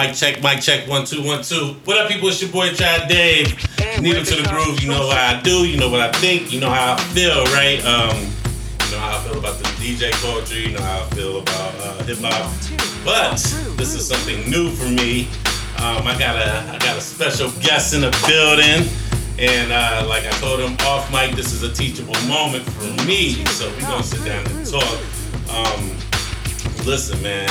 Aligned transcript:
Mic 0.00 0.14
check, 0.14 0.40
mic 0.44 0.60
check, 0.60 0.86
one, 0.88 1.04
two, 1.04 1.24
one, 1.24 1.42
two. 1.42 1.74
What 1.82 1.98
up, 1.98 2.08
people? 2.08 2.28
It's 2.28 2.40
your 2.40 2.52
boy, 2.52 2.68
Trav 2.68 3.08
Dave. 3.08 3.48
Needle 4.00 4.24
to 4.24 4.36
the 4.36 4.48
groove. 4.48 4.80
You 4.80 4.90
know 4.90 5.10
how 5.10 5.36
I 5.36 5.42
do. 5.42 5.66
You 5.66 5.76
know 5.76 5.88
what 5.88 6.00
I 6.00 6.12
think. 6.20 6.52
You 6.52 6.60
know 6.60 6.70
how 6.70 6.94
I 6.94 6.96
feel, 7.14 7.42
right? 7.46 7.84
Um, 7.84 8.16
you 8.16 8.92
know 8.92 9.00
how 9.00 9.18
I 9.18 9.24
feel 9.24 9.36
about 9.40 9.58
the 9.58 9.64
DJ 9.82 10.12
culture. 10.22 10.56
You 10.56 10.76
know 10.76 10.82
how 10.82 11.02
I 11.02 11.10
feel 11.16 11.40
about 11.40 11.74
uh, 11.80 12.04
hip 12.04 12.18
hop. 12.20 12.48
But 13.04 13.42
this 13.76 13.96
is 13.96 14.06
something 14.06 14.48
new 14.48 14.70
for 14.70 14.84
me. 14.84 15.26
Um, 15.82 16.06
I 16.06 16.14
got 16.16 16.36
a 16.36 16.70
I 16.70 16.78
got 16.78 16.96
a 16.96 17.00
special 17.00 17.50
guest 17.60 17.92
in 17.92 18.02
the 18.02 18.14
building, 18.24 18.88
and 19.36 19.72
uh, 19.72 20.06
like 20.08 20.24
I 20.26 20.30
told 20.38 20.60
him 20.60 20.76
off 20.86 21.10
mic, 21.10 21.34
this 21.34 21.52
is 21.52 21.64
a 21.64 21.74
teachable 21.74 22.14
moment 22.28 22.62
for 22.62 23.04
me. 23.04 23.44
So 23.46 23.68
we 23.74 23.80
gonna 23.80 24.04
sit 24.04 24.24
down 24.24 24.46
and 24.46 24.64
talk. 24.64 25.00
Um, 25.50 25.90
listen, 26.86 27.20
man, 27.20 27.50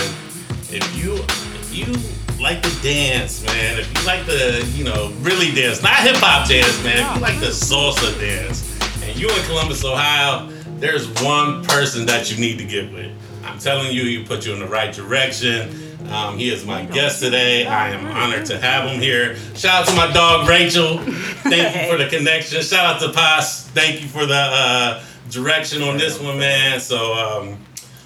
if 0.71 0.87
you 0.95 1.15
if 1.59 1.75
you 1.75 1.93
like 2.39 2.61
to 2.61 2.81
dance, 2.81 3.43
man, 3.45 3.79
if 3.79 3.93
you 3.97 4.05
like 4.05 4.25
to, 4.25 4.65
you 4.73 4.83
know, 4.83 5.11
really 5.19 5.51
dance, 5.53 5.81
not 5.81 5.97
hip 5.99 6.15
hop 6.17 6.47
dance, 6.47 6.83
man, 6.83 6.99
if 6.99 7.15
you 7.15 7.21
like 7.21 7.39
the 7.39 7.47
salsa 7.47 8.17
dance, 8.19 8.63
and 9.03 9.17
you 9.17 9.29
in 9.29 9.43
Columbus, 9.45 9.83
Ohio, 9.83 10.47
there's 10.79 11.07
one 11.23 11.63
person 11.65 12.05
that 12.05 12.31
you 12.31 12.39
need 12.39 12.57
to 12.59 12.65
get 12.65 12.91
with. 12.93 13.11
I'm 13.43 13.59
telling 13.59 13.91
you, 13.91 14.03
he 14.03 14.23
put 14.23 14.45
you 14.45 14.53
in 14.53 14.59
the 14.59 14.67
right 14.67 14.93
direction. 14.93 15.83
Um, 16.09 16.37
he 16.37 16.49
is 16.49 16.65
my 16.65 16.85
guest 16.85 17.21
today. 17.21 17.65
I 17.65 17.89
am 17.89 18.05
honored 18.05 18.45
to 18.47 18.59
have 18.59 18.89
him 18.89 19.01
here. 19.01 19.35
Shout 19.55 19.81
out 19.81 19.87
to 19.87 19.95
my 19.95 20.11
dog 20.13 20.47
Rachel. 20.47 20.99
Thank 20.99 21.75
you 21.75 21.91
for 21.91 21.97
the 21.97 22.09
connection. 22.09 22.61
Shout 22.61 22.95
out 22.95 23.01
to 23.01 23.11
Pas. 23.11 23.67
Thank 23.69 24.01
you 24.01 24.07
for 24.07 24.25
the 24.25 24.35
uh, 24.35 25.03
direction 25.29 25.81
on 25.81 25.97
this 25.97 26.19
one, 26.19 26.39
man. 26.39 26.79
So, 26.79 27.13
um, 27.13 27.57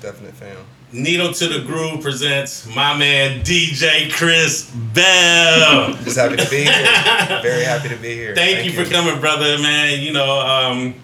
Definite 0.01 0.33
fan. 0.33 0.57
Needle 0.93 1.33
to 1.33 1.47
the 1.47 1.63
Groove 1.63 2.01
presents 2.01 2.67
my 2.75 2.97
man 2.97 3.39
DJ 3.43 4.11
Chris 4.11 4.69
Bell. 4.93 5.93
Just 6.03 6.17
happy 6.17 6.35
to 6.35 6.49
be 6.49 6.63
here. 6.63 6.73
Very 7.41 7.63
happy 7.63 7.87
to 7.87 7.95
be 7.95 8.13
here. 8.13 8.35
Thank, 8.35 8.65
you, 8.65 8.73
for 8.73 8.89
coming, 8.91 9.17
brother, 9.21 9.57
man. 9.59 10.01
You 10.01 10.11
know, 10.11 10.39
um, 10.41 10.95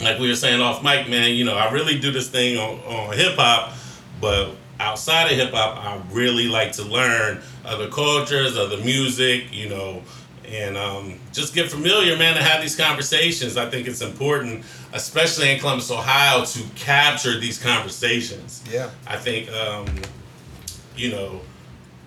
like 0.00 0.18
we 0.18 0.28
were 0.28 0.34
saying 0.34 0.62
off 0.62 0.82
mic, 0.82 1.10
man, 1.10 1.34
you 1.34 1.44
know, 1.44 1.54
I 1.54 1.70
really 1.72 1.98
do 1.98 2.10
this 2.10 2.30
thing 2.30 2.56
on, 2.56 2.78
on 2.86 3.14
hip 3.14 3.34
hop, 3.36 3.74
but 4.18 4.56
outside 4.80 5.30
of 5.30 5.36
hip 5.36 5.52
hop, 5.52 5.76
I 5.76 6.00
really 6.10 6.48
like 6.48 6.72
to 6.72 6.82
learn 6.82 7.42
other 7.66 7.90
cultures, 7.90 8.56
other 8.56 8.78
music, 8.78 9.52
you 9.52 9.68
know, 9.68 10.02
and 10.48 10.78
um, 10.78 11.20
just 11.34 11.54
get 11.54 11.70
familiar, 11.70 12.16
man, 12.16 12.34
and 12.34 12.44
have 12.44 12.62
these 12.62 12.76
conversations. 12.76 13.58
I 13.58 13.68
think 13.68 13.86
it's 13.86 14.00
important, 14.00 14.64
especially 14.92 15.50
in 15.52 15.58
Columbus, 15.58 15.90
Ohio, 15.90 16.44
to 16.44 16.62
capture 16.74 17.38
these 17.38 17.62
conversations. 17.62 18.62
Yeah. 18.70 18.90
I 19.06 19.16
think, 19.16 19.50
um, 19.52 19.86
you 20.96 21.10
know, 21.10 21.40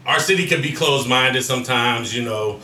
our 0.05 0.19
city 0.19 0.45
can 0.47 0.61
be 0.61 0.71
closed 0.71 1.07
minded 1.09 1.43
sometimes, 1.43 2.15
you 2.15 2.23
know, 2.23 2.59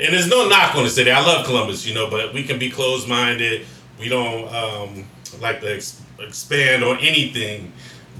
and 0.00 0.12
there's 0.12 0.28
no 0.28 0.48
knock 0.48 0.74
on 0.76 0.84
the 0.84 0.90
city. 0.90 1.10
I 1.10 1.20
love 1.20 1.46
Columbus, 1.46 1.86
you 1.86 1.94
know, 1.94 2.08
but 2.10 2.32
we 2.32 2.42
can 2.44 2.58
be 2.58 2.70
closed 2.70 3.08
minded. 3.08 3.66
We 3.98 4.08
don't 4.08 4.52
um, 4.54 5.04
like 5.40 5.60
to 5.60 5.74
ex- 5.74 6.00
expand 6.18 6.82
on 6.84 6.98
anything. 6.98 7.72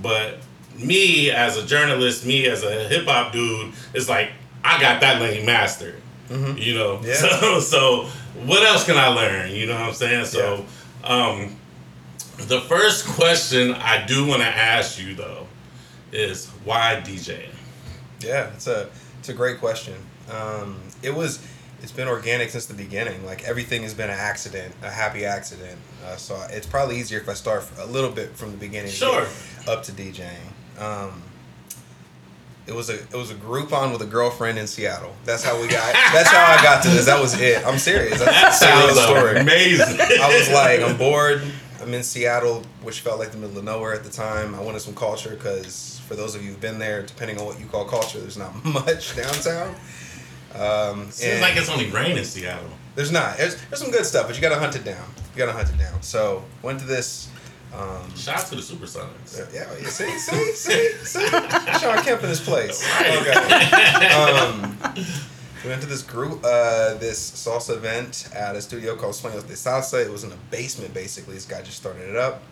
But 0.02 0.39
me 0.77 1.30
as 1.30 1.56
a 1.56 1.64
journalist, 1.66 2.27
me 2.27 2.46
as 2.46 2.62
a 2.64 2.89
hip 2.89 3.06
hop 3.06 3.33
dude, 3.33 3.72
it's 3.92 4.08
like 4.08 4.30
I 4.64 4.80
got 4.80 5.00
that 5.00 5.20
lane 5.20 5.46
mastered. 5.46 6.00
You 6.30 6.74
know, 6.74 7.00
Yeah. 7.05 7.14
so 7.14 7.61
so 7.61 8.02
what 8.44 8.62
else 8.64 8.84
can 8.84 8.96
I 8.96 9.08
learn? 9.08 9.52
You 9.52 9.66
know 9.66 9.74
what 9.74 9.89
I'm 9.89 9.94
saying? 9.94 10.24
So, 10.24 10.64
um, 11.05 11.56
the 12.38 12.60
first 12.62 13.06
question 13.06 13.72
I 13.72 14.05
do 14.06 14.27
want 14.27 14.42
to 14.42 14.48
ask 14.48 15.00
you 15.00 15.14
though 15.14 15.46
is 16.12 16.48
why 16.64 17.02
DJ? 17.05 17.46
Yeah, 18.20 18.50
it's 18.55 18.66
a 18.66 18.88
it's 19.19 19.28
a 19.28 19.34
great 19.34 19.58
question. 19.61 19.94
Um, 20.30 20.80
it 21.02 21.14
was 21.14 21.46
it's 21.83 21.92
been 21.92 22.08
organic 22.08 22.50
since 22.50 22.66
the 22.66 22.74
beginning. 22.74 23.24
Like 23.27 23.44
everything 23.44 23.83
has 23.83 23.92
been 23.94 24.08
an 24.11 24.19
accident, 24.19 24.74
a 24.83 24.91
happy 24.91 25.24
accident. 25.24 25.78
Uh, 26.05 26.16
so 26.16 26.41
it's 26.50 26.66
probably 26.66 26.98
easier 26.98 27.18
if 27.20 27.29
I 27.29 27.34
start 27.34 27.64
a 27.79 27.86
little 27.86 28.11
bit 28.11 28.30
from 28.36 28.50
the 28.52 28.56
beginning, 28.56 28.90
Sure. 28.90 29.27
up 29.68 29.83
to 29.84 29.92
DJing. 29.92 30.30
Um, 30.79 31.23
it 32.67 32.75
was 32.75 32.89
a 32.91 32.95
it 32.95 33.14
was 33.14 33.30
a 33.30 33.35
Groupon 33.35 33.92
with 33.92 34.01
a 34.02 34.07
girlfriend 34.07 34.58
in 34.58 34.67
Seattle. 34.67 35.14
That's 35.25 35.42
how 35.45 35.61
we 35.61 35.69
got. 35.69 35.92
that's 36.13 36.30
how 36.30 36.45
I 36.45 36.63
got 36.63 36.83
to 36.85 36.89
this. 36.91 37.07
That 37.07 37.20
was 37.20 37.39
it. 37.41 37.67
I'm 37.67 37.79
serious. 37.79 38.19
That 38.19 38.27
That's 38.27 38.58
sounds 38.61 38.95
real 38.95 39.05
story. 39.05 39.39
amazing. 39.39 40.01
I 40.01 40.36
was 40.39 40.51
like, 40.51 40.80
I'm 40.80 40.97
bored. 40.97 41.42
I'm 41.83 41.92
in 41.92 42.03
Seattle, 42.03 42.63
which 42.83 43.01
felt 43.01 43.19
like 43.19 43.30
the 43.33 43.36
middle 43.36 43.58
of 43.58 43.64
nowhere 43.64 43.92
at 43.92 44.05
the 44.05 44.11
time. 44.11 44.55
I 44.55 44.61
wanted 44.63 44.80
some 44.80 44.95
culture 44.95 45.30
because, 45.30 46.01
for 46.08 46.14
those 46.14 46.35
of 46.35 46.42
you 46.42 46.51
who've 46.53 46.61
been 46.61 46.79
there, 46.79 47.03
depending 47.03 47.39
on 47.39 47.45
what 47.45 47.61
you 47.61 47.67
call 47.67 47.85
culture, 47.85 48.19
there's 48.20 48.39
not 48.39 48.64
much 48.64 49.14
downtown. 49.14 49.74
Um, 50.55 51.11
Seems 51.11 51.41
like 51.41 51.57
it's 51.57 51.69
only 51.69 51.91
rain 51.91 52.17
in 52.17 52.24
Seattle. 52.24 52.70
there's 52.95 53.11
not. 53.13 53.36
There's, 53.36 53.57
there's 53.67 53.83
some 53.83 53.91
good 53.91 54.07
stuff, 54.07 54.27
but 54.29 54.36
you 54.36 54.41
gotta 54.41 54.58
hunt 54.58 54.77
it 54.77 54.85
down. 54.85 55.05
You 55.35 55.39
gotta 55.39 55.53
hunt 55.53 55.69
it 55.69 55.79
down. 55.79 56.01
So 56.03 56.45
went 56.63 56.79
to 56.80 56.86
this. 56.86 57.29
Um, 57.77 58.14
Shout 58.14 58.39
out 58.40 58.46
to 58.46 58.55
the 58.55 58.62
Supersonics. 58.62 59.52
yeah, 59.52 59.67
yeah, 59.80 59.89
see, 59.89 60.11
see, 60.18 60.52
see, 60.52 60.89
see. 61.05 61.29
Shawn 61.29 62.02
Kemp 62.05 62.23
in 62.23 62.29
this 62.29 62.45
place. 62.45 62.85
Okay. 63.01 64.07
Um, 64.07 64.77
we 65.64 65.70
went 65.70 65.80
to 65.83 65.89
this 65.89 66.02
group, 66.02 66.40
uh, 66.45 66.95
this 66.95 67.30
salsa 67.33 67.74
event 67.77 68.29
at 68.35 68.55
a 68.55 68.61
studio 68.61 68.95
called 68.96 69.14
Sueños 69.14 69.46
de 69.46 69.55
Salsa. 69.55 70.05
It 70.05 70.11
was 70.12 70.23
in 70.23 70.30
a 70.30 70.36
basement, 70.51 70.92
basically. 70.92 71.35
This 71.35 71.46
guy 71.46 71.62
just 71.62 71.79
started 71.79 72.11
it 72.11 72.17
up. 72.17 72.42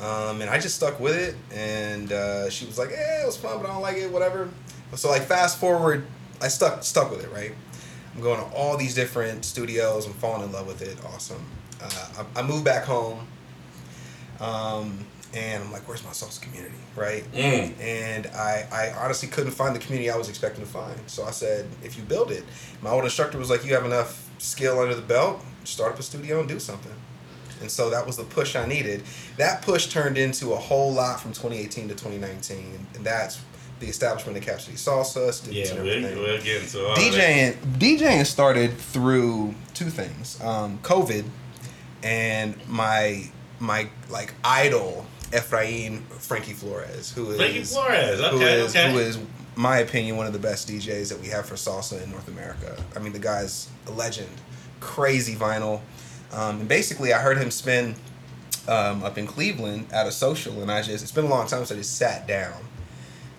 Um, 0.00 0.40
and 0.40 0.48
I 0.50 0.58
just 0.58 0.74
stuck 0.76 0.98
with 0.98 1.16
it. 1.16 1.36
And 1.54 2.12
uh, 2.12 2.48
she 2.50 2.64
was 2.66 2.78
like, 2.78 2.90
"Yeah, 2.90 3.22
it 3.22 3.26
was 3.26 3.36
fun, 3.36 3.58
but 3.58 3.68
I 3.68 3.72
don't 3.72 3.82
like 3.82 3.96
it, 3.98 4.10
whatever." 4.10 4.48
So 4.94 5.10
like, 5.10 5.22
fast 5.22 5.58
forward, 5.58 6.06
I 6.40 6.48
stuck 6.48 6.82
stuck 6.82 7.10
with 7.10 7.22
it, 7.22 7.30
right? 7.30 7.52
I'm 8.14 8.22
going 8.22 8.40
to 8.40 8.46
all 8.56 8.76
these 8.78 8.94
different 8.94 9.44
studios. 9.44 10.06
I'm 10.06 10.14
falling 10.14 10.42
in 10.44 10.52
love 10.52 10.66
with 10.66 10.80
it. 10.80 10.96
Awesome. 11.04 11.44
Uh, 11.82 12.24
I, 12.34 12.40
I 12.40 12.42
moved 12.42 12.64
back 12.64 12.84
home. 12.84 13.26
Um, 14.40 14.98
and 15.34 15.62
I'm 15.64 15.72
like, 15.72 15.86
where's 15.86 16.02
my 16.04 16.10
salsa 16.10 16.40
community, 16.40 16.74
right? 16.94 17.22
Mm. 17.32 17.78
And 17.80 18.26
I, 18.28 18.66
I 18.72 19.04
honestly 19.04 19.28
couldn't 19.28 19.52
find 19.52 19.74
the 19.74 19.80
community 19.80 20.08
I 20.10 20.16
was 20.16 20.28
expecting 20.28 20.64
to 20.64 20.70
find. 20.70 20.98
So 21.08 21.24
I 21.24 21.30
said, 21.30 21.66
if 21.82 21.96
you 21.98 22.04
build 22.04 22.30
it, 22.30 22.44
my 22.80 22.90
old 22.90 23.04
instructor 23.04 23.36
was 23.36 23.50
like, 23.50 23.64
you 23.64 23.74
have 23.74 23.84
enough 23.84 24.30
skill 24.38 24.78
under 24.78 24.94
the 24.94 25.02
belt, 25.02 25.42
start 25.64 25.92
up 25.92 25.98
a 25.98 26.02
studio 26.02 26.40
and 26.40 26.48
do 26.48 26.58
something. 26.58 26.92
And 27.60 27.70
so 27.70 27.90
that 27.90 28.06
was 28.06 28.16
the 28.16 28.24
push 28.24 28.54
I 28.56 28.66
needed. 28.66 29.02
That 29.38 29.62
push 29.62 29.86
turned 29.88 30.16
into 30.18 30.52
a 30.52 30.56
whole 30.56 30.92
lot 30.92 31.20
from 31.20 31.32
2018 31.32 31.88
to 31.88 31.94
2019, 31.94 32.86
and 32.94 33.04
that's 33.04 33.40
the 33.80 33.86
establishment 33.86 34.38
of 34.38 34.44
Cap 34.44 34.58
Salsa, 34.58 35.32
students 35.32 35.70
Yeah, 35.70 35.76
and 35.76 35.88
everything. 35.88 36.18
we'll 36.18 36.42
get 36.42 36.62
into 36.62 36.86
all 36.86 36.94
that. 36.94 36.98
DJing 36.98 37.54
DJing 37.78 38.24
started 38.26 38.76
through 38.76 39.54
two 39.74 39.90
things. 39.90 40.40
Um, 40.42 40.78
COVID 40.82 41.24
and 42.02 42.54
my 42.68 43.30
my 43.60 43.88
like 44.10 44.34
idol 44.44 45.06
Efrain 45.30 46.02
Frankie 46.20 46.52
Flores, 46.52 47.12
who 47.12 47.30
is 47.30 47.36
Frankie 47.36 47.64
Flores. 47.64 48.20
who 48.20 48.26
Okay, 48.36 48.60
is 48.60 48.70
okay. 48.76 48.92
who 48.92 48.98
is 48.98 49.18
my 49.56 49.78
opinion 49.78 50.16
one 50.16 50.26
of 50.26 50.32
the 50.32 50.38
best 50.38 50.68
DJs 50.68 51.08
that 51.08 51.20
we 51.20 51.28
have 51.28 51.46
for 51.46 51.54
salsa 51.54 52.02
in 52.02 52.10
North 52.10 52.28
America. 52.28 52.76
I 52.94 52.98
mean 52.98 53.12
the 53.12 53.18
guy's 53.18 53.68
a 53.86 53.90
legend, 53.90 54.28
crazy 54.80 55.34
vinyl. 55.34 55.80
Um, 56.32 56.60
and 56.60 56.68
basically 56.68 57.12
I 57.12 57.18
heard 57.20 57.38
him 57.38 57.50
spin 57.50 57.94
um, 58.68 59.02
up 59.04 59.16
in 59.16 59.26
Cleveland 59.26 59.86
at 59.92 60.06
a 60.06 60.12
social, 60.12 60.60
and 60.60 60.70
I 60.70 60.82
just 60.82 61.02
it's 61.02 61.12
been 61.12 61.24
a 61.24 61.28
long 61.28 61.46
time 61.46 61.60
since 61.60 61.72
I 61.72 61.76
just 61.76 61.96
sat 61.96 62.26
down. 62.26 62.54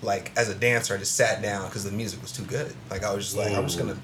Like 0.01 0.31
as 0.38 0.50
a 0.50 0.56
dancer, 0.56 0.94
I 0.94 0.97
just 0.97 1.16
sat 1.16 1.41
down 1.41 1.67
because 1.67 1.83
the 1.83 1.91
music 1.91 2.22
was 2.22 2.31
too 2.31 2.44
good. 2.44 2.73
Like 2.89 3.03
I 3.03 3.13
was 3.13 3.25
just 3.25 3.38
like 3.38 3.53
I'm 3.53 3.63
just 3.66 3.77
gonna 3.79 3.95
b- 3.95 4.01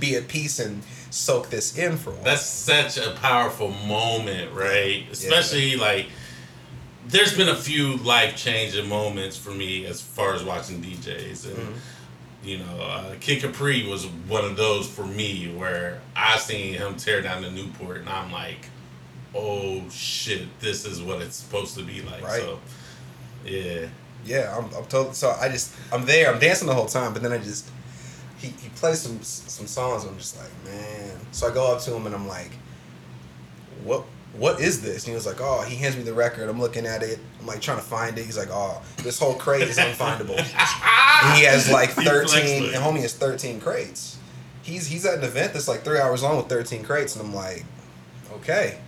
be 0.00 0.16
at 0.16 0.28
peace 0.28 0.58
and 0.58 0.82
soak 1.10 1.50
this 1.50 1.76
in 1.78 1.96
for 1.96 2.10
a 2.10 2.12
while. 2.14 2.24
That's 2.24 2.44
such 2.46 2.98
a 2.98 3.12
powerful 3.12 3.70
moment, 3.70 4.52
right? 4.52 5.06
Especially 5.10 5.76
like 5.76 6.06
there's 7.06 7.36
been 7.36 7.48
a 7.48 7.56
few 7.56 7.96
life 7.98 8.36
changing 8.36 8.88
moments 8.88 9.36
for 9.36 9.50
me 9.50 9.86
as 9.86 10.00
far 10.00 10.34
as 10.34 10.44
watching 10.44 10.82
DJs 10.82 11.46
and 11.46 11.56
Mhm. 11.56 11.74
you 12.44 12.58
know, 12.58 12.80
uh, 12.82 13.14
Kid 13.20 13.42
Capri 13.42 13.86
was 13.86 14.04
one 14.06 14.44
of 14.44 14.56
those 14.56 14.86
for 14.88 15.04
me 15.06 15.48
where 15.56 16.00
I 16.14 16.38
seen 16.38 16.74
him 16.74 16.96
tear 16.96 17.20
down 17.22 17.42
the 17.42 17.50
Newport 17.50 17.98
and 17.98 18.08
I'm 18.08 18.30
like, 18.32 18.66
oh 19.34 19.82
shit, 19.90 20.46
this 20.60 20.84
is 20.84 21.00
what 21.02 21.20
it's 21.22 21.36
supposed 21.36 21.76
to 21.76 21.82
be 21.82 22.00
like. 22.02 22.22
Right. 22.22 22.40
So 22.40 22.58
yeah. 23.44 23.86
yeah, 24.24 24.56
I'm, 24.56 24.72
I'm 24.74 24.84
told. 24.86 25.14
So 25.16 25.30
I 25.40 25.48
just 25.48 25.72
I'm 25.92 26.04
there. 26.06 26.32
I'm 26.32 26.38
dancing 26.38 26.66
the 26.68 26.74
whole 26.74 26.86
time, 26.86 27.12
but 27.12 27.22
then 27.22 27.32
I 27.32 27.38
just 27.38 27.68
he, 28.38 28.48
he 28.48 28.68
plays 28.76 29.00
some 29.00 29.20
some 29.22 29.66
songs. 29.66 30.04
And 30.04 30.12
I'm 30.12 30.18
just 30.18 30.36
like 30.38 30.50
man. 30.64 31.16
So 31.32 31.48
I 31.48 31.54
go 31.54 31.72
up 31.74 31.80
to 31.82 31.94
him 31.94 32.06
and 32.06 32.14
I'm 32.14 32.26
like, 32.28 32.50
what 33.84 34.04
what 34.36 34.60
is 34.60 34.82
this? 34.82 35.04
And 35.04 35.08
he 35.10 35.14
was 35.14 35.26
like, 35.26 35.40
oh, 35.40 35.62
he 35.62 35.74
hands 35.76 35.96
me 35.96 36.02
the 36.02 36.12
record. 36.12 36.48
I'm 36.48 36.60
looking 36.60 36.86
at 36.86 37.02
it. 37.02 37.18
I'm 37.40 37.46
like 37.46 37.60
trying 37.60 37.78
to 37.78 37.82
find 37.84 38.16
it. 38.18 38.24
He's 38.24 38.36
like, 38.38 38.50
oh, 38.50 38.82
this 38.98 39.18
whole 39.18 39.34
crate 39.34 39.62
is 39.62 39.78
unfindable. 39.78 40.36
and 41.24 41.38
he 41.38 41.44
has 41.44 41.70
like 41.70 41.90
13. 41.90 42.64
it. 42.64 42.74
And 42.74 42.82
homie 42.84 43.00
has 43.00 43.14
13 43.14 43.60
crates. 43.60 44.18
He's 44.62 44.86
he's 44.86 45.06
at 45.06 45.18
an 45.18 45.24
event 45.24 45.54
that's 45.54 45.66
like 45.66 45.82
three 45.82 45.98
hours 45.98 46.22
long 46.22 46.36
with 46.36 46.46
13 46.48 46.84
crates, 46.84 47.16
and 47.16 47.24
I'm 47.26 47.34
like, 47.34 47.64
okay. 48.34 48.78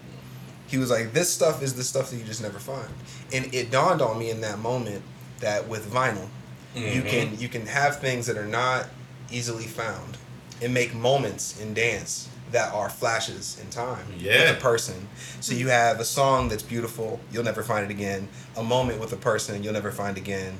He 0.67 0.76
was 0.79 0.91
like, 0.91 1.12
this 1.12 1.32
stuff 1.32 1.62
is 1.64 1.75
the 1.75 1.82
stuff 1.82 2.11
that 2.11 2.17
you 2.19 2.25
just 2.25 2.43
never 2.43 2.58
find. 2.61 2.87
And 3.32 3.52
it 3.52 3.70
dawned 3.73 4.00
on 4.02 4.19
me 4.19 4.31
in 4.31 4.43
that 4.43 4.58
moment 4.61 5.02
that 5.41 5.67
with 5.69 5.91
vinyl, 5.91 6.29
you 6.76 7.02
Mhm. 7.02 7.08
can 7.08 7.38
you 7.41 7.49
can 7.49 7.67
have 7.67 7.99
things 7.99 8.26
that 8.26 8.37
are 8.37 8.47
not 8.47 8.87
easily 9.31 9.65
found 9.67 10.17
and 10.62 10.73
make 10.75 10.94
moments 10.94 11.59
in 11.61 11.75
dance 11.75 12.29
that 12.53 12.73
are 12.75 12.91
flashes 12.91 13.59
in 13.62 13.71
time 13.71 14.05
Yeah. 14.19 14.50
with 14.50 14.59
a 14.59 14.61
person. 14.61 15.09
So 15.41 15.55
you 15.55 15.69
have 15.69 16.00
a 16.00 16.05
song 16.05 16.49
that's 16.49 16.62
beautiful, 16.65 17.21
you'll 17.32 17.44
never 17.44 17.62
find 17.62 17.85
it 17.85 17.91
again. 17.91 18.29
A 18.56 18.62
moment 18.62 19.00
with 19.00 19.12
a 19.12 19.17
person 19.17 19.62
you'll 19.62 19.73
never 19.73 19.93
find 19.93 20.17
again, 20.19 20.55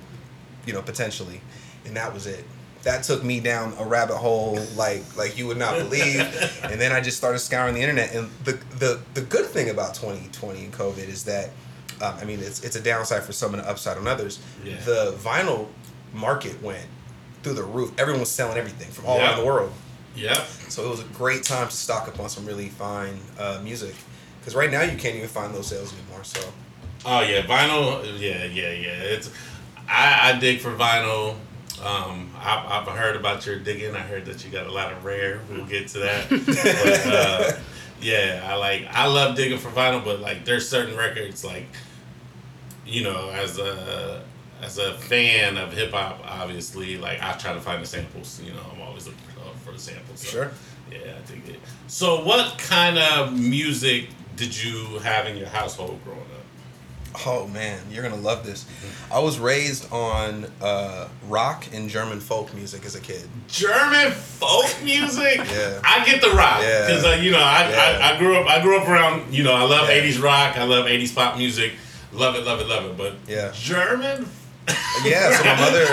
you 0.67 0.73
know, 0.73 0.83
potentially. 0.83 1.41
And 1.85 1.97
that 1.97 2.15
was 2.15 2.27
it. 2.27 2.45
That 2.85 3.03
took 3.03 3.23
me 3.25 3.41
down 3.41 3.75
a 3.79 3.85
rabbit 3.85 4.17
hole 4.17 4.59
like 4.77 5.03
like 5.17 5.37
you 5.37 5.47
would 5.49 5.59
not 5.59 5.77
believe. 5.79 6.21
and 6.63 6.81
then 6.81 6.93
I 6.93 7.01
just 7.01 7.17
started 7.19 7.41
scouring 7.41 7.75
the 7.75 7.81
internet. 7.83 8.15
And 8.15 8.31
the 8.45 8.53
the, 8.79 9.01
the 9.15 9.21
good 9.23 9.47
thing 9.47 9.69
about 9.69 9.95
2020 9.95 10.65
and 10.65 10.73
COVID 10.73 11.07
is 11.09 11.25
that 11.25 11.51
um, 12.01 12.15
I 12.21 12.25
mean 12.25 12.39
it's 12.41 12.63
it's 12.65 12.77
a 12.77 12.81
downside 12.81 13.25
for 13.25 13.33
some 13.33 13.53
and 13.53 13.63
an 13.63 13.69
upside 13.69 13.99
on 13.99 14.07
others. 14.09 14.39
Yeah. 14.65 14.77
The 14.85 15.13
vinyl 15.19 15.67
market 16.15 16.63
went 16.63 16.87
through 17.43 17.55
the 17.55 17.63
roof. 17.65 17.93
Everyone 17.99 18.21
was 18.21 18.31
selling 18.31 18.57
everything 18.59 18.89
from 18.91 19.07
all 19.07 19.19
Yeah. 19.19 19.33
over 19.33 19.41
the 19.41 19.47
world. 19.47 19.73
Yeah. 20.15 20.45
So 20.69 20.85
it 20.85 20.91
was 20.91 21.01
a 21.01 21.05
great 21.15 21.43
time 21.45 21.69
to 21.69 21.75
stock 21.75 22.09
up 22.09 22.19
on 22.21 22.29
some 22.29 22.45
really 22.47 22.69
fine 22.69 23.19
uh, 23.39 23.61
music. 23.63 23.95
Because 24.41 24.55
right 24.55 24.71
now 24.71 24.83
you 24.83 24.97
can't 24.99 25.17
even 25.17 25.29
find 25.29 25.55
those 25.55 25.67
sales 25.69 25.93
anymore. 25.93 26.25
So 26.25 26.41
Oh 27.07 27.23
yeah, 27.23 27.43
vinyl. 27.43 28.03
Yeah, 28.21 28.45
yeah, 28.45 28.71
yeah. 28.73 28.91
It's 29.03 29.31
I, 29.89 30.33
I 30.35 30.39
dig 30.39 30.61
for 30.61 30.71
vinyl. 30.75 31.37
Um, 31.83 32.31
I've, 32.39 32.87
I've 32.89 32.97
heard 32.97 33.17
about 33.17 33.47
your 33.47 33.59
digging. 33.59 33.97
I 33.97 34.01
heard 34.01 34.27
that 34.27 34.45
you 34.45 34.51
got 34.51 34.67
a 34.67 34.71
lot 34.73 34.93
of 34.93 35.03
rare. 35.05 35.41
We'll 35.51 35.65
get 35.65 35.89
to 35.89 35.99
that. 36.01 36.29
but, 36.47 37.07
uh, 37.07 37.59
yeah, 38.03 38.47
I 38.47 38.57
like 38.57 38.87
I 38.91 39.07
love 39.07 39.35
digging 39.37 39.59
for 39.59 39.71
vinyl, 39.71 40.05
but 40.05 40.21
like 40.21 40.45
there's 40.45 40.69
certain 40.69 40.97
records 40.97 41.43
like 41.45 41.67
you 42.87 43.03
know 43.05 43.31
as 43.31 43.59
a 43.59 44.23
as 44.63 44.79
a 44.79 44.95
fan 44.95 45.57
of 45.57 45.73
hip 45.73 45.93
hop, 45.93 46.21
obviously 46.25 46.99
like 46.99 47.23
I 47.23 47.33
try 47.33 47.53
to 47.55 47.61
find 47.61 47.83
the 47.83 47.87
samples. 47.87 48.41
You 48.45 48.53
know, 48.53 48.61
I'm 48.75 48.81
always 48.83 49.07
looking 49.07 49.21
for, 49.35 49.59
for 49.67 49.73
the 49.73 49.79
samples. 49.79 50.21
So, 50.21 50.29
Sure. 50.31 50.51
Yeah, 50.91 50.99
I 51.23 51.31
dig 51.31 51.49
it. 51.49 51.61
So, 51.87 52.25
what 52.25 52.59
kind 52.59 52.99
of 52.99 53.33
music 53.39 54.09
did 54.37 54.61
you 54.65 54.99
have 55.01 55.27
in 55.27 55.37
your 55.37 55.47
household 55.49 56.01
growing 56.05 56.21
up? 56.21 56.27
Oh 57.27 57.47
man, 57.49 57.81
you're 57.91 58.03
gonna 58.05 58.15
love 58.17 58.45
this. 58.47 58.67
I 59.11 59.19
was 59.19 59.39
raised 59.41 59.93
on 59.93 60.47
uh, 60.61 61.09
rock 61.29 61.67
and 61.73 61.89
German 61.91 62.21
folk 62.21 62.55
music 62.55 62.85
as 62.85 62.95
a 62.95 63.01
kid. 63.01 63.29
German 63.49 64.13
folk 64.13 64.67
music. 64.85 65.39
Yeah. 65.51 65.81
I 65.85 66.05
get 66.05 66.21
the 66.21 66.31
rock 66.31 66.61
Yeah. 66.63 66.87
because 66.87 67.05
uh, 67.05 67.19
you 67.21 67.33
know 67.33 67.39
I, 67.41 67.69
Yeah. 67.69 67.99
I, 68.11 68.15
I 68.15 68.19
grew 68.19 68.37
up 68.37 68.49
I 68.49 68.61
grew 68.63 68.79
up 68.81 68.89
around 68.89 69.33
you 69.35 69.43
know 69.43 69.53
I 69.53 69.63
love 69.65 69.89
Yeah. 69.89 70.01
'80s 70.03 70.23
rock. 70.23 70.57
I 70.57 70.65
love 70.65 70.87
'80s 70.87 71.13
pop 71.15 71.37
music. 71.37 71.73
Love 72.13 72.35
it, 72.37 72.45
love 72.45 72.61
it, 72.61 72.69
love 72.69 72.85
it. 72.87 72.97
But 72.97 73.15
Yeah. 73.29 73.51
German. 73.55 74.27
Yeah, 75.05 75.31
so 75.33 75.45
my 75.45 75.61
mother, 75.61 75.85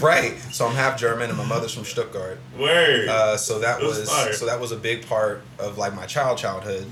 right? 0.06 0.36
So 0.52 0.66
I'm 0.66 0.74
half 0.74 0.98
German, 0.98 1.28
and 1.28 1.38
my 1.38 1.44
mother's 1.44 1.74
from 1.74 1.84
Stuttgart. 1.84 2.38
Word. 2.58 3.08
Uh, 3.08 3.36
so 3.36 3.60
that 3.60 3.80
It 3.80 3.86
was 3.86 4.00
was 4.00 4.38
so 4.38 4.46
that 4.46 4.60
was 4.60 4.72
a 4.72 4.76
big 4.76 5.06
part 5.06 5.42
of 5.58 5.78
like 5.78 5.94
my 5.94 6.06
child 6.06 6.38
childhood. 6.38 6.90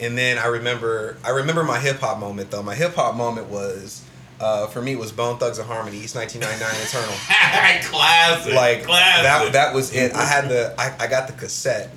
And 0.00 0.16
then 0.16 0.38
I 0.38 0.46
remember 0.46 1.16
I 1.24 1.30
remember 1.30 1.62
my 1.62 1.78
hip 1.78 1.98
hop 1.98 2.18
moment 2.18 2.50
though. 2.50 2.62
My 2.62 2.74
hip 2.74 2.94
hop 2.94 3.14
moment 3.14 3.48
was 3.48 4.02
uh, 4.40 4.66
for 4.66 4.82
me 4.82 4.96
was 4.96 5.12
Bone 5.12 5.38
Thugs 5.38 5.58
and 5.58 5.68
Harmony, 5.68 5.98
East 5.98 6.16
1999 6.16 6.82
Eternal. 6.82 7.88
classic. 7.90 8.54
like 8.54 8.84
classic. 8.84 9.22
that 9.22 9.52
that 9.52 9.74
was 9.74 9.94
it. 9.94 10.12
I 10.14 10.24
had 10.24 10.48
the 10.48 10.74
I, 10.78 10.94
I 10.98 11.06
got 11.06 11.28
the 11.28 11.34
cassette 11.34 11.90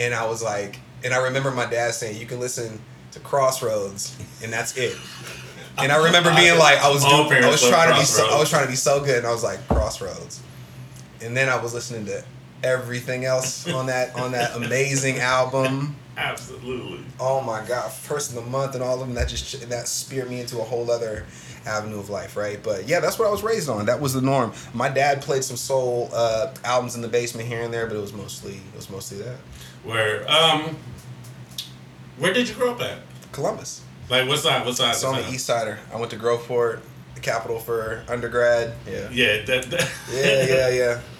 and 0.00 0.14
I 0.14 0.26
was 0.26 0.42
like 0.42 0.78
and 1.04 1.12
I 1.12 1.24
remember 1.24 1.50
my 1.50 1.66
dad 1.66 1.92
saying 1.94 2.18
you 2.18 2.26
can 2.26 2.40
listen 2.40 2.80
to 3.12 3.20
Crossroads 3.20 4.16
and 4.42 4.52
that's 4.52 4.76
it. 4.76 4.96
And 5.78 5.90
I 5.90 6.04
remember 6.04 6.34
being 6.34 6.58
like 6.58 6.78
I 6.78 6.90
was 6.90 7.04
doing, 7.04 7.44
I 7.44 7.48
was 7.48 7.66
trying 7.66 7.92
to 7.92 7.98
be 7.98 8.04
so, 8.04 8.28
I 8.28 8.38
was 8.38 8.48
trying 8.50 8.64
to 8.64 8.70
be 8.70 8.76
so 8.76 9.04
good 9.04 9.18
and 9.18 9.26
I 9.26 9.32
was 9.32 9.42
like 9.42 9.66
Crossroads. 9.68 10.40
And 11.20 11.36
then 11.36 11.48
I 11.48 11.60
was 11.60 11.74
listening 11.74 12.06
to 12.06 12.24
everything 12.62 13.24
else 13.24 13.68
on 13.68 13.86
that 13.86 14.14
on 14.16 14.32
that 14.32 14.56
amazing 14.56 15.18
album. 15.18 15.96
Absolutely. 16.16 17.04
Oh 17.18 17.40
my 17.40 17.64
god, 17.66 17.90
first 17.92 18.30
of 18.30 18.36
the 18.36 18.50
month 18.50 18.74
and 18.74 18.84
all 18.84 18.94
of 18.94 19.00
them 19.00 19.14
that 19.14 19.28
just 19.28 19.68
that 19.68 19.88
speared 19.88 20.30
me 20.30 20.40
into 20.40 20.60
a 20.60 20.64
whole 20.64 20.90
other 20.90 21.26
avenue 21.66 21.98
of 21.98 22.10
life, 22.10 22.36
right? 22.36 22.62
But 22.62 22.86
yeah, 22.86 23.00
that's 23.00 23.18
what 23.18 23.26
I 23.26 23.30
was 23.30 23.42
raised 23.42 23.68
on. 23.68 23.86
That 23.86 24.00
was 24.00 24.12
the 24.12 24.20
norm. 24.20 24.52
My 24.74 24.88
dad 24.88 25.22
played 25.22 25.44
some 25.44 25.56
soul 25.56 26.10
uh, 26.12 26.54
albums 26.64 26.94
in 26.94 27.02
the 27.02 27.08
basement 27.08 27.48
here 27.48 27.62
and 27.62 27.72
there, 27.72 27.86
but 27.86 27.96
it 27.96 28.00
was 28.00 28.12
mostly 28.12 28.54
it 28.54 28.76
was 28.76 28.88
mostly 28.90 29.18
that. 29.18 29.36
Where 29.82 30.30
um, 30.30 30.76
where 32.18 32.32
did 32.32 32.48
you 32.48 32.54
grow 32.54 32.74
up 32.74 32.80
at? 32.80 32.98
Columbus. 33.32 33.82
Like 34.08 34.28
what 34.28 34.38
side? 34.38 34.64
What 34.64 34.76
side? 34.76 34.94
So 34.96 35.12
I'm 35.12 35.24
an? 35.24 35.32
East 35.32 35.46
Sider. 35.46 35.78
I 35.92 35.96
went 35.96 36.10
to 36.10 36.16
Groveport, 36.16 36.80
the 37.14 37.20
capital 37.20 37.58
for 37.58 38.04
undergrad. 38.08 38.74
Yeah. 38.86 39.08
Yeah. 39.10 39.42
That, 39.44 39.64
that 39.70 39.90
Yeah, 40.12 40.46
yeah, 40.46 40.68
yeah. 40.68 41.00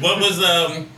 What 0.00 0.18
was 0.18 0.42
um, 0.44 0.90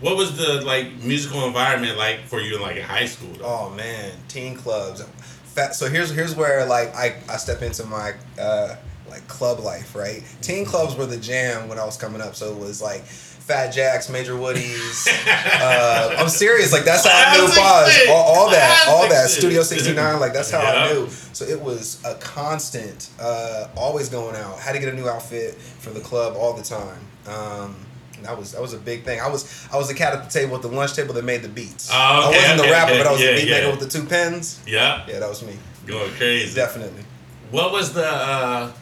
what 0.00 0.16
was 0.16 0.36
the 0.36 0.60
like 0.60 1.02
musical 1.02 1.46
environment 1.46 1.96
like 1.96 2.20
for 2.26 2.40
you 2.40 2.56
in 2.56 2.62
like 2.62 2.76
in 2.76 2.82
high 2.82 3.06
school? 3.06 3.32
Though? 3.38 3.44
Oh 3.44 3.70
man, 3.70 4.12
teen 4.28 4.54
clubs. 4.54 5.02
Fat, 5.44 5.74
so 5.74 5.88
here's 5.88 6.10
here's 6.10 6.36
where 6.36 6.66
like 6.66 6.94
I, 6.94 7.16
I 7.28 7.36
step 7.38 7.62
into 7.62 7.84
my 7.86 8.12
uh, 8.38 8.76
like 9.08 9.26
club 9.28 9.60
life, 9.60 9.94
right? 9.94 10.22
Teen 10.42 10.64
clubs 10.66 10.94
were 10.94 11.06
the 11.06 11.16
jam 11.16 11.68
when 11.68 11.78
I 11.78 11.84
was 11.84 11.96
coming 11.96 12.20
up. 12.20 12.36
So 12.36 12.52
it 12.52 12.58
was 12.58 12.82
like 12.82 13.04
Fat 13.48 13.70
Jacks, 13.70 14.10
Major 14.10 14.34
Woodies. 14.34 15.08
uh, 15.26 16.16
I'm 16.18 16.28
serious, 16.28 16.70
like 16.70 16.84
that's 16.84 17.06
how 17.06 17.12
I 17.14 17.34
knew 17.34 17.48
shit. 17.48 18.10
All, 18.10 18.22
all 18.22 18.50
that, 18.50 18.86
all 18.90 19.08
that. 19.08 19.30
Studio 19.30 19.62
69, 19.62 20.20
like 20.20 20.34
that's 20.34 20.50
how 20.50 20.60
I 20.60 20.92
knew. 20.92 21.08
So 21.08 21.46
it 21.46 21.58
was 21.58 21.98
a 22.04 22.16
constant, 22.16 23.08
uh, 23.18 23.68
always 23.74 24.10
going 24.10 24.36
out. 24.36 24.58
Had 24.58 24.72
to 24.72 24.78
get 24.80 24.92
a 24.92 24.96
new 24.96 25.08
outfit 25.08 25.54
for 25.54 25.88
the 25.88 26.00
club 26.00 26.36
all 26.36 26.52
the 26.52 26.62
time. 26.62 27.00
Um, 27.26 27.76
and 28.18 28.26
that 28.26 28.36
was 28.36 28.52
that 28.52 28.60
was 28.60 28.74
a 28.74 28.78
big 28.78 29.04
thing. 29.04 29.18
I 29.18 29.28
was 29.28 29.66
I 29.72 29.78
was 29.78 29.88
the 29.88 29.94
cat 29.94 30.12
at 30.12 30.24
the 30.24 30.30
table 30.30 30.54
at 30.54 30.60
the 30.60 30.68
lunch 30.68 30.92
table 30.92 31.14
that 31.14 31.24
made 31.24 31.40
the 31.40 31.48
beats. 31.48 31.88
Oh, 31.90 31.96
I 31.96 32.26
wasn't 32.26 32.58
the 32.60 32.70
rapper, 32.70 32.90
okay. 32.90 32.98
but 32.98 33.06
I 33.06 33.12
was 33.12 33.22
Yeah, 33.22 33.32
the 33.32 33.36
beat 33.40 33.50
maker 33.50 33.64
yeah. 33.64 33.70
with 33.70 33.80
the 33.80 33.88
two 33.88 34.04
pens. 34.06 34.60
Yeah, 34.66 35.06
Yeah, 35.08 35.20
that 35.20 35.28
was 35.28 35.42
me. 35.42 35.56
going 35.86 36.10
crazy. 36.12 36.54
Definitely. 36.54 37.02
What 37.50 37.72
was 37.72 37.94
the 37.94 38.06
uh, 38.06 38.72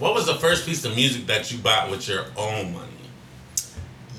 what 0.00 0.14
was 0.14 0.26
the 0.26 0.34
first 0.34 0.66
piece 0.66 0.84
of 0.84 0.96
music 0.96 1.26
that 1.28 1.52
you 1.52 1.58
bought 1.58 1.88
with 1.88 2.08
your 2.08 2.24
own 2.36 2.74
money? 2.74 2.87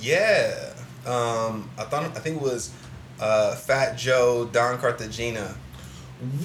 Yeah. 0.01 0.74
Um, 1.06 1.69
I 1.78 1.84
thought 1.84 2.04
I 2.04 2.19
think 2.19 2.38
it 2.38 2.42
was 2.42 2.72
uh, 3.19 3.56
Fat 3.56 3.98
Joe, 3.98 4.50
Don 4.51 4.78
Cartagena. 4.80 5.56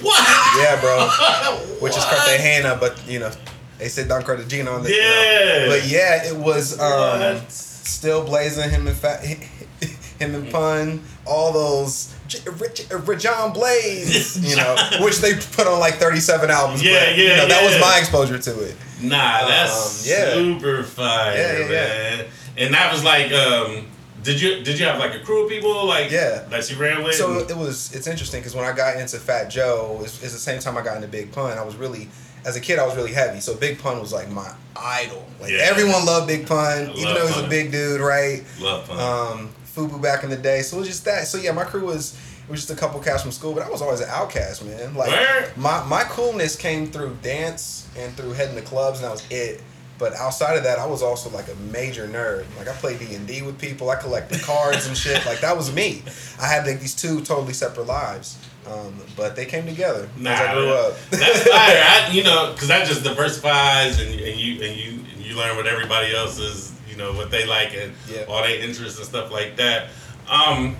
What? 0.00 0.56
Yeah, 0.58 0.80
bro. 0.80 1.08
Which 1.80 1.96
is 1.96 2.04
Cartagena, 2.04 2.76
but 2.78 3.00
you 3.08 3.18
know, 3.18 3.30
they 3.78 3.88
said 3.88 4.08
Don 4.08 4.22
Cartagena 4.22 4.70
on 4.70 4.82
the. 4.84 4.90
you 4.90 5.00
know. 5.00 5.04
Yeah. 5.04 5.66
But 5.68 5.86
yeah, 5.88 6.24
it 6.30 6.36
was 6.36 6.78
um, 6.80 7.40
still 7.48 8.24
blazing 8.24 8.70
him 8.70 8.86
and 8.86 8.96
Fat, 8.96 9.24
him 10.18 10.34
and 10.34 10.50
Pun, 10.50 11.02
all 11.26 11.52
those. 11.52 12.14
J- 12.26 12.38
Rich, 12.58 12.86
uh, 12.90 13.14
John 13.16 13.52
Blaze, 13.52 14.38
you 14.50 14.56
know, 14.56 14.74
which 15.02 15.18
they 15.18 15.34
put 15.34 15.66
on 15.66 15.78
like 15.78 15.94
37 15.94 16.50
albums. 16.50 16.82
Yeah, 16.82 16.92
but, 17.10 17.18
yeah, 17.18 17.22
you 17.22 17.28
know, 17.36 17.48
That 17.48 17.62
was 17.64 17.78
my 17.80 17.98
exposure 17.98 18.38
to 18.38 18.60
it. 18.64 18.76
Nah, 19.02 19.46
that's 19.46 20.06
Um, 20.06 20.10
yeah. 20.10 20.32
super 20.32 20.82
fire, 20.84 21.34
Yeah, 21.36 21.58
yeah, 21.58 21.58
yeah. 21.58 22.16
man. 22.16 22.26
And 22.56 22.72
that 22.74 22.92
was 22.92 23.02
like, 23.04 23.32
um, 23.32 23.86
did 24.22 24.40
you 24.40 24.62
did 24.62 24.78
you 24.78 24.86
have 24.86 24.98
like 24.98 25.14
a 25.14 25.20
crew 25.20 25.44
of 25.44 25.48
people 25.50 25.84
like 25.86 26.10
Yeah. 26.10 26.44
that 26.50 26.70
you 26.70 26.76
ran 26.76 27.02
with? 27.02 27.14
So 27.14 27.38
it 27.40 27.56
was. 27.56 27.92
It's 27.94 28.06
interesting 28.06 28.40
because 28.40 28.54
when 28.54 28.64
I 28.64 28.72
got 28.72 28.96
into 28.96 29.18
Fat 29.18 29.48
Joe, 29.48 30.00
it's, 30.02 30.22
it's 30.22 30.32
the 30.32 30.38
same 30.38 30.60
time 30.60 30.76
I 30.78 30.82
got 30.82 30.96
into 30.96 31.08
Big 31.08 31.32
Pun. 31.32 31.58
I 31.58 31.62
was 31.64 31.76
really, 31.76 32.08
as 32.44 32.56
a 32.56 32.60
kid, 32.60 32.78
I 32.78 32.86
was 32.86 32.96
really 32.96 33.12
heavy. 33.12 33.40
So 33.40 33.54
Big 33.54 33.78
Pun 33.78 34.00
was 34.00 34.12
like 34.12 34.30
my 34.30 34.50
idol. 34.76 35.26
Like 35.40 35.50
Yeah. 35.50 35.58
everyone 35.62 36.06
loved 36.06 36.26
Big 36.28 36.46
Pun, 36.46 36.90
even 36.94 37.14
though 37.14 37.26
he 37.26 37.34
was 37.34 37.44
a 37.44 37.48
big 37.48 37.70
dude, 37.72 38.00
right? 38.00 38.44
Love 38.60 38.86
fun. 38.86 38.98
Um, 39.38 39.54
Fubu 39.74 40.00
back 40.00 40.22
in 40.22 40.30
the 40.30 40.36
day. 40.36 40.62
So 40.62 40.76
it 40.76 40.80
was 40.80 40.88
just 40.88 41.04
that. 41.06 41.26
So 41.26 41.36
yeah, 41.38 41.52
my 41.52 41.64
crew 41.64 41.84
was. 41.86 42.16
It 42.46 42.50
was 42.50 42.60
just 42.66 42.70
a 42.70 42.78
couple 42.78 43.00
cats 43.00 43.22
from 43.22 43.32
school, 43.32 43.54
but 43.54 43.62
I 43.62 43.70
was 43.70 43.80
always 43.80 44.00
an 44.00 44.08
outcast, 44.10 44.66
man. 44.66 44.94
Like 44.94 45.08
Word. 45.10 45.56
my 45.56 45.82
my 45.84 46.04
coolness 46.04 46.56
came 46.56 46.86
through 46.90 47.16
dance 47.22 47.88
and 47.96 48.14
through 48.18 48.32
heading 48.34 48.54
to 48.56 48.60
clubs, 48.60 48.98
and 49.00 49.06
that 49.06 49.12
was 49.12 49.26
it. 49.30 49.62
But 49.96 50.12
outside 50.14 50.56
of 50.56 50.64
that, 50.64 50.78
I 50.80 50.86
was 50.86 51.02
also 51.02 51.30
like 51.30 51.46
a 51.48 51.54
major 51.72 52.08
nerd. 52.08 52.44
Like 52.58 52.68
I 52.68 52.72
played 52.72 52.98
D 52.98 53.14
and 53.14 53.26
D 53.28 53.42
with 53.42 53.58
people. 53.60 53.90
I 53.90 53.96
collected 53.96 54.42
cards 54.42 54.86
and 54.88 54.96
shit. 54.96 55.24
Like 55.24 55.40
that 55.40 55.56
was 55.56 55.72
me. 55.72 56.02
I 56.40 56.46
had 56.48 56.66
like 56.66 56.80
these 56.80 56.94
two 56.94 57.20
totally 57.20 57.52
separate 57.52 57.86
lives, 57.86 58.36
um, 58.66 58.94
but 59.16 59.36
they 59.36 59.46
came 59.46 59.66
together 59.66 60.08
as 60.20 60.26
I 60.26 60.52
grew 60.54 60.70
up. 60.72 60.94
That's 61.10 61.42
fire. 61.48 61.82
I, 61.84 62.08
you 62.12 62.24
know, 62.24 62.52
because 62.52 62.68
that 62.68 62.88
just 62.88 63.04
diversifies, 63.04 64.00
and, 64.00 64.10
and 64.10 64.36
you 64.40 64.62
and 64.66 64.76
you 64.76 64.90
and 65.14 65.24
you 65.24 65.36
learn 65.36 65.56
what 65.56 65.68
everybody 65.68 66.12
else 66.14 66.38
is, 66.40 66.72
you 66.90 66.96
know, 66.96 67.12
what 67.12 67.30
they 67.30 67.46
like 67.46 67.72
and 67.74 67.92
Yeah. 68.10 68.24
all 68.28 68.42
their 68.42 68.58
interests 68.60 68.98
and 68.98 69.06
stuff 69.06 69.30
like 69.30 69.56
that. 69.56 69.90
Um, 70.28 70.76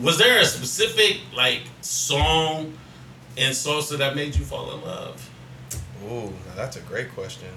was 0.00 0.18
there 0.18 0.38
a 0.40 0.44
specific 0.44 1.18
like 1.34 1.62
song 1.80 2.74
in 3.36 3.50
salsa 3.50 3.98
that 3.98 4.14
made 4.14 4.36
you 4.36 4.44
fall 4.44 4.72
in 4.74 4.82
love? 4.82 5.30
Ooh, 6.04 6.26
now 6.30 6.54
that's 6.54 6.76
a 6.76 6.80
great 6.82 7.12
question. 7.12 7.48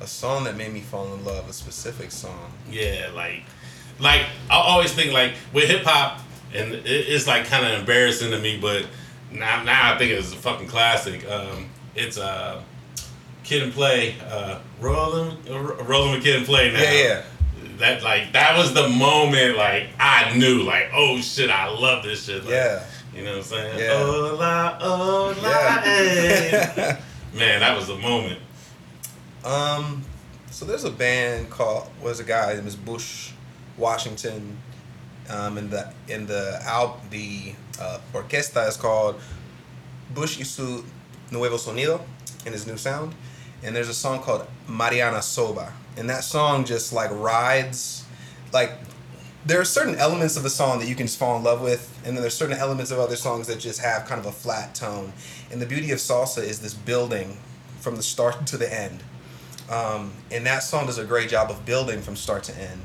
A 0.00 0.06
song 0.06 0.44
that 0.44 0.56
made 0.56 0.72
me 0.72 0.80
fall 0.80 1.12
in 1.14 1.24
love. 1.24 1.48
A 1.48 1.52
specific 1.52 2.10
song. 2.12 2.52
Yeah, 2.70 3.10
like, 3.14 3.42
like 3.98 4.26
I 4.48 4.54
always 4.56 4.92
think 4.92 5.12
like 5.12 5.32
with 5.52 5.64
hip 5.64 5.82
hop, 5.84 6.20
and 6.54 6.72
it, 6.74 6.86
it's 6.86 7.26
like 7.26 7.46
kind 7.46 7.66
of 7.66 7.78
embarrassing 7.80 8.30
to 8.30 8.38
me, 8.38 8.58
but 8.60 8.86
now 9.32 9.62
now 9.64 9.92
I 9.94 9.98
think 9.98 10.12
it's 10.12 10.32
a 10.32 10.36
fucking 10.36 10.68
classic. 10.68 11.28
Um, 11.28 11.68
it's 11.96 12.16
uh, 12.16 12.62
Kid 13.42 13.62
and 13.64 13.72
Play, 13.72 14.14
uh, 14.30 14.60
rolling, 14.80 15.36
uh, 15.50 15.58
rolling 15.84 16.12
with 16.12 16.22
Kid 16.22 16.36
and 16.36 16.46
Play 16.46 16.72
now. 16.72 16.80
Yeah, 16.80 16.92
yeah. 16.92 17.22
that 17.78 18.02
like 18.04 18.32
that 18.34 18.56
was 18.56 18.72
the 18.74 18.88
moment 18.88 19.56
like 19.56 19.88
I 19.98 20.36
knew 20.36 20.62
like 20.62 20.90
oh 20.94 21.20
shit 21.20 21.50
I 21.50 21.68
love 21.68 22.04
this 22.04 22.24
shit. 22.26 22.44
Like, 22.44 22.52
Yeah. 22.52 22.84
You 23.14 23.24
know 23.24 23.30
what 23.32 23.38
I'm 23.38 23.42
saying? 23.44 23.78
Yeah. 23.80 23.98
Hola, 23.98 24.78
hola, 24.80 25.34
Yeah. 25.42 25.80
hey. 25.82 26.98
Man, 27.34 27.60
that 27.60 27.76
was 27.76 27.88
the 27.88 27.96
moment. 27.96 28.38
Um, 29.44 30.04
so 30.50 30.64
there's 30.64 30.84
a 30.84 30.90
band 30.90 31.50
called 31.50 31.88
was 32.02 32.20
a 32.20 32.24
guy 32.24 32.54
named 32.54 32.84
Bush 32.84 33.32
Washington. 33.76 34.58
Um, 35.30 35.58
in 35.58 35.68
the 35.68 35.92
in 36.08 36.26
the 36.26 36.58
out 36.64 37.10
the 37.10 37.52
uh, 37.78 37.98
orquesta 38.14 38.66
is 38.66 38.78
called 38.78 39.20
Bush 40.14 40.38
y 40.38 40.44
su 40.44 40.84
nuevo 41.30 41.58
sonido 41.58 42.00
in 42.46 42.52
his 42.54 42.66
new 42.66 42.78
sound, 42.78 43.14
and 43.62 43.76
there's 43.76 43.90
a 43.90 43.94
song 43.94 44.22
called 44.22 44.46
Mariana 44.66 45.20
Soba, 45.20 45.74
and 45.98 46.08
that 46.08 46.24
song 46.24 46.64
just 46.64 46.94
like 46.94 47.10
rides, 47.12 48.06
like 48.54 48.72
there 49.44 49.60
are 49.60 49.64
certain 49.64 49.94
elements 49.96 50.36
of 50.36 50.42
the 50.42 50.50
song 50.50 50.78
that 50.78 50.88
you 50.88 50.94
can 50.94 51.06
just 51.06 51.18
fall 51.18 51.36
in 51.36 51.42
love 51.42 51.60
with, 51.60 51.98
and 52.04 52.16
then 52.16 52.22
there's 52.22 52.34
certain 52.34 52.56
elements 52.56 52.90
of 52.90 52.98
other 52.98 53.16
songs 53.16 53.46
that 53.46 53.58
just 53.58 53.80
have 53.80 54.06
kind 54.06 54.20
of 54.20 54.26
a 54.26 54.32
flat 54.32 54.74
tone. 54.74 55.12
And 55.50 55.60
the 55.62 55.66
beauty 55.66 55.90
of 55.90 55.98
salsa 55.98 56.42
is 56.42 56.60
this 56.60 56.74
building 56.74 57.38
from 57.80 57.96
the 57.96 58.02
start 58.02 58.46
to 58.46 58.56
the 58.56 58.72
end. 58.72 59.02
Um, 59.70 60.12
and 60.30 60.46
that 60.46 60.62
song 60.62 60.86
does 60.86 60.98
a 60.98 61.04
great 61.04 61.28
job 61.28 61.50
of 61.50 61.64
building 61.66 62.00
from 62.00 62.16
start 62.16 62.42
to 62.44 62.56
end 62.58 62.80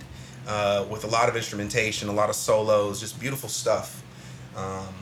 uh, 0.47 0.85
with 0.89 1.03
a 1.03 1.07
lot 1.07 1.29
of 1.29 1.35
instrumentation, 1.35 2.09
a 2.09 2.13
lot 2.13 2.29
of 2.29 2.35
solos, 2.35 2.99
just 2.99 3.19
beautiful 3.19 3.47
stuff. 3.49 4.03
Um, 4.55 4.93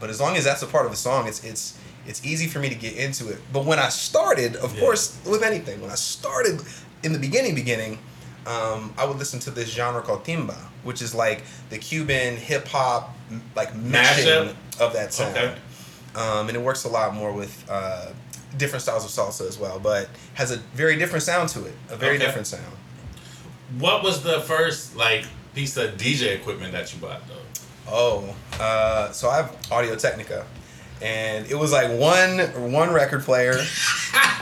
but 0.00 0.10
as 0.10 0.20
long 0.20 0.36
as 0.36 0.44
that's 0.44 0.62
a 0.62 0.66
part 0.66 0.84
of 0.84 0.90
the 0.90 0.96
song, 0.98 1.26
it's 1.26 1.42
it's 1.44 1.78
it's 2.06 2.24
easy 2.26 2.46
for 2.46 2.58
me 2.58 2.68
to 2.68 2.74
get 2.74 2.94
into 2.96 3.30
it. 3.30 3.38
But 3.52 3.64
when 3.64 3.78
I 3.78 3.88
started, 3.88 4.56
of 4.56 4.74
Yeah. 4.74 4.80
course, 4.80 5.16
with 5.24 5.42
anything, 5.42 5.80
when 5.80 5.90
I 5.90 5.94
started 5.94 6.60
in 7.02 7.12
the 7.14 7.18
beginning, 7.18 7.54
beginning, 7.54 7.98
um, 8.46 8.92
I 8.98 9.06
would 9.06 9.16
listen 9.18 9.40
to 9.40 9.50
this 9.50 9.70
genre 9.70 10.02
called 10.02 10.24
timba, 10.24 10.56
which 10.82 11.00
is 11.00 11.14
like 11.14 11.42
the 11.70 11.78
Cuban 11.78 12.36
hip 12.36 12.68
hop 12.68 13.16
like 13.56 13.74
mashing 13.74 14.26
Mashup? 14.26 14.54
of 14.80 14.92
that 14.92 15.14
sound. 15.14 15.36
Okay. 15.36 15.54
Um, 16.14 16.48
and 16.48 16.56
it 16.56 16.60
works 16.60 16.84
a 16.84 16.88
lot 16.88 17.14
more 17.14 17.32
with 17.32 17.64
uh, 17.70 18.08
different 18.56 18.82
styles 18.82 19.04
of 19.04 19.10
salsa 19.10 19.48
as 19.48 19.58
well, 19.58 19.78
but 19.78 20.08
has 20.34 20.50
a 20.50 20.56
very 20.74 20.96
different 20.96 21.22
sound 21.22 21.48
to 21.50 21.64
it. 21.64 21.74
A 21.90 21.96
very 21.96 22.16
Okay. 22.16 22.24
different 22.26 22.46
sound. 22.46 22.64
What 23.78 24.02
was 24.02 24.22
the 24.22 24.40
first 24.42 24.96
like 24.96 25.24
piece 25.54 25.76
of 25.76 25.96
DJ 25.96 26.34
equipment 26.36 26.72
that 26.72 26.92
you 26.94 27.00
bought 27.00 27.22
though? 27.28 27.34
Oh, 27.92 28.34
uh, 28.60 29.12
so 29.12 29.28
I 29.28 29.36
have 29.36 29.56
Audio 29.70 29.94
Technica, 29.96 30.46
and 31.02 31.46
it 31.50 31.54
was 31.56 31.72
like 31.72 31.90
one 31.90 32.70
one 32.72 32.92
record 32.92 33.22
player, 33.24 33.52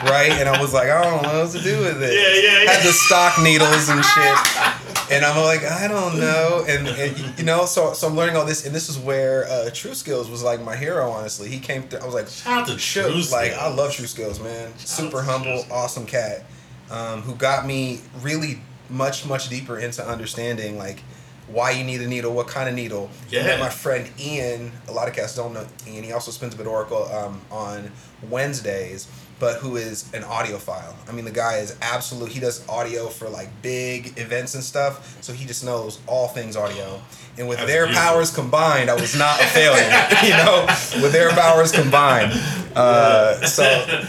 right? 0.05 0.33
And 0.33 0.49
I 0.49 0.61
was 0.61 0.73
like, 0.73 0.89
I 0.89 1.03
don't 1.03 1.23
know 1.23 1.43
what 1.43 1.53
to 1.53 1.61
do 1.61 1.79
with 1.81 2.03
it. 2.03 2.15
Yeah, 2.15 2.51
yeah, 2.51 2.65
yeah. 2.65 2.73
Had 2.73 2.87
the 2.87 2.93
stock 2.93 3.43
needles 3.43 3.89
and 3.89 4.05
shit, 4.05 5.11
and 5.13 5.25
I'm 5.25 5.43
like, 5.45 5.65
I 5.65 5.89
don't 5.89 6.19
know, 6.19 6.65
and, 6.69 6.89
and 6.89 7.39
you 7.39 7.45
know, 7.45 7.65
so 7.65 7.93
so 7.93 8.09
I'm 8.09 8.17
learning 8.17 8.37
all 8.37 8.45
this, 8.45 8.67
and 8.67 8.75
this 8.75 8.89
is 8.89 8.99
where 8.99 9.47
uh, 9.49 9.71
True 9.73 9.95
Skills 9.95 10.31
was 10.31 10.43
like 10.43 10.61
my 10.63 10.77
hero. 10.77 11.11
Honestly, 11.11 11.49
he 11.49 11.59
came. 11.59 11.83
Through, 11.85 12.01
I 12.01 12.07
was 12.07 12.15
like, 12.15 12.29
Shout 12.29 12.63
out 12.63 12.69
to. 12.69 12.77
True 12.77 13.23
Like 13.31 13.53
I 13.55 13.73
love 13.73 13.93
True 13.93 14.07
Skills, 14.07 14.41
man. 14.41 14.77
Super 14.79 15.23
humble, 15.23 15.65
awesome 15.71 16.07
cat, 16.07 16.45
um, 16.91 17.23
who 17.23 17.35
got 17.35 17.67
me 17.67 18.01
really 18.21 18.61
much 18.91 19.25
much 19.27 19.49
deeper 19.49 19.79
into 19.79 20.07
understanding 20.07 20.77
like 20.77 21.03
why 21.49 21.71
you 21.71 21.85
need 21.85 22.01
a 22.01 22.07
needle, 22.07 22.33
what 22.33 22.49
kind 22.49 22.69
of 22.69 22.75
needle. 22.75 23.11
Yeah. 23.29 23.51
And 23.51 23.61
my 23.61 23.69
friend 23.69 24.11
Ian, 24.19 24.73
a 24.89 24.93
lot 24.93 25.09
of 25.09 25.15
cats 25.15 25.37
don't 25.37 25.53
know 25.53 25.67
Ian. 25.87 26.05
He 26.05 26.13
also 26.13 26.31
spins 26.31 26.55
a 26.55 26.57
bit 26.57 26.67
Oracle 26.67 27.05
um, 27.13 27.41
on 27.51 27.91
Wednesdays, 28.31 29.09
but 29.39 29.59
who 29.59 29.77
is 29.77 30.12
an 30.15 30.23
audiophile. 30.23 30.95
I 31.09 31.12
mean, 31.12 31.25
the 31.25 31.33
guy 31.33 31.59
is 31.59 31.77
absolute. 31.83 32.31
He 32.31 32.41
does 32.41 32.67
audio 32.69 33.09
for 33.09 33.29
like 33.29 33.49
big 33.61 34.19
events 34.19 34.55
and 34.55 34.62
stuff, 34.62 35.23
so 35.23 35.33
he 35.33 35.45
just 35.45 35.65
knows 35.65 36.01
all 36.07 36.29
things 36.29 36.57
audio. 36.57 37.01
And 37.39 37.49
with 37.49 37.59
their 37.67 37.87
beautiful. 37.87 38.03
powers 38.03 38.35
combined, 38.35 38.91
I 38.91 38.95
was 38.95 39.17
not 39.17 39.41
a 39.41 39.45
failure. 39.45 39.83
you 40.23 40.31
know, 40.31 40.67
with 41.03 41.12
their 41.12 41.31
powers 41.31 41.73
combined. 41.73 42.33
Uh, 42.75 43.35
so, 43.45 43.65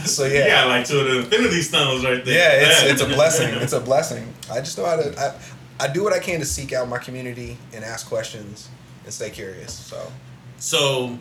so 0.06 0.24
yeah. 0.26 0.48
Got 0.48 0.68
like 0.70 0.86
two 0.86 0.98
of 1.00 1.06
the 1.06 1.20
Infinity 1.20 1.62
Stones 1.62 2.06
right 2.06 2.24
there. 2.24 2.62
Yeah, 2.62 2.82
it's, 2.82 2.94
it's 2.94 3.02
a 3.02 3.14
blessing. 3.14 3.54
It's 3.56 3.74
a 3.74 3.82
blessing. 3.82 4.34
I 4.50 4.60
just 4.60 4.78
know 4.78 4.86
how 4.86 4.96
to. 4.96 5.20
I, 5.20 5.86
I 5.86 5.92
do 5.92 6.02
what 6.02 6.14
I 6.14 6.20
can 6.20 6.40
to 6.40 6.46
seek 6.46 6.72
out 6.72 6.88
my 6.88 6.98
community 6.98 7.58
and 7.74 7.84
ask 7.84 8.08
questions 8.08 8.70
and 9.04 9.14
stay 9.14 9.30
curious. 9.32 9.74
So 9.74 10.12
So, 10.60 11.18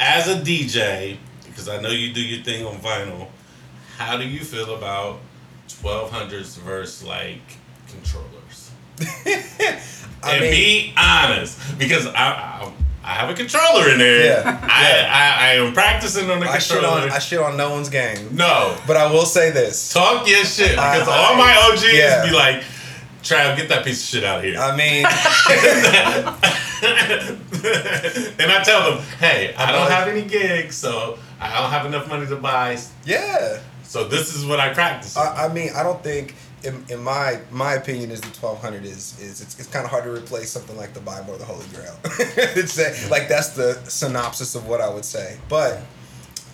as 0.00 0.26
a 0.26 0.40
DJ, 0.40 1.18
because 1.52 1.68
I 1.68 1.80
know 1.80 1.90
you 1.90 2.12
do 2.12 2.20
your 2.22 2.42
thing 2.42 2.64
on 2.66 2.76
vinyl, 2.78 3.28
how 3.98 4.16
do 4.16 4.26
you 4.26 4.40
feel 4.40 4.74
about 4.74 5.20
1200s 5.68 6.58
versus 6.58 7.04
like 7.06 7.40
controllers? 7.88 8.70
I 10.24 10.34
and 10.34 10.40
mean, 10.40 10.50
be 10.52 10.94
honest, 10.96 11.58
because 11.78 12.06
I, 12.06 12.12
I 12.14 12.72
I 13.04 13.14
have 13.14 13.30
a 13.30 13.34
controller 13.34 13.90
in 13.90 13.98
there. 13.98 14.26
Yeah, 14.44 14.60
I, 14.62 14.82
yeah. 14.82 15.10
I, 15.12 15.48
I 15.48 15.52
am 15.66 15.72
practicing 15.72 16.30
on 16.30 16.38
the 16.38 16.46
I 16.46 16.58
shit 16.58 16.84
on 16.84 17.10
I 17.10 17.18
shit 17.18 17.40
on 17.40 17.56
no 17.56 17.70
one's 17.70 17.88
game. 17.88 18.28
no, 18.36 18.76
But 18.86 18.96
I 18.96 19.10
will 19.10 19.26
say 19.26 19.50
this. 19.50 19.92
talk 19.92 20.28
your 20.28 20.44
shit 20.44 20.70
because 20.70 21.08
I- 21.08 21.16
all 21.16 21.34
my 21.36 21.52
OGs 21.72 21.84
yeah. 21.92 22.24
be 22.24 22.30
like, 22.30 22.62
Trav, 23.24 23.56
get 23.56 23.68
that 23.70 23.84
piece 23.84 24.00
of 24.02 24.08
shit 24.08 24.24
out 24.24 24.38
of 24.38 24.44
here. 24.44 24.56
I 24.58 24.76
mean, 24.76 25.04
and 26.84 28.52
I 28.52 28.62
tell 28.64 28.90
them, 28.92 29.02
hey, 29.18 29.54
I 29.56 29.72
don't 29.72 29.90
have 29.90 30.08
any 30.08 30.22
gigs, 30.22 30.76
so 30.76 31.18
I 31.42 31.60
don't 31.60 31.70
have 31.70 31.86
enough 31.86 32.08
money 32.08 32.26
to 32.26 32.36
buy. 32.36 32.78
yeah. 33.04 33.60
So 33.82 34.08
this 34.08 34.34
is 34.34 34.46
what 34.46 34.58
I 34.58 34.72
practice. 34.72 35.16
I, 35.16 35.46
I 35.46 35.52
mean, 35.52 35.70
I 35.76 35.82
don't 35.82 36.02
think, 36.02 36.34
in, 36.64 36.82
in 36.88 37.02
my 37.02 37.40
my 37.50 37.74
opinion, 37.74 38.10
is 38.10 38.20
the 38.20 38.30
twelve 38.30 38.60
hundred 38.60 38.84
is 38.84 39.18
is 39.20 39.40
it's, 39.42 39.58
it's 39.58 39.68
kind 39.68 39.84
of 39.84 39.90
hard 39.90 40.04
to 40.04 40.12
replace 40.12 40.50
something 40.50 40.76
like 40.76 40.94
the 40.94 41.00
Bible 41.00 41.34
or 41.34 41.38
the 41.38 41.44
Holy 41.44 41.66
Grail. 41.74 41.94
it's 42.04 42.78
a, 42.78 43.10
like 43.10 43.28
that's 43.28 43.50
the 43.50 43.74
synopsis 43.88 44.54
of 44.54 44.66
what 44.66 44.80
I 44.80 44.88
would 44.88 45.04
say. 45.04 45.36
But 45.48 45.82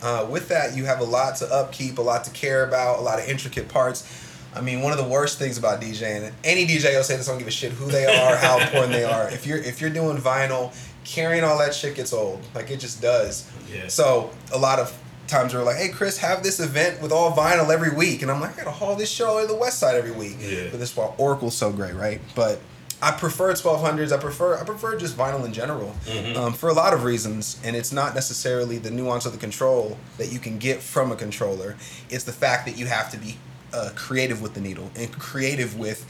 uh, 0.02 0.26
with 0.28 0.48
that, 0.48 0.76
you 0.76 0.86
have 0.86 1.00
a 1.00 1.04
lot 1.04 1.36
to 1.36 1.52
upkeep, 1.52 1.98
a 1.98 2.02
lot 2.02 2.24
to 2.24 2.30
care 2.30 2.64
about, 2.66 2.98
a 2.98 3.02
lot 3.02 3.18
of 3.20 3.28
intricate 3.28 3.68
parts. 3.68 4.24
I 4.54 4.60
mean, 4.62 4.80
one 4.80 4.92
of 4.92 4.98
the 4.98 5.04
worst 5.08 5.38
things 5.38 5.58
about 5.58 5.80
DJing, 5.80 6.22
and 6.22 6.34
any 6.42 6.66
DJ 6.66 6.96
will 6.96 7.04
say 7.04 7.16
this, 7.16 7.28
I 7.28 7.32
don't 7.32 7.38
give 7.38 7.46
a 7.46 7.52
shit 7.52 7.70
who 7.72 7.90
they 7.90 8.06
are, 8.06 8.36
how 8.36 8.58
important 8.58 8.92
they 8.92 9.04
are. 9.04 9.30
If 9.30 9.46
you're 9.46 9.58
if 9.58 9.80
you're 9.80 9.90
doing 9.90 10.16
vinyl, 10.16 10.72
carrying 11.04 11.44
all 11.44 11.58
that 11.58 11.74
shit 11.74 11.94
gets 11.94 12.12
old. 12.12 12.40
Like 12.54 12.70
it 12.70 12.78
just 12.80 13.00
does. 13.00 13.50
Yeah. 13.72 13.88
So 13.88 14.30
a 14.52 14.58
lot 14.58 14.78
of 14.78 14.96
times 15.26 15.54
we're 15.54 15.62
like, 15.62 15.76
hey 15.76 15.88
Chris, 15.90 16.18
have 16.18 16.42
this 16.42 16.58
event 16.60 17.02
with 17.02 17.12
all 17.12 17.32
vinyl 17.32 17.70
every 17.72 17.90
week, 17.94 18.22
and 18.22 18.30
I'm 18.30 18.40
like, 18.40 18.54
I 18.54 18.64
gotta 18.64 18.70
haul 18.70 18.96
this 18.96 19.10
show 19.10 19.40
to 19.40 19.46
the 19.46 19.54
West 19.54 19.78
Side 19.78 19.94
every 19.96 20.10
week. 20.12 20.36
Yeah. 20.40 20.68
But 20.70 20.80
this 20.80 20.90
is 20.92 20.96
why 20.96 21.12
Oracle's 21.18 21.54
so 21.56 21.70
great, 21.72 21.94
right? 21.94 22.20
But 22.34 22.60
I 23.00 23.12
prefer 23.12 23.52
1200s. 23.52 24.10
I 24.10 24.16
prefer 24.16 24.58
I 24.58 24.64
prefer 24.64 24.96
just 24.98 25.16
vinyl 25.16 25.44
in 25.44 25.52
general 25.52 25.94
Mhm. 26.06 26.36
um, 26.36 26.52
for 26.52 26.68
a 26.68 26.72
lot 26.72 26.92
of 26.94 27.04
reasons, 27.04 27.58
and 27.62 27.76
it's 27.76 27.92
not 27.92 28.14
necessarily 28.14 28.78
the 28.78 28.90
nuance 28.90 29.24
of 29.26 29.32
the 29.32 29.38
control 29.38 29.96
that 30.16 30.32
you 30.32 30.38
can 30.40 30.58
get 30.58 30.82
from 30.82 31.12
a 31.12 31.16
controller. 31.16 31.76
It's 32.10 32.24
the 32.24 32.32
fact 32.32 32.66
that 32.66 32.76
you 32.76 32.86
have 32.86 33.10
to 33.12 33.16
be 33.18 33.38
uh, 33.72 33.90
creative 33.94 34.40
with 34.40 34.54
the 34.54 34.60
needle 34.62 34.90
and 34.96 35.12
creative 35.12 35.78
with 35.78 36.06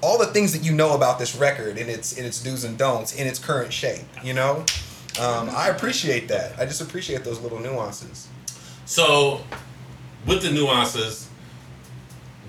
all 0.00 0.18
the 0.18 0.26
things 0.26 0.52
that 0.52 0.62
you 0.64 0.72
know 0.72 0.94
about 0.94 1.18
this 1.18 1.34
record 1.36 1.76
and 1.78 1.90
its 1.90 2.16
in 2.16 2.24
its 2.24 2.42
do's 2.42 2.64
and 2.64 2.78
don'ts 2.78 3.14
in 3.14 3.26
its 3.26 3.38
current 3.38 3.72
shape. 3.72 4.04
You 4.22 4.34
know, 4.34 4.64
um, 5.20 5.50
I 5.50 5.68
appreciate 5.68 6.28
that. 6.28 6.58
I 6.58 6.64
just 6.66 6.80
appreciate 6.80 7.24
those 7.24 7.40
little 7.40 7.58
nuances. 7.58 8.28
So, 8.84 9.40
with 10.26 10.42
the 10.42 10.50
nuances, 10.50 11.28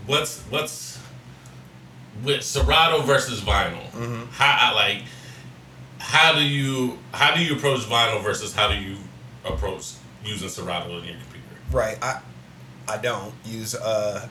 what's 0.05 0.41
what's 0.43 0.99
with 2.23 2.43
Serato 2.43 3.01
versus 3.01 3.41
vinyl? 3.41 3.89
Mhm. 3.91 4.29
How 4.31 4.73
like? 4.75 5.03
How 5.99 6.33
do 6.33 6.41
you 6.41 6.97
how 7.13 7.35
do 7.35 7.43
you 7.43 7.55
approach 7.55 7.81
vinyl 7.81 8.23
versus 8.23 8.53
how 8.53 8.67
do 8.69 8.75
you 8.75 8.97
approach 9.45 9.91
using 10.23 10.49
Serato 10.49 10.85
in 10.97 11.03
your 11.05 11.15
computer? 11.17 11.55
Right. 11.71 11.97
I 12.01 12.21
I 12.87 12.97
don't 12.97 13.33
use 13.45 13.75
a 13.75 14.29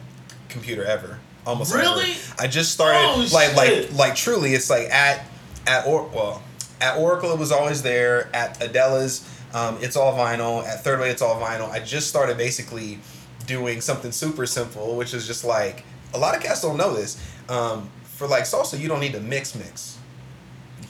computer 0.49 0.85
ever. 0.85 1.19
Almost 1.49 1.75
Really? 1.75 2.11
ever. 2.13 2.21
I 2.39 2.47
just 2.47 2.73
started 2.73 2.99
Oh, 2.99 3.27
like 3.33 3.49
shit. 3.49 3.57
like 3.57 3.93
like 3.95 4.15
truly 4.17 4.53
it's 4.55 4.69
like 4.69 4.89
at 4.91 5.25
at 5.67 5.87
or 5.87 6.05
well 6.09 6.43
at 6.81 6.97
Oracle 6.99 7.33
it 7.33 7.39
was 7.39 7.51
always 7.51 7.83
there. 7.83 8.29
At 8.35 8.61
Adela's 8.61 9.27
um, 9.55 9.79
it's 9.81 9.97
all 9.97 10.13
vinyl. 10.13 10.65
At 10.67 10.85
Third 10.85 11.01
Way 11.01 11.11
it's 11.11 11.23
all 11.23 11.41
vinyl. 11.41 11.71
I 11.71 11.81
just 11.81 12.09
started 12.09 12.37
basically 12.37 12.99
doing 13.47 13.81
something 13.81 14.13
super 14.13 14.45
simple, 14.47 14.95
which 14.97 15.15
is 15.15 15.27
just 15.27 15.43
like 15.45 15.85
a 16.13 16.19
lot 16.19 16.37
of 16.37 16.43
cats 16.43 16.61
don't 16.63 16.77
know 16.77 16.93
this. 16.95 17.17
Um, 17.49 17.89
for 18.17 18.27
like 18.29 18.45
salsa, 18.45 18.79
you 18.79 18.89
don't 18.89 19.01
need 19.01 19.13
to 19.13 19.21
mix 19.21 19.55
mix. 19.55 19.97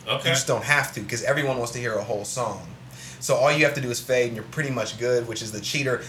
Okay. 0.09 0.29
You 0.29 0.35
just 0.35 0.47
don't 0.49 0.65
have 0.65 0.93
to 0.95 1.00
because 1.00 1.23
everyone 1.23 1.57
wants 1.59 1.73
to 1.73 1.79
hear 1.79 1.95
a 1.95 2.03
whole 2.03 2.25
song. 2.25 2.67
So 3.20 3.34
all 3.34 3.50
you 3.52 3.64
have 3.64 3.75
to 3.75 3.80
do 3.80 3.90
is 3.90 4.00
fade, 4.00 4.28
and 4.28 4.37
you're 4.37 4.44
pretty 4.46 4.70
much 4.70 4.98
good, 4.98 5.26
which 5.26 5.42
is 5.42 5.50
the 5.52 5.60
cheater. 5.60 6.02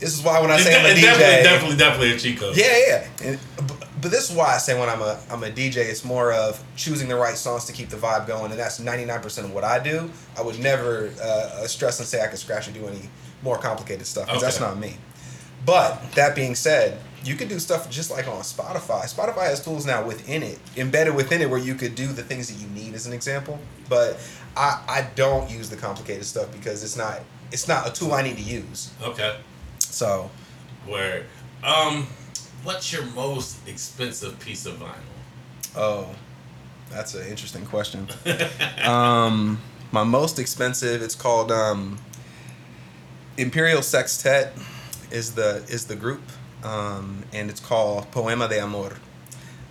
This 0.00 0.16
is 0.18 0.22
why 0.22 0.40
when 0.40 0.50
I 0.50 0.54
It's, 0.56 0.64
say 0.64 0.78
I'm 0.78 0.86
a 0.86 0.88
it's 0.88 0.98
DJ, 0.98 1.02
definitely, 1.02 1.42
definitely, 1.44 1.76
definitely 1.76 2.12
a 2.12 2.18
cheat 2.18 2.38
code. 2.40 2.56
yeah, 2.56 2.78
yeah. 2.88 3.08
And, 3.22 3.38
but, 3.66 3.88
but 4.02 4.10
this 4.10 4.30
is 4.30 4.36
why 4.36 4.54
I 4.54 4.58
say 4.58 4.78
when 4.78 4.88
I'm 4.88 5.02
a 5.02 5.18
I'm 5.30 5.42
a 5.44 5.50
DJ, 5.50 5.76
it's 5.76 6.04
more 6.04 6.32
of 6.32 6.62
choosing 6.76 7.08
the 7.08 7.16
right 7.16 7.36
songs 7.36 7.64
to 7.66 7.72
keep 7.72 7.88
the 7.90 7.96
vibe 7.96 8.26
going, 8.26 8.50
and 8.50 8.58
that's 8.60 8.80
99% 8.80 9.44
of 9.44 9.52
what 9.54 9.64
I 9.64 9.78
do. 9.78 10.10
I 10.38 10.42
would 10.42 10.58
never 10.58 11.10
uh, 11.22 11.66
stress 11.66 11.98
and 12.00 12.08
say 12.08 12.22
I 12.22 12.28
can 12.28 12.36
scratch 12.36 12.68
or 12.68 12.72
do 12.72 12.86
any 12.86 13.08
more 13.42 13.58
complicated 13.58 14.06
stuff 14.06 14.26
because 14.26 14.42
that's 14.42 14.60
not 14.60 14.78
me. 14.78 14.96
But 15.66 16.12
that 16.12 16.34
being 16.34 16.54
said, 16.54 16.98
you 17.24 17.34
could 17.36 17.48
do 17.48 17.58
stuff 17.58 17.90
just 17.90 18.10
like 18.10 18.28
on 18.28 18.40
Spotify. 18.40 19.02
Spotify 19.12 19.44
has 19.46 19.64
tools 19.64 19.86
now 19.86 20.04
within 20.06 20.42
it, 20.42 20.58
embedded 20.76 21.14
within 21.14 21.40
it, 21.40 21.48
where 21.50 21.58
you 21.58 21.74
could 21.74 21.94
do 21.94 22.06
the 22.08 22.22
things 22.22 22.48
that 22.48 22.60
you 22.60 22.68
need, 22.74 22.94
as 22.94 23.06
an 23.06 23.12
example. 23.12 23.58
But 23.88 24.18
I, 24.56 24.82
I 24.88 25.08
don't 25.14 25.50
use 25.50 25.70
the 25.70 25.76
complicated 25.76 26.24
stuff 26.24 26.52
because 26.52 26.82
it's 26.84 26.96
not 26.96 27.20
it's 27.52 27.68
not 27.68 27.88
a 27.88 27.92
tool 27.92 28.12
I 28.12 28.22
need 28.22 28.36
to 28.36 28.42
use. 28.42 28.90
Okay. 29.02 29.36
So, 29.78 30.30
Where, 30.86 31.24
um, 31.62 32.08
what's 32.64 32.92
your 32.92 33.04
most 33.06 33.56
expensive 33.68 34.38
piece 34.40 34.66
of 34.66 34.74
vinyl? 34.74 34.94
oh, 35.76 36.08
that's 36.90 37.14
an 37.14 37.26
interesting 37.28 37.64
question. 37.66 38.08
um, 38.84 39.60
my 39.92 40.02
most 40.04 40.38
expensive, 40.38 41.02
it's 41.02 41.14
called 41.14 41.50
um, 41.52 41.98
Imperial 43.36 43.82
Sextet, 43.82 44.52
is 45.10 45.34
the 45.34 45.64
is 45.68 45.86
the 45.86 45.96
group, 45.96 46.22
um, 46.64 47.24
and 47.32 47.50
it's 47.50 47.60
called 47.60 48.10
Poema 48.10 48.48
de 48.48 48.58
Amor. 48.60 48.96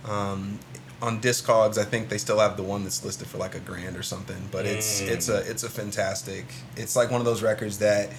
Um, 0.05 0.59
on 1.01 1.19
Discogs, 1.19 1.77
I 1.77 1.83
think 1.83 2.07
they 2.07 2.17
still 2.17 2.39
have 2.39 2.55
the 2.55 2.63
one 2.63 2.83
that's 2.83 3.03
listed 3.03 3.27
for 3.27 3.37
like 3.37 3.55
a 3.55 3.59
grand 3.59 3.97
or 3.97 4.03
something. 4.03 4.47
But 4.51 4.65
it's 4.65 5.01
Mm. 5.01 5.07
it's 5.09 5.27
a 5.29 5.37
it's 5.49 5.63
a 5.63 5.69
fantastic. 5.69 6.45
It's 6.77 6.95
like 6.95 7.11
one 7.11 7.19
of 7.19 7.25
those 7.25 7.41
records 7.41 7.79
that, 7.79 8.09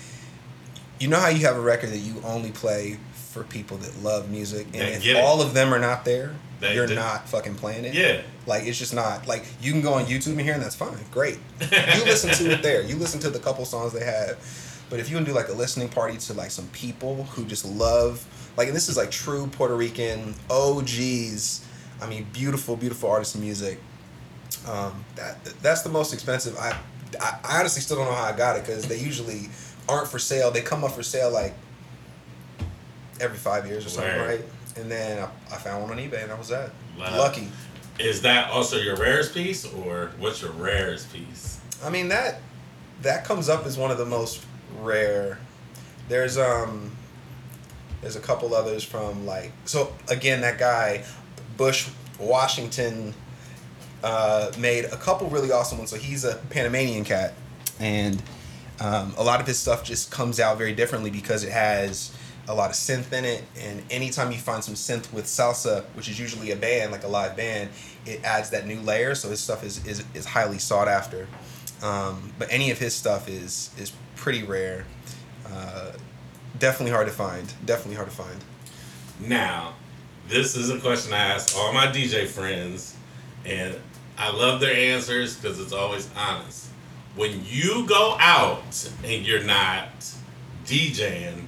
you 1.01 1.09
know 1.09 1.19
how 1.19 1.29
you 1.29 1.47
have 1.47 1.57
a 1.57 1.61
record 1.61 1.91
that 1.91 1.99
you 1.99 2.21
only 2.25 2.51
play 2.51 2.99
for 3.33 3.43
people 3.45 3.79
that 3.79 4.03
love 4.03 4.31
music, 4.31 4.67
and 4.75 4.83
That 5.03 5.05
if 5.07 5.17
all 5.25 5.41
of 5.41 5.55
them 5.55 5.73
are 5.73 5.79
not 5.79 6.05
there, 6.05 6.35
They 6.61 6.75
you're 6.75 6.87
do. 6.87 6.95
not 6.95 7.29
fucking 7.29 7.55
playing 7.57 7.85
it. 7.87 7.95
Yeah. 7.95 8.21
Like 8.47 8.65
it's 8.65 8.79
just 8.79 8.95
not 8.95 9.27
like 9.27 9.45
you 9.63 9.73
can 9.73 9.81
go 9.81 9.95
on 9.95 10.05
YouTube 10.05 10.33
and 10.33 10.41
hear, 10.43 10.53
and 10.55 10.63
that's 10.63 10.77
fine, 10.77 10.99
great. 11.11 11.39
You 11.61 12.05
listen 12.05 12.31
to 12.31 12.53
it 12.53 12.63
there. 12.63 12.83
You 12.83 12.97
listen 12.97 13.19
to 13.21 13.31
the 13.31 13.39
couple 13.39 13.65
songs 13.65 13.93
they 13.95 14.05
have. 14.05 14.37
But 14.91 15.01
if 15.01 15.09
you 15.11 15.17
can 15.17 15.25
do 15.25 15.33
like 15.33 15.49
a 15.49 15.53
listening 15.53 15.89
party 15.89 16.19
to 16.19 16.35
like 16.35 16.51
some 16.51 16.69
people 16.69 17.25
who 17.25 17.45
just 17.45 17.65
love, 17.65 18.25
like, 18.57 18.69
and 18.69 18.77
this 18.77 18.89
is 18.89 18.97
like 18.97 19.11
true 19.11 19.47
Puerto 19.49 19.75
Rican 19.75 20.35
OGs. 20.51 21.65
I 22.01 22.07
mean, 22.07 22.27
beautiful, 22.33 22.77
beautiful 22.77 23.11
artists 23.11 23.35
and 23.35 23.43
music. 23.43 23.81
Um, 24.69 25.05
that 25.17 25.43
that's 25.63 25.83
the 25.83 25.89
most 25.89 26.13
expensive. 26.13 26.57
I, 26.57 26.79
I 27.21 27.39
I 27.45 27.61
honestly 27.61 27.83
still 27.83 27.97
don't 27.97 28.07
know 28.07 28.15
how 28.15 28.25
I 28.25 28.37
got 28.37 28.57
it 28.57 28.65
because 28.67 28.87
they 28.87 28.99
usually 28.99 29.49
aren't 29.89 30.09
for 30.09 30.19
sale. 30.19 30.51
They 30.51 30.61
come 30.61 30.85
up 30.85 30.93
for 30.93 31.03
sale 31.03 31.31
like 31.31 31.55
every 33.21 33.39
five 33.39 33.67
years 33.67 33.87
or 33.87 33.89
something, 33.89 34.17
Word. 34.17 34.27
right? 34.27 34.45
And 34.77 34.91
then 34.91 35.19
I, 35.19 35.55
I 35.55 35.59
found 35.59 35.83
one 35.83 35.93
on 35.93 35.99
eBay, 35.99 36.23
and 36.23 36.31
that 36.31 36.39
was 36.39 36.49
that. 36.49 36.71
Wow. 36.99 37.19
Lucky. 37.19 37.49
Is 37.99 38.23
that 38.23 38.51
also 38.51 38.77
your 38.77 38.97
rarest 38.97 39.35
piece, 39.35 39.65
or 39.65 40.11
what's 40.19 40.43
your 40.43 40.51
rarest 40.53 41.13
piece? 41.13 41.61
I 41.83 41.91
mean 41.91 42.09
that 42.09 42.41
that 43.03 43.25
comes 43.25 43.49
up 43.49 43.67
as 43.67 43.77
one 43.77 43.91
of 43.91 43.99
the 43.99 44.07
most 44.07 44.45
rare. 44.81 45.39
There's 46.09 46.39
um 46.39 46.93
there's 48.01 48.17
a 48.17 48.21
couple 48.21 48.55
others 48.55 48.85
from 48.85 49.25
like 49.25 49.53
so 49.65 49.95
again 50.09 50.43
that 50.43 50.59
guy 50.59 51.05
Bush 51.57 51.89
Washington 52.19 53.15
uh, 54.03 54.53
made 54.59 54.85
a 54.85 54.97
couple 54.97 55.29
really 55.29 55.51
awesome 55.51 55.79
ones. 55.79 55.91
So 55.91 55.97
he's 55.97 56.25
a 56.25 56.37
Panamanian 56.51 57.05
cat, 57.05 57.35
and 57.81 58.23
um, 58.81 59.15
a 59.17 59.25
lot 59.25 59.41
of 59.41 59.47
his 59.47 59.59
stuff 59.59 59.85
just 59.85 60.11
comes 60.11 60.39
out 60.39 60.59
very 60.59 60.75
differently 60.75 61.11
because 61.11 61.43
it 61.43 61.53
has 61.53 62.15
a 62.47 62.55
lot 62.55 62.69
of 62.69 62.77
synth 62.77 63.13
in 63.13 63.25
it. 63.25 63.43
And 63.59 63.83
anytime 63.91 64.31
you 64.31 64.39
find 64.39 64.63
some 64.63 64.75
synth 64.75 65.13
with 65.13 65.25
salsa, 65.25 65.85
which 65.95 66.09
is 66.09 66.21
usually 66.21 66.51
a 66.51 66.57
band 66.57 66.93
like 66.93 67.05
a 67.05 67.09
live 67.09 67.37
band, 67.37 67.71
it 68.05 68.23
adds 68.25 68.51
that 68.51 68.67
new 68.67 68.81
layer. 68.81 69.15
So 69.15 69.31
his 69.31 69.41
stuff 69.41 69.65
is 69.65 69.85
is, 69.87 70.05
is 70.15 70.27
highly 70.27 70.59
sought 70.59 70.89
after. 70.89 71.27
Um, 71.83 72.33
but 72.39 72.49
any 72.51 72.71
of 72.71 72.79
his 72.79 72.95
stuff 72.95 73.29
is 73.29 73.71
is 73.79 73.93
pretty 74.17 74.43
rare. 74.43 74.87
Uh, 75.47 75.93
definitely 76.59 76.93
hard 76.93 77.07
to 77.07 77.13
find. 77.13 77.53
Definitely 77.65 77.97
hard 77.97 78.11
to 78.11 78.15
find. 78.17 78.45
Now, 79.21 79.75
this 80.29 80.57
is 80.57 80.71
a 80.71 80.79
question 80.81 81.13
I 81.13 81.19
ask 81.19 81.57
all 81.57 81.73
my 81.73 81.87
DJ 81.87 82.27
friends, 82.27 82.97
and 83.45 83.77
I 84.17 84.31
love 84.31 84.61
their 84.61 84.75
answers 84.75 85.37
because 85.37 85.61
it's 85.61 85.73
always 85.73 86.09
honest. 86.17 86.69
When 87.17 87.43
you 87.45 87.87
go 87.87 88.17
out 88.19 88.91
and 89.05 89.25
you're 89.27 89.45
not 89.45 89.89
DJing, 90.65 91.47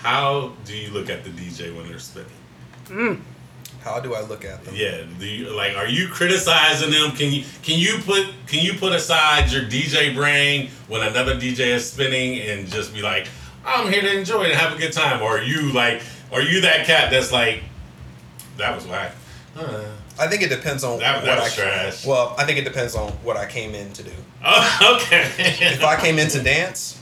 how 0.00 0.52
do 0.64 0.76
you 0.76 0.90
look 0.90 1.10
at 1.10 1.24
the 1.24 1.30
DJ 1.30 1.74
when 1.76 1.88
they're 1.88 1.98
spinning? 1.98 2.30
How 3.84 3.98
do 4.00 4.14
I 4.14 4.20
look 4.20 4.44
at 4.44 4.64
them? 4.64 4.74
Yeah, 4.76 5.02
you, 5.18 5.50
like 5.50 5.76
are 5.76 5.88
you 5.88 6.08
criticizing 6.08 6.90
them? 6.90 7.10
Can 7.12 7.32
you 7.32 7.44
can 7.62 7.78
you 7.78 7.98
put 8.04 8.26
can 8.46 8.60
you 8.64 8.74
put 8.74 8.92
aside 8.92 9.50
your 9.50 9.62
DJ 9.62 10.14
brain 10.14 10.70
when 10.88 11.02
another 11.02 11.34
DJ 11.34 11.60
is 11.74 11.90
spinning 11.90 12.38
and 12.40 12.68
just 12.68 12.94
be 12.94 13.02
like, 13.02 13.26
I'm 13.66 13.90
here 13.92 14.02
to 14.02 14.16
enjoy 14.18 14.44
and 14.44 14.52
have 14.54 14.72
a 14.76 14.78
good 14.78 14.92
time? 14.92 15.20
Or 15.22 15.38
are 15.38 15.42
you 15.42 15.72
like 15.72 16.02
are 16.32 16.42
you 16.42 16.60
that 16.62 16.86
cat 16.86 17.10
that's 17.10 17.32
like 17.32 17.62
that 18.56 18.74
was 18.74 18.86
whack? 18.86 19.14
Uh, 19.56 19.82
I 20.18 20.28
think 20.28 20.42
it 20.42 20.48
depends 20.48 20.84
on 20.84 20.98
That- 21.00 21.16
what 21.16 21.24
that 21.24 21.38
I 21.38 21.42
was 21.42 21.54
trash. 21.54 22.06
Well, 22.06 22.34
I 22.38 22.44
think 22.44 22.58
it 22.58 22.64
depends 22.64 22.94
on 22.94 23.10
what 23.24 23.36
I 23.36 23.46
came 23.46 23.74
in 23.74 23.92
to 23.94 24.02
do. 24.02 24.12
oh, 24.44 24.98
okay. 25.02 25.28
If 25.38 25.82
I 25.82 25.96
came 26.00 26.18
in 26.18 26.28
to 26.28 26.40
dance 26.42 27.00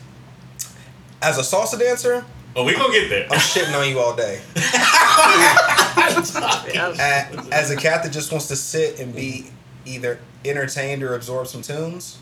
as 1.21 1.37
a 1.39 1.43
salsa 1.43 1.79
dancer, 1.79 2.25
oh, 2.57 2.65
we 2.65 2.73
gonna 2.75 2.91
get 2.93 3.09
there. 3.11 3.27
I'm 3.31 3.39
shitting 3.39 3.79
on 3.79 3.87
you 3.89 3.99
all 4.01 4.17
day. 4.17 4.41
Yes. 5.97 7.51
As 7.53 7.71
a 7.71 7.77
cat 7.77 8.03
that 8.03 8.13
just 8.13 8.31
wants 8.31 8.49
to 8.49 8.57
sit 8.57 9.01
and 9.01 9.15
be 9.15 9.51
either 9.85 10.19
entertained 10.45 11.03
or 11.03 11.15
absorb 11.15 11.47
some 11.47 11.63
tunes, 11.63 12.19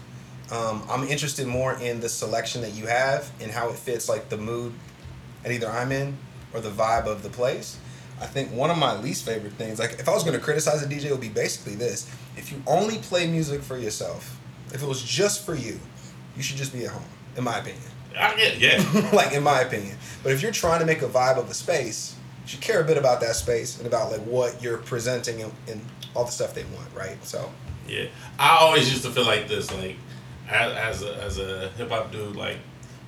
um, 0.50 0.82
I'm 0.88 1.04
interested 1.04 1.46
more 1.46 1.74
in 1.74 2.00
the 2.00 2.08
selection 2.08 2.62
that 2.62 2.72
you 2.72 2.86
have 2.86 3.30
and 3.40 3.50
how 3.50 3.68
it 3.68 3.76
fits 3.76 4.08
like 4.08 4.28
the 4.28 4.38
mood 4.38 4.72
that 5.42 5.52
either 5.52 5.68
I'm 5.68 5.92
in 5.92 6.16
or 6.54 6.60
the 6.60 6.70
vibe 6.70 7.06
of 7.06 7.22
the 7.22 7.28
place. 7.28 7.78
I 8.20 8.26
think 8.26 8.50
one 8.50 8.70
of 8.70 8.78
my 8.78 8.98
least 8.98 9.24
favorite 9.24 9.52
things, 9.52 9.78
like 9.78 9.92
if 9.92 10.08
I 10.08 10.12
was 10.12 10.24
going 10.24 10.36
to 10.36 10.42
criticize 10.42 10.82
a 10.82 10.86
DJ, 10.86 11.06
it 11.06 11.12
would 11.12 11.20
be 11.20 11.28
basically 11.28 11.74
this: 11.74 12.10
if 12.36 12.50
you 12.50 12.62
only 12.66 12.98
play 12.98 13.26
music 13.28 13.62
for 13.62 13.78
yourself, 13.78 14.40
if 14.72 14.82
it 14.82 14.86
was 14.86 15.02
just 15.02 15.44
for 15.46 15.54
you, 15.54 15.78
you 16.36 16.42
should 16.42 16.56
just 16.56 16.72
be 16.72 16.84
at 16.84 16.90
home, 16.90 17.04
in 17.36 17.44
my 17.44 17.58
opinion. 17.58 17.82
I 18.18 18.34
get 18.34 18.58
yeah. 18.58 19.10
like 19.12 19.32
in 19.32 19.42
my 19.42 19.60
opinion. 19.60 19.96
But 20.22 20.32
if 20.32 20.42
you're 20.42 20.52
trying 20.52 20.80
to 20.80 20.86
make 20.86 21.02
a 21.02 21.08
vibe 21.08 21.36
of 21.36 21.48
a 21.50 21.54
space, 21.54 22.16
you 22.16 22.27
should 22.48 22.60
care 22.60 22.80
a 22.80 22.84
bit 22.84 22.96
about 22.96 23.20
that 23.20 23.36
space 23.36 23.78
and 23.78 23.86
about 23.86 24.10
like 24.10 24.22
what 24.22 24.62
you're 24.62 24.78
presenting 24.78 25.42
and, 25.42 25.52
and 25.68 25.80
all 26.14 26.24
the 26.24 26.30
stuff 26.32 26.54
they 26.54 26.64
want, 26.64 26.88
right? 26.94 27.22
So 27.24 27.50
Yeah, 27.86 28.06
I 28.38 28.56
always 28.60 28.90
used 28.90 29.04
to 29.04 29.10
feel 29.10 29.26
like 29.26 29.48
this, 29.48 29.70
like 29.74 29.96
as, 30.50 30.72
as 30.72 31.02
a 31.02 31.14
as 31.22 31.38
a 31.38 31.68
hip 31.76 31.90
hop 31.90 32.10
dude, 32.10 32.36
like 32.36 32.56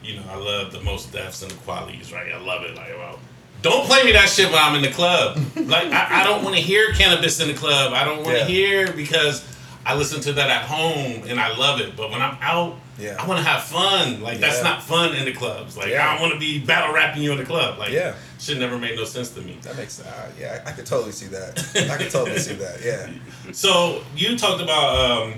you 0.03 0.17
know, 0.17 0.23
I 0.31 0.37
love 0.37 0.73
the 0.73 0.81
Mos 0.81 1.07
Defs 1.07 1.43
and 1.43 1.51
the 1.51 1.57
Kwelis, 1.57 2.13
right? 2.13 2.33
I 2.33 2.39
love 2.39 2.63
it. 2.65 2.75
Like, 2.75 2.89
well, 2.97 3.19
don't 3.63 3.85
play 3.87 4.03
me 4.05 4.13
that 4.13 4.29
shit 4.31 4.51
while 4.51 4.65
I'm 4.71 4.77
in 4.77 4.83
the 4.83 4.91
club. 4.91 5.37
like, 5.57 5.89
I, 5.93 6.21
I 6.23 6.25
don't 6.25 6.43
want 6.43 6.57
to 6.57 6.63
hear 6.63 6.91
Canibus 6.93 7.41
in 7.43 7.49
the 7.49 7.55
club. 7.55 7.93
I 7.93 8.05
don't 8.05 8.19
want 8.25 8.29
to 8.39 8.39
Yeah. 8.39 8.45
hear 8.47 8.93
because 8.93 9.47
I 9.85 9.95
listen 9.95 10.21
to 10.23 10.33
that 10.35 10.49
at 10.49 10.63
home 10.63 11.25
and 11.29 11.39
I 11.39 11.55
love 11.57 11.81
it. 11.83 11.97
But 11.97 12.11
when 12.11 12.23
I'm 12.23 12.39
out, 12.41 12.77
Yeah. 12.99 13.17
I 13.19 13.27
want 13.27 13.41
to 13.41 13.45
have 13.45 13.63
fun. 13.65 14.23
Like, 14.23 14.39
that's 14.39 14.63
not 14.63 14.83
fun 14.83 15.15
in 15.15 15.27
the 15.27 15.35
clubs. 15.35 15.77
Like, 15.77 15.89
Yeah. 15.89 16.09
I 16.09 16.13
don't 16.13 16.23
want 16.23 16.33
to 16.35 16.41
be 16.41 16.59
battle 16.65 16.95
rapping 16.95 17.23
you 17.23 17.33
in 17.33 17.39
the 17.39 17.45
club. 17.45 17.79
Like, 17.79 17.91
Yeah. 17.93 18.15
Shit 18.41 18.59
never 18.59 18.79
made 18.79 18.97
no 18.97 19.05
sense 19.05 19.31
to 19.31 19.41
me. 19.43 19.59
that 19.63 19.77
makes 19.77 20.01
uh, 20.01 20.31
yeah, 20.39 20.63
I, 20.65 20.71
I 20.71 20.73
could 20.73 20.87
totally 20.87 21.13
see 21.13 21.27
that. 21.27 21.59
I 21.91 21.97
could 21.97 22.11
totally 22.11 22.39
see 22.39 22.55
that. 22.55 22.83
Yeah. 22.85 23.11
So 23.53 24.03
you 24.15 24.39
talked 24.39 24.63
about 24.63 24.97
um, 24.97 25.35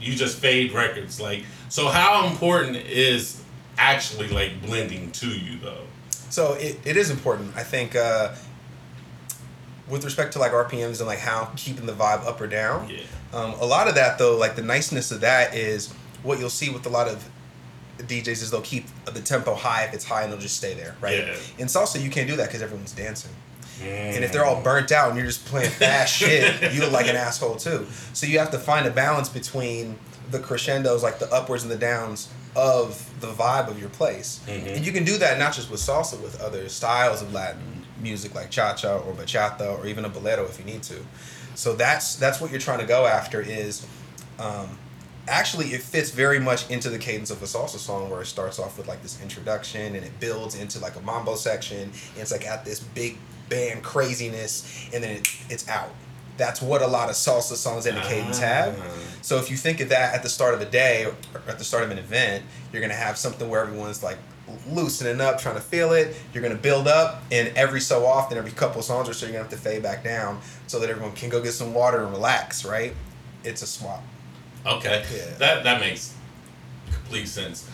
you 0.00 0.14
just 0.14 0.38
fade 0.38 0.72
records, 0.72 1.20
like 1.20 1.44
so. 1.68 1.86
How 1.86 2.26
important 2.26 2.76
is 2.76 3.40
actually 3.76 4.28
like 4.28 4.60
blending 4.62 5.12
to 5.12 5.28
you 5.28 5.58
though? 5.60 5.84
So 6.30 6.54
it, 6.54 6.80
it 6.84 6.96
is 6.96 7.10
important. 7.10 7.54
I 7.54 7.62
think 7.62 7.94
uh, 7.94 8.34
with 9.88 10.04
respect 10.04 10.32
to 10.32 10.38
like 10.38 10.52
RPMs 10.52 10.98
and 10.98 11.06
like 11.06 11.20
how 11.20 11.52
keeping 11.56 11.86
the 11.86 11.92
vibe 11.92 12.26
up 12.26 12.40
or 12.40 12.46
down. 12.46 12.88
Yeah. 12.90 13.02
Um, 13.32 13.54
a 13.60 13.64
lot 13.64 13.88
of 13.88 13.94
that 13.94 14.18
though, 14.18 14.36
like 14.36 14.56
the 14.56 14.62
niceness 14.62 15.10
of 15.10 15.20
that 15.20 15.54
is 15.54 15.92
what 16.22 16.38
you'll 16.38 16.50
see 16.50 16.70
with 16.70 16.86
a 16.86 16.90
lot 16.90 17.08
of 17.08 17.28
DJs 17.98 18.28
is 18.28 18.50
they'll 18.50 18.60
keep 18.62 18.86
the 19.04 19.20
tempo 19.20 19.54
high 19.54 19.84
if 19.84 19.94
it's 19.94 20.04
high 20.04 20.22
and 20.22 20.32
they'll 20.32 20.40
just 20.40 20.56
stay 20.56 20.74
there, 20.74 20.96
right? 21.00 21.18
Yeah. 21.18 21.36
In 21.58 21.66
salsa, 21.66 22.02
you 22.02 22.10
can't 22.10 22.28
do 22.28 22.36
that 22.36 22.46
because 22.46 22.62
everyone's 22.62 22.92
dancing. 22.92 23.32
Mm. 23.80 24.16
And 24.16 24.24
if 24.24 24.32
they're 24.32 24.44
all 24.44 24.60
burnt 24.62 24.90
out 24.92 25.08
and 25.08 25.16
you're 25.16 25.26
just 25.26 25.44
playing 25.46 25.70
fast 25.70 26.14
shit, 26.18 26.72
you 26.72 26.80
look 26.80 26.92
like 26.92 27.06
an 27.06 27.16
asshole 27.16 27.56
too. 27.56 27.86
So 28.12 28.26
you 28.26 28.38
have 28.38 28.50
to 28.52 28.58
find 28.58 28.86
a 28.86 28.90
balance 28.90 29.28
between 29.28 29.98
the 30.30 30.38
crescendos, 30.38 31.02
like 31.02 31.18
the 31.18 31.32
upwards 31.32 31.62
and 31.62 31.72
the 31.72 31.76
downs 31.78 32.28
of 32.56 33.08
the 33.20 33.28
vibe 33.28 33.68
of 33.68 33.78
your 33.78 33.90
place. 33.90 34.40
Mhm. 34.46 34.76
And 34.76 34.86
you 34.86 34.92
can 34.92 35.04
do 35.04 35.16
that 35.18 35.38
not 35.38 35.54
just 35.54 35.70
with 35.70 35.80
salsa, 35.80 36.20
with 36.20 36.40
other 36.40 36.68
styles 36.68 37.22
of 37.22 37.32
Latin 37.32 37.84
music 38.00 38.34
like 38.34 38.50
cha-cha 38.50 38.98
or 38.98 39.12
bachata 39.12 39.76
or 39.78 39.86
even 39.86 40.04
a 40.04 40.08
bolero 40.08 40.44
if 40.44 40.58
you 40.58 40.64
need 40.64 40.82
to. 40.84 40.94
So 41.54 41.74
that's 41.74 42.14
that's 42.16 42.40
what 42.40 42.50
you're 42.50 42.60
trying 42.60 42.78
to 42.78 42.86
go 42.86 43.06
after 43.06 43.40
is 43.40 43.84
um, 44.38 44.78
actually 45.28 45.66
it 45.68 45.82
fits 45.82 46.10
very 46.10 46.38
much 46.40 46.68
into 46.70 46.90
the 46.90 46.98
cadence 46.98 47.30
of 47.30 47.42
a 47.42 47.46
salsa 47.46 47.78
song 47.78 48.10
where 48.10 48.22
it 48.22 48.26
starts 48.26 48.58
off 48.58 48.76
with 48.78 48.88
like 48.88 49.02
this 49.02 49.20
introduction 49.22 49.94
and 49.94 50.04
it 50.04 50.18
builds 50.20 50.54
into 50.58 50.78
like 50.80 50.96
a 50.96 51.00
mambo 51.00 51.34
section 51.36 51.78
and 51.82 51.92
it's 52.18 52.32
like 52.32 52.46
at 52.46 52.64
this 52.64 52.80
big 52.80 53.16
band 53.48 53.82
craziness 53.82 54.88
and 54.92 55.02
then 55.04 55.16
it, 55.16 55.28
it's 55.48 55.68
out 55.68 55.90
that's 56.36 56.62
what 56.62 56.82
a 56.82 56.86
lot 56.86 57.08
of 57.08 57.14
salsa 57.16 57.54
songs 57.56 57.86
and 57.86 57.96
the 57.96 58.00
cadence 58.02 58.38
have 58.38 58.78
Ah. 58.78 58.84
so 59.22 59.36
if 59.38 59.50
you 59.50 59.56
think 59.56 59.80
of 59.80 59.88
that 59.88 60.14
at 60.14 60.22
the 60.22 60.28
start 60.28 60.54
of 60.54 60.60
a 60.60 60.66
day 60.66 61.04
or 61.06 61.14
at 61.48 61.58
the 61.58 61.64
start 61.64 61.82
of 61.84 61.90
an 61.90 61.98
event 61.98 62.44
you're 62.72 62.82
gonna 62.82 62.94
have 62.94 63.16
something 63.16 63.48
where 63.48 63.60
everyone's 63.62 64.02
like 64.02 64.18
loosening 64.66 65.20
up, 65.20 65.38
trying 65.38 65.56
to 65.56 65.60
feel 65.60 65.92
it. 65.92 66.16
You're 66.32 66.42
gonna 66.42 66.54
build 66.54 66.88
up, 66.88 67.22
and 67.30 67.48
every 67.54 67.82
so 67.82 68.06
often, 68.06 68.38
every 68.38 68.50
couple 68.50 68.80
songs 68.80 69.06
or 69.06 69.12
so, 69.12 69.26
you're 69.26 69.34
gonna 69.34 69.42
have 69.44 69.52
to 69.52 69.58
fade 69.58 69.82
back 69.82 70.02
down 70.02 70.40
so 70.66 70.80
that 70.80 70.88
everyone 70.88 71.12
can 71.14 71.28
go 71.28 71.42
get 71.42 71.52
some 71.52 71.74
water 71.74 72.02
and 72.02 72.10
relax. 72.10 72.64
Right? 72.64 72.94
It's 73.44 73.60
a 73.60 73.66
swap. 73.66 74.02
Okay. 74.66 75.04
Yeah. 75.14 75.34
That 75.38 75.64
that 75.64 75.80
makes 75.80 76.14
complete 76.92 77.26
sense. 77.28 77.68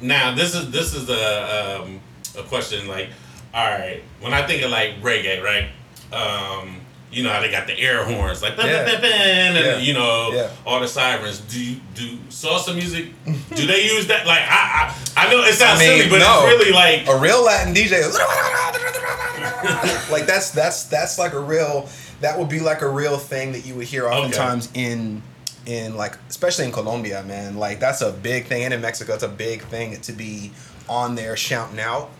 Now 0.00 0.34
this 0.34 0.54
is 0.54 0.70
this 0.70 0.94
is 0.94 1.08
a 1.08 1.80
um, 1.82 2.00
a 2.38 2.42
question 2.44 2.86
like, 2.86 3.08
all 3.54 3.66
right, 3.66 4.02
when 4.20 4.32
I 4.34 4.46
think 4.46 4.62
of 4.62 4.70
like 4.70 5.00
reggae, 5.02 5.42
right? 5.42 5.68
Um, 6.12 6.76
you 7.10 7.22
know 7.22 7.30
how 7.30 7.40
they 7.40 7.50
got 7.50 7.66
the 7.66 7.78
air 7.78 8.04
horns, 8.04 8.42
like 8.42 8.56
Yeah. 8.58 8.84
"Bam, 8.84 8.86
bam, 8.86 9.00
bam," 9.00 9.56
and 9.56 9.66
Yeah. 9.66 9.78
you 9.78 9.94
know 9.94 10.30
Yeah. 10.32 10.50
all 10.66 10.80
the 10.80 10.88
sirens. 10.88 11.38
Do 11.40 11.62
you 11.62 11.80
do 11.94 12.16
salsa 12.28 12.74
music? 12.74 13.06
do 13.54 13.66
they 13.66 13.84
use 13.84 14.06
that? 14.08 14.26
Like 14.26 14.42
I 14.42 14.94
I, 15.16 15.26
I 15.26 15.30
know 15.32 15.42
it 15.42 15.54
sounds 15.54 15.80
I 15.80 15.86
mean, 15.86 15.98
silly, 15.98 16.10
but 16.10 16.18
no. 16.18 16.46
it's 16.46 16.58
really 16.58 16.72
like 16.72 17.08
a 17.08 17.18
real 17.18 17.42
Latin 17.44 17.74
DJ. 17.74 18.02
like 20.10 20.26
that's 20.26 20.50
that's 20.50 20.84
that's 20.84 21.18
like 21.18 21.32
a 21.32 21.40
real 21.40 21.88
that 22.20 22.38
would 22.38 22.48
be 22.48 22.60
like 22.60 22.82
a 22.82 22.88
real 22.88 23.18
thing 23.18 23.52
that 23.52 23.64
you 23.66 23.74
would 23.74 23.86
hear 23.86 24.08
oftentimes 24.08 24.68
in 24.74 25.22
in 25.68 25.96
like 25.96 26.16
especially 26.30 26.64
in 26.64 26.72
Colombia, 26.72 27.22
man. 27.24 27.58
Like 27.58 27.78
that's 27.78 28.00
a 28.00 28.10
big 28.10 28.46
thing, 28.46 28.64
and 28.64 28.72
in 28.72 28.80
Mexico, 28.80 29.14
it's 29.14 29.22
a 29.22 29.28
big 29.28 29.62
thing 29.64 30.00
to 30.00 30.12
be 30.12 30.50
on 30.88 31.14
there 31.14 31.36
shouting 31.36 31.78
out. 31.78 32.10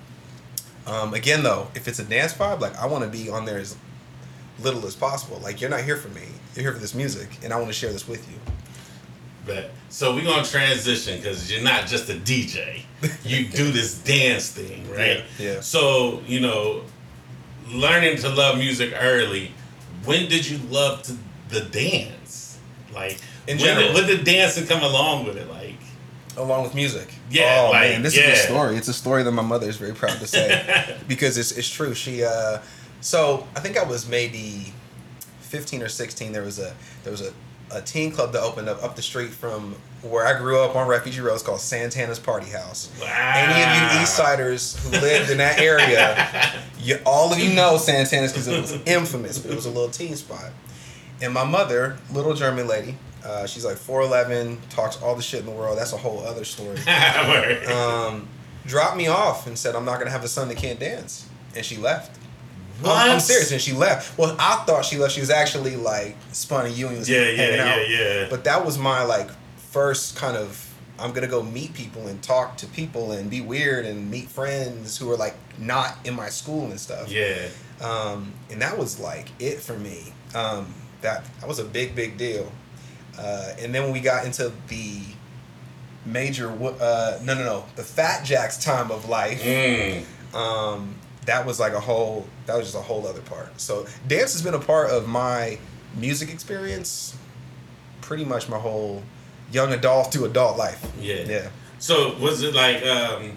Um, 0.86 1.14
again, 1.14 1.42
though, 1.42 1.68
if 1.74 1.88
it's 1.88 1.98
a 1.98 2.04
dance 2.04 2.34
vibe, 2.34 2.60
like 2.60 2.76
I 2.76 2.86
want 2.86 3.04
to 3.04 3.10
be 3.10 3.30
on 3.30 3.46
there 3.46 3.58
as 3.58 3.76
little 4.60 4.86
as 4.86 4.94
possible. 4.94 5.40
Like 5.42 5.62
you're 5.62 5.70
not 5.70 5.80
here 5.80 5.96
for 5.96 6.08
me, 6.08 6.26
you're 6.54 6.62
here 6.62 6.72
for 6.74 6.78
this 6.78 6.94
music, 6.94 7.38
and 7.42 7.52
I 7.52 7.56
want 7.56 7.68
to 7.68 7.72
share 7.72 7.90
this 7.90 8.06
with 8.06 8.30
you. 8.30 8.36
But 9.46 9.70
so 9.88 10.14
we're 10.14 10.24
gonna 10.24 10.44
transition 10.44 11.16
because 11.16 11.50
you're 11.50 11.62
not 11.62 11.86
just 11.86 12.10
a 12.10 12.14
DJ. 12.14 12.82
You 13.24 13.48
do 13.48 13.72
this 13.72 13.96
dance 13.98 14.50
thing, 14.50 14.88
right? 14.90 15.24
Yeah, 15.38 15.54
yeah. 15.54 15.60
So 15.60 16.22
you 16.26 16.40
know, 16.40 16.82
learning 17.70 18.18
to 18.18 18.28
love 18.28 18.58
music 18.58 18.92
early. 19.00 19.52
When 20.04 20.28
did 20.28 20.48
you 20.48 20.58
love 20.68 21.02
to, 21.04 21.16
the 21.48 21.62
dance? 21.62 22.58
Like 22.92 23.18
In 23.48 23.58
general. 23.58 23.86
did, 23.88 23.94
when 23.94 24.06
did 24.06 24.24
dancing 24.24 24.66
come 24.66 24.82
along 24.82 25.26
with 25.26 25.36
it? 25.36 25.48
Like 25.48 25.74
along 26.36 26.62
with 26.62 26.74
music. 26.74 27.08
Yeah, 27.30 27.66
Oh 27.66 27.70
like, 27.70 27.90
man, 27.90 28.02
this 28.02 28.16
yeah. 28.16 28.30
is 28.30 28.40
a 28.40 28.42
story. 28.44 28.76
It's 28.76 28.88
a 28.88 28.92
story 28.94 29.22
that 29.22 29.32
my 29.32 29.42
mother 29.42 29.68
is 29.68 29.76
very 29.76 29.94
proud 29.94 30.18
to 30.18 30.26
say 30.26 30.96
because 31.08 31.36
it's 31.36 31.52
it's 31.52 31.68
true. 31.68 31.94
She 31.94 32.24
uh, 32.24 32.58
so 33.00 33.46
I 33.56 33.60
think 33.60 33.76
I 33.76 33.84
was 33.84 34.08
maybe 34.08 34.72
fifteen 35.40 35.82
or 35.82 35.88
sixteen. 35.88 36.32
There 36.32 36.42
was 36.44 36.58
a 36.58 36.74
there 37.04 37.10
was 37.10 37.22
a, 37.22 37.32
a 37.72 37.80
teen 37.80 38.10
club 38.10 38.32
that 38.32 38.42
opened 38.42 38.68
up 38.68 38.82
up 38.82 38.96
the 38.96 39.02
street 39.02 39.30
from 39.30 39.74
where 40.02 40.24
I 40.24 40.38
grew 40.38 40.60
up 40.60 40.76
on 40.76 40.86
Refugee 40.86 41.20
Road. 41.20 41.34
It's 41.34 41.42
called 41.42 41.60
Santana's 41.60 42.20
Party 42.20 42.50
House. 42.50 42.90
wow. 43.00 43.32
Any 43.34 43.62
of 43.88 43.92
you 43.94 44.00
East 44.02 44.14
Siders 44.14 44.76
who 44.84 44.90
lived 44.90 45.30
in 45.30 45.38
that 45.38 45.58
area, 45.58 46.52
you, 46.80 46.98
all 47.04 47.32
of 47.32 47.38
you 47.40 47.52
know 47.54 47.76
Santana's 47.78 48.32
because 48.32 48.46
it 48.46 48.60
was 48.60 48.72
infamous, 48.86 49.38
but 49.38 49.50
it 49.50 49.56
was 49.56 49.66
a 49.66 49.70
little 49.70 49.90
teen 49.90 50.14
spot. 50.14 50.50
And 51.20 51.34
my 51.34 51.42
mother, 51.42 51.96
little 52.12 52.34
German 52.34 52.68
lady, 52.68 52.96
uh, 53.24 53.46
she's 53.46 53.64
like 53.64 53.76
4'11, 53.76 54.58
talks 54.70 55.00
all 55.02 55.14
the 55.14 55.22
shit 55.22 55.40
in 55.40 55.46
the 55.46 55.52
world. 55.52 55.78
That's 55.78 55.92
a 55.92 55.96
whole 55.96 56.20
other 56.20 56.44
story. 56.44 56.78
Um, 57.68 58.28
dropped 58.66 58.96
me 58.96 59.06
off 59.08 59.46
and 59.46 59.58
said, 59.58 59.74
I'm 59.74 59.84
not 59.84 59.94
going 59.94 60.06
to 60.06 60.12
have 60.12 60.24
a 60.24 60.28
son 60.28 60.48
that 60.48 60.56
can't 60.58 60.78
dance. 60.78 61.28
And 61.56 61.64
she 61.64 61.76
left. 61.76 62.16
what? 62.80 62.92
I'm, 62.96 63.12
I'm 63.12 63.20
serious. 63.20 63.50
And 63.52 63.60
she 63.60 63.72
left. 63.72 64.16
Well, 64.18 64.36
I 64.38 64.56
thought 64.66 64.84
she 64.84 64.98
left. 64.98 65.14
She 65.14 65.20
was 65.20 65.30
actually 65.30 65.76
like 65.76 66.16
spun 66.32 66.66
a 66.66 66.68
U 66.68 66.88
and 66.88 66.98
was 66.98 67.08
Yeah, 67.08 67.24
hanging 67.24 67.56
yeah, 67.56 67.64
out. 67.64 67.88
yeah, 67.88 67.98
yeah. 68.22 68.26
But 68.30 68.44
that 68.44 68.64
was 68.64 68.78
my 68.78 69.02
like 69.04 69.30
first 69.56 70.16
kind 70.16 70.36
of 70.36 70.64
I'm 70.98 71.12
gonna 71.12 71.26
go 71.28 71.42
meet 71.42 71.74
people 71.74 72.08
and 72.08 72.20
talk 72.22 72.56
to 72.58 72.66
people 72.66 73.12
and 73.12 73.30
be 73.30 73.40
weird 73.40 73.86
and 73.86 74.10
meet 74.10 74.28
friends 74.28 74.98
who 74.98 75.10
are 75.12 75.16
like 75.16 75.36
not 75.58 75.96
in 76.04 76.14
my 76.14 76.28
school 76.28 76.66
and 76.70 76.78
stuff. 76.80 77.10
yeah. 77.10 77.48
Um, 77.80 78.32
and 78.50 78.60
that 78.60 78.76
was 78.76 78.98
like 78.98 79.28
it 79.38 79.60
for 79.60 79.78
me. 79.78 80.12
Um, 80.34 80.74
that 81.02 81.24
that 81.40 81.48
was 81.48 81.58
a 81.60 81.64
big 81.64 81.94
big 81.94 82.18
deal. 82.18 82.50
Uh, 83.18 83.52
and 83.58 83.74
then 83.74 83.82
when 83.82 83.92
we 83.92 84.00
got 84.00 84.24
into 84.24 84.52
the 84.68 85.00
major 86.06 86.48
uh, 86.50 87.18
no 87.22 87.34
no 87.34 87.44
no 87.44 87.64
the 87.76 87.82
Fat 87.82 88.24
Jacks 88.24 88.56
time 88.62 88.90
of 88.90 89.08
life 89.08 89.42
Mm. 89.42 90.04
um, 90.34 90.94
that 91.26 91.44
was 91.44 91.60
like 91.60 91.72
a 91.74 91.80
whole 91.80 92.26
that 92.46 92.56
was 92.56 92.66
just 92.66 92.76
a 92.76 92.80
whole 92.80 93.06
other 93.06 93.20
part. 93.20 93.60
So 93.60 93.86
dance 94.06 94.32
has 94.32 94.42
been 94.42 94.54
a 94.54 94.58
part 94.60 94.90
of 94.90 95.06
my 95.08 95.58
music 95.96 96.30
experience 96.30 97.16
pretty 98.00 98.24
much 98.24 98.48
my 98.48 98.58
whole 98.58 99.02
young 99.52 99.72
adult 99.72 100.12
to 100.12 100.24
adult 100.24 100.56
life. 100.56 100.80
Yeah. 101.00 101.24
yeah. 101.26 101.48
So 101.78 102.16
was 102.18 102.42
it 102.42 102.54
like 102.54 102.82
um 102.86 103.32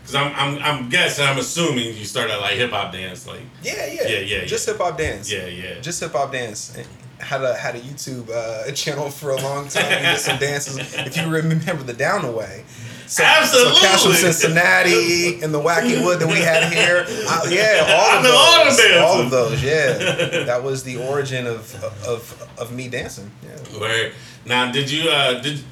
because 0.00 0.14
I'm, 0.14 0.32
I'm 0.34 0.62
I'm 0.62 0.88
guessing 0.88 1.24
I'm 1.26 1.38
assuming 1.38 1.96
you 1.96 2.04
started 2.04 2.38
like 2.38 2.54
hip 2.54 2.70
hop 2.70 2.92
dance 2.92 3.26
like 3.26 3.40
yeah 3.62 3.86
yeah. 3.86 4.08
Yeah, 4.08 4.18
yeah, 4.20 4.44
just 4.44 4.66
hip 4.66 4.78
hop 4.78 4.98
dance. 4.98 5.30
Yeah 5.30 5.46
yeah. 5.46 5.78
Just 5.80 6.00
hip 6.00 6.12
hop 6.12 6.32
dance 6.32 6.76
had 7.20 7.42
a 7.42 7.54
had 7.54 7.76
a 7.76 7.80
YouTube 7.80 8.30
uh, 8.30 8.70
channel 8.72 9.10
for 9.10 9.30
a 9.30 9.40
long 9.40 9.68
time. 9.68 9.88
We 9.88 10.06
did 10.06 10.18
some 10.18 10.38
dances. 10.38 10.78
If 10.94 11.16
you 11.16 11.28
remember 11.28 11.82
the 11.82 11.94
Down 11.94 12.24
Away. 12.24 12.64
So, 13.06 13.22
Absolutely. 13.22 13.80
So 13.80 13.98
from 13.98 14.12
Cincinnati 14.14 15.40
and 15.40 15.54
the 15.54 15.60
Wacky 15.60 16.04
Wood 16.04 16.18
that 16.18 16.26
we 16.26 16.40
had 16.40 16.72
here. 16.72 17.06
Yeah, 17.48 17.86
all 17.96 18.18
of 18.18 18.24
know 18.24 18.34
all 18.34 18.64
those. 18.64 18.76
them 18.76 19.04
all 19.04 19.20
of 19.20 19.30
those. 19.30 19.62
Yeah, 19.62 19.92
that 20.44 20.62
was 20.62 20.82
the 20.82 20.96
origin 20.96 21.46
of 21.46 21.72
of 22.04 22.48
of 22.58 22.72
me 22.72 22.88
dancing. 22.88 23.30
Yeah. 23.44 23.78
Where 23.78 24.12
now 24.44 24.72
did 24.72 24.90
you 24.90 25.08
uh 25.08 25.40
did 25.40 25.62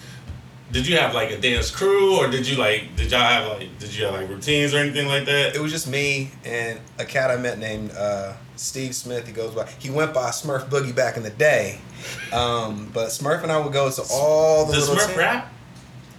did 0.70 0.86
you 0.86 0.96
have 0.96 1.12
like 1.12 1.30
a 1.30 1.40
dance 1.40 1.70
crew 1.70 2.16
or 2.16 2.28
did 2.28 2.48
you 2.48 2.56
like 2.56 2.94
did 2.96 3.10
y'all 3.10 3.20
have 3.20 3.48
like 3.58 3.78
did 3.78 3.94
you 3.94 4.04
have 4.04 4.14
like 4.14 4.28
routines 4.28 4.72
or 4.72 4.78
anything 4.78 5.08
like 5.08 5.24
that? 5.24 5.56
It 5.56 5.60
was 5.60 5.72
just 5.72 5.88
me 5.88 6.30
and 6.44 6.78
a 6.98 7.04
cat 7.04 7.32
I 7.32 7.36
met 7.36 7.58
named 7.58 7.90
uh, 7.96 8.34
Steve 8.56 8.94
Smith. 8.94 9.26
He 9.26 9.32
goes 9.32 9.54
by. 9.54 9.66
He 9.78 9.90
went 9.90 10.14
by 10.14 10.30
Smurf 10.30 10.68
Boogie 10.68 10.94
back 10.94 11.16
in 11.16 11.22
the 11.22 11.30
day. 11.30 11.78
Um, 12.32 12.90
but 12.92 13.08
Smurf 13.08 13.42
and 13.42 13.50
I 13.52 13.58
would 13.58 13.72
go 13.72 13.90
to 13.90 14.02
all 14.10 14.66
the 14.66 14.74
Does 14.74 14.88
little. 14.88 15.04
Smurf 15.06 15.16
rap? 15.16 15.50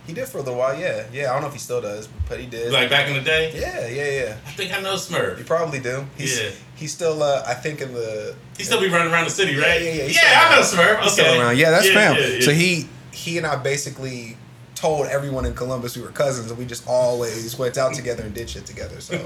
He 0.08 0.14
did 0.14 0.28
for 0.28 0.38
a 0.38 0.42
little 0.42 0.60
while. 0.60 0.80
Yeah, 0.80 1.06
yeah. 1.12 1.32
I 1.32 1.34
don't 1.34 1.42
know 1.42 1.48
if 1.48 1.54
he 1.54 1.60
still 1.60 1.82
does, 1.82 2.08
but 2.30 2.40
he 2.40 2.46
did. 2.46 2.72
Like 2.72 2.92
back 2.92 3.08
in 3.08 3.16
the 3.16 3.22
day? 3.22 3.52
Yeah, 3.56 3.88
yeah, 3.88 4.26
yeah. 4.26 4.38
I 4.46 4.52
think 4.52 4.72
I 4.72 4.80
know 4.80 4.94
Smurf. 4.96 5.40
You 5.40 5.44
probably 5.46 5.80
do. 5.80 6.06
He's, 6.18 6.40
Yeah. 6.40 6.50
He's 6.76 6.92
still, 6.94 7.24
uh, 7.24 7.44
I 7.48 7.54
think, 7.56 7.82
in 7.82 7.94
the. 7.94 8.36
He 8.58 8.64
still 8.64 8.80
be 8.82 8.90
running 8.90 9.12
around 9.12 9.24
the 9.26 9.32
city, 9.32 9.56
right? 9.58 9.82
Yeah, 9.82 9.90
yeah, 9.94 10.04
yeah, 10.04 10.22
Yeah, 10.22 10.48
I 10.52 10.56
know 10.56 10.62
Smurf. 10.62 10.94
Okay. 10.96 11.04
He's 11.04 11.12
still 11.14 11.42
around. 11.42 11.58
Yeah, 11.58 11.72
that's 11.72 11.88
yeah, 11.88 11.94
fam. 11.94 12.16
yeah, 12.18 12.28
yeah. 12.28 12.40
So 12.46 12.52
he 12.52 12.88
he 13.12 13.38
and 13.38 13.48
I 13.48 13.56
basically 13.56 14.38
told 14.76 15.08
everyone 15.08 15.46
in 15.46 15.56
Columbus 15.56 15.96
we 15.96 16.04
were 16.04 16.10
cousins, 16.10 16.52
and 16.52 16.60
we 16.60 16.66
just 16.66 16.86
always 16.88 17.58
went 17.58 17.78
out 17.78 17.94
together 17.96 18.24
and 18.24 18.34
did 18.36 18.50
shit 18.50 18.66
together. 18.66 19.00
So 19.02 19.18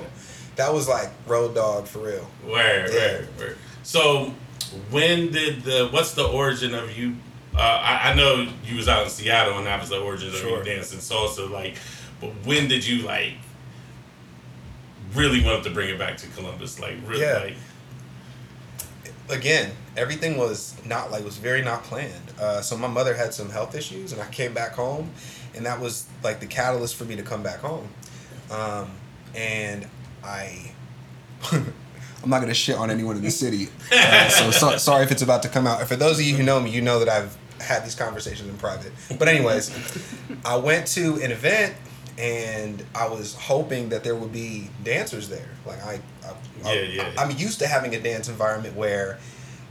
that 0.60 0.74
was 0.74 0.88
like 0.90 1.10
road 1.26 1.56
dog 1.56 1.88
for 1.88 2.00
real. 2.00 2.30
Word, 2.46 2.90
Yeah. 2.94 3.00
word, 3.14 3.28
word. 3.40 3.58
So, 3.84 4.34
when 4.92 5.32
did 5.32 5.64
the? 5.64 5.88
What's 5.90 6.14
the 6.14 6.26
origin 6.28 6.74
of 6.76 6.96
you? 6.98 7.16
Uh, 7.56 7.62
I, 7.62 8.12
I 8.12 8.14
know 8.14 8.48
you 8.66 8.76
was 8.76 8.88
out 8.88 9.04
in 9.04 9.10
Seattle, 9.10 9.58
and 9.58 9.66
that 9.68 9.80
was 9.80 9.90
the 9.90 10.00
origin 10.00 10.30
of 10.30 10.36
you 10.36 10.64
dancing 10.64 11.00
salsa. 11.00 11.50
Like, 11.50 11.78
but 12.22 12.30
when 12.46 12.68
did 12.68 12.86
you 12.86 13.04
like 13.04 13.34
really 15.16 15.44
want 15.44 15.64
to 15.64 15.70
bring 15.70 15.90
it 15.90 15.98
back 15.98 16.18
to 16.18 16.28
Columbus? 16.28 16.80
Like, 16.80 16.96
really, 17.06 17.22
Yeah. 17.22 17.40
like, 17.40 17.56
Again, 19.30 19.72
everything 19.96 20.38
was 20.38 20.76
not 20.86 21.12
like 21.12 21.24
was 21.24 21.38
very 21.38 21.62
not 21.62 21.84
planned. 21.84 22.32
Uh, 22.40 22.62
so 22.62 22.76
my 22.76 22.88
mother 22.88 23.14
had 23.14 23.32
some 23.32 23.50
health 23.52 23.76
issues, 23.76 24.12
and 24.12 24.20
I 24.22 24.28
came 24.28 24.54
back 24.56 24.74
home, 24.74 25.12
and 25.56 25.66
that 25.68 25.80
was 25.80 26.08
like 26.24 26.40
the 26.40 26.48
catalyst 26.48 26.96
for 26.96 27.06
me 27.06 27.16
to 27.16 27.22
come 27.22 27.44
back 27.44 27.60
home. 27.60 27.88
Um, 28.50 28.90
and 29.36 29.86
I. 30.24 30.72
I'm 32.22 32.30
not 32.30 32.42
gonna 32.42 32.54
shit 32.54 32.76
on 32.76 32.92
anyone 32.92 33.16
in 33.16 33.22
the 33.22 33.32
city, 33.32 33.70
uh, 33.94 34.28
so, 34.28 34.52
so 34.52 34.78
sorry 34.78 35.06
if 35.06 35.12
it's 35.12 35.22
about 35.22 35.42
to 35.44 35.50
come 35.50 35.66
out. 35.66 35.88
For 35.88 35.96
those 35.96 36.20
of 36.20 36.26
you 36.26 36.36
who 36.36 36.44
know 36.44 36.60
me, 36.60 36.70
you 36.70 36.82
know 36.82 37.00
that 37.00 37.08
I've 37.08 37.38
had 37.62 37.86
these 37.86 37.96
conversations 37.96 38.50
in 38.50 38.58
private. 38.58 38.92
But 39.18 39.28
anyways, 39.28 39.72
I 40.46 40.58
went 40.58 40.88
to 40.88 41.16
an 41.22 41.32
event 41.32 41.76
and 42.18 42.84
I 42.94 43.08
was 43.08 43.36
hoping 43.36 43.90
that 43.90 44.04
there 44.04 44.16
would 44.16 44.34
be 44.34 44.70
dancers 44.84 45.30
there. 45.30 45.50
Like 45.66 45.84
I, 45.84 46.02
I, 46.26 46.74
Yeah, 46.74 46.82
yeah. 46.82 47.12
I, 47.18 47.24
am 47.24 47.38
used 47.38 47.60
to 47.60 47.68
having 47.68 47.96
a 47.96 48.00
dance 48.00 48.28
environment 48.28 48.76
where 48.76 49.20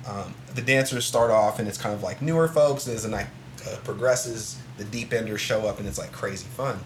um, 0.06 0.34
the 0.54 0.62
dancers 0.62 1.04
start 1.04 1.30
off 1.30 1.58
and 1.58 1.68
it's 1.68 1.78
kind 1.78 1.94
of 1.94 2.02
like 2.02 2.22
newer 2.22 2.48
folks, 2.48 2.86
and 2.86 2.96
as 2.96 3.02
the 3.02 3.10
night 3.10 3.26
uh, 3.66 3.76
progresses, 3.84 4.58
the 4.78 4.84
deep 4.84 5.12
enders 5.12 5.40
show 5.40 5.66
up 5.66 5.78
and 5.78 5.86
it's 5.86 5.98
like 5.98 6.12
crazy 6.12 6.46
fun. 6.46 6.78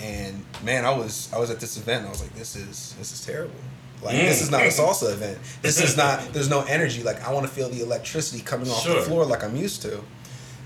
And 0.00 0.44
man, 0.62 0.84
I 0.84 0.90
was 0.96 1.28
I 1.32 1.38
was 1.38 1.50
at 1.50 1.60
this 1.60 1.76
event 1.76 1.98
and 2.00 2.06
I 2.08 2.10
was 2.10 2.20
like, 2.22 2.34
this 2.34 2.54
is 2.56 2.94
this 2.98 3.12
is 3.12 3.24
terrible. 3.24 3.54
Like 4.02 4.14
this 4.14 4.38
Mm. 4.38 4.42
is 4.42 4.50
not 4.50 4.60
a 4.62 4.66
salsa 4.68 5.12
event. 5.12 5.38
This 5.62 5.80
is 5.80 5.96
not. 5.96 6.32
There's 6.32 6.48
no 6.48 6.62
energy. 6.62 7.02
Like 7.02 7.26
I 7.26 7.32
want 7.32 7.46
to 7.46 7.52
feel 7.52 7.68
the 7.68 7.82
electricity 7.82 8.42
coming 8.42 8.70
off 8.70 8.84
the 8.84 9.02
floor 9.02 9.24
like 9.24 9.42
I'm 9.42 9.56
used 9.56 9.82
to. 9.82 10.00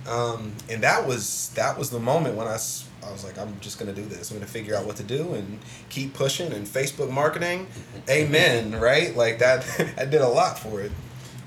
Um, 0.07 0.53
and 0.69 0.83
that 0.83 1.07
was 1.07 1.51
that 1.55 1.79
was 1.79 1.91
the 1.91 2.01
moment 2.01 2.37
when 2.37 2.47
I 2.47 2.59
I 3.05 3.11
was 3.11 3.25
like, 3.25 3.39
I'm 3.39 3.59
just 3.61 3.79
gonna 3.79 3.93
do 3.95 4.05
this. 4.05 4.31
I'm 4.31 4.37
gonna 4.37 4.47
figure 4.47 4.75
out 4.77 4.85
what 4.85 4.97
to 4.97 5.03
do 5.03 5.33
and 5.35 5.59
keep 5.89 6.13
pushing. 6.13 6.53
And 6.53 6.67
Facebook 6.67 7.11
marketing, 7.11 7.69
amen. 8.11 8.79
Right? 8.79 9.17
Like 9.17 9.39
that. 9.39 9.65
I 9.97 10.05
did 10.05 10.21
a 10.21 10.29
lot 10.29 10.59
for 10.59 10.81
it. 10.83 10.93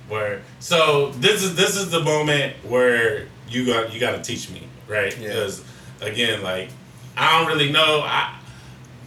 where? 0.10 0.42
So 0.60 1.12
this 1.20 1.44
is 1.44 1.56
this 1.56 1.76
is 1.76 1.92
the 1.92 2.02
moment 2.02 2.56
where 2.66 3.28
you 3.50 3.66
got 3.68 3.94
you 3.94 4.00
got 4.00 4.14
to 4.16 4.22
teach 4.24 4.50
me, 4.50 4.64
right? 4.88 5.16
Yeah. 5.20 5.28
Because 5.28 5.64
again, 6.02 6.42
like, 6.42 6.70
I 7.18 7.40
don't 7.40 7.48
really 7.48 7.72
know. 7.72 8.02
I 8.04 8.38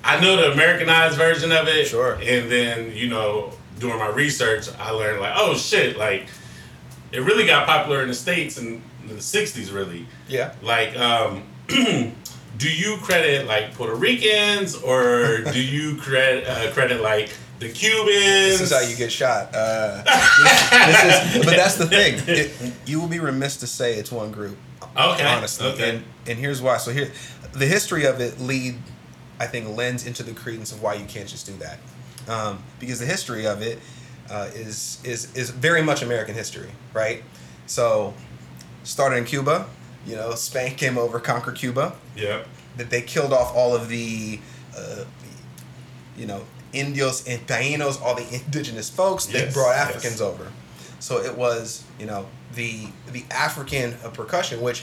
I 0.04 0.20
know 0.20 0.36
the 0.36 0.52
Americanized 0.52 1.16
version 1.16 1.52
of 1.52 1.68
it. 1.68 1.86
Sure. 1.86 2.14
And 2.14 2.50
then 2.50 2.96
you 2.96 3.08
know, 3.08 3.52
doing 3.78 3.98
my 3.98 4.08
research, 4.08 4.68
I 4.78 4.90
learned 4.90 5.20
like, 5.20 5.34
oh 5.36 5.56
shit, 5.56 5.96
like 5.96 6.28
it 7.12 7.20
really 7.20 7.46
got 7.46 7.66
popular 7.66 8.02
in 8.02 8.08
the 8.08 8.14
states 8.14 8.58
in, 8.58 8.82
in 9.02 9.08
the 9.08 9.14
'60s, 9.14 9.72
really. 9.72 10.06
Yeah. 10.28 10.54
Like, 10.62 10.96
um, 10.96 11.44
do 11.68 12.70
you 12.70 12.98
credit 13.02 13.46
like 13.46 13.74
Puerto 13.74 13.94
Ricans 13.94 14.74
or 14.76 15.38
do 15.52 15.62
you 15.62 15.96
credit 15.96 16.46
uh, 16.46 16.72
credit 16.72 17.00
like 17.00 17.30
the 17.58 17.68
Cubans? 17.68 18.58
This 18.58 18.60
is 18.60 18.72
how 18.72 18.80
you 18.80 18.96
get 18.96 19.12
shot. 19.12 19.50
Uh, 19.54 20.02
this, 20.04 20.70
this 20.70 21.36
is, 21.36 21.44
but 21.44 21.56
that's 21.56 21.76
the 21.76 21.86
thing. 21.86 22.20
It, 22.28 22.72
you 22.86 23.00
will 23.00 23.08
be 23.08 23.20
remiss 23.20 23.58
to 23.58 23.66
say 23.66 23.94
it's 23.94 24.12
one 24.12 24.32
group. 24.32 24.56
Okay, 24.96 25.24
Honestly, 25.26 25.66
okay. 25.68 25.90
and 25.96 26.04
and 26.26 26.38
here's 26.38 26.60
why. 26.62 26.76
So 26.78 26.90
here, 26.92 27.10
the 27.52 27.66
history 27.66 28.04
of 28.04 28.20
it 28.20 28.40
lead, 28.40 28.76
I 29.38 29.46
think, 29.46 29.76
lends 29.76 30.06
into 30.06 30.22
the 30.22 30.32
credence 30.32 30.72
of 30.72 30.82
why 30.82 30.94
you 30.94 31.04
can't 31.06 31.28
just 31.28 31.46
do 31.46 31.52
that, 31.58 31.78
um, 32.28 32.62
because 32.80 32.98
the 32.98 33.06
history 33.06 33.46
of 33.46 33.62
it 33.62 33.78
uh, 34.30 34.50
is 34.54 34.98
is 35.04 35.34
is 35.36 35.50
very 35.50 35.82
much 35.82 36.02
American 36.02 36.34
history, 36.34 36.70
right? 36.92 37.22
So, 37.66 38.14
started 38.84 39.16
in 39.18 39.24
Cuba. 39.24 39.66
You 40.06 40.16
know, 40.16 40.34
Spain 40.34 40.74
came 40.74 40.96
over, 40.98 41.20
conquered 41.20 41.56
Cuba. 41.56 41.94
Yeah. 42.16 42.42
that 42.76 42.88
they 42.90 43.02
killed 43.02 43.32
off 43.32 43.54
all 43.54 43.74
of 43.74 43.88
the, 43.88 44.38
uh, 44.76 45.04
you 46.16 46.26
know, 46.26 46.44
Indios 46.72 47.26
and 47.26 47.44
Tainos, 47.46 48.00
all 48.00 48.14
the 48.14 48.26
indigenous 48.34 48.88
folks. 48.88 49.26
yes, 49.26 49.32
They 49.32 49.44
Yes, 49.46 49.54
brought 49.54 49.76
yes. 49.76 49.88
Africans 49.90 50.20
over, 50.20 50.50
so 51.00 51.18
it 51.18 51.36
was 51.36 51.82
you 51.98 52.06
know 52.06 52.26
the 52.58 52.88
the 53.12 53.24
African 53.30 53.96
uh, 54.04 54.10
percussion, 54.10 54.60
which 54.60 54.82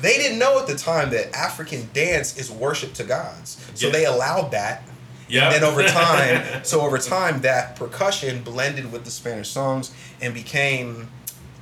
they 0.00 0.16
didn't 0.18 0.38
know 0.38 0.58
at 0.58 0.66
the 0.66 0.74
time 0.74 1.10
that 1.10 1.32
African 1.34 1.88
dance 1.94 2.36
is 2.36 2.50
worship 2.50 2.92
to 2.94 3.04
gods. 3.04 3.64
So 3.74 3.86
Yeah. 3.86 3.92
they 3.92 4.04
allowed 4.04 4.50
that. 4.50 4.82
Yeah. 5.28 5.44
And 5.44 5.54
then 5.54 5.64
over 5.64 5.82
time, 6.02 6.64
so 6.64 6.80
over 6.82 6.98
time, 6.98 7.40
that 7.42 7.76
percussion 7.76 8.42
blended 8.42 8.92
with 8.92 9.04
the 9.04 9.10
Spanish 9.10 9.48
songs 9.48 9.92
and 10.20 10.34
became 10.34 11.08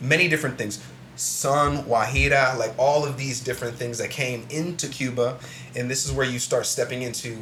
many 0.01 0.29
different 0.29 0.57
things. 0.59 0.81
Son, 1.15 1.85
Guajira, 1.85 2.59
like 2.59 2.75
all 2.79 3.05
of 3.05 3.17
these 3.19 3.39
different 3.41 3.77
things 3.77 3.99
that 3.99 4.11
came 4.11 4.47
into 4.51 4.89
Cuba. 4.89 5.39
And 5.77 5.91
this 5.91 6.07
is 6.07 6.11
where 6.13 6.27
you 6.27 6.39
start 6.39 6.65
stepping 6.67 7.03
into 7.03 7.37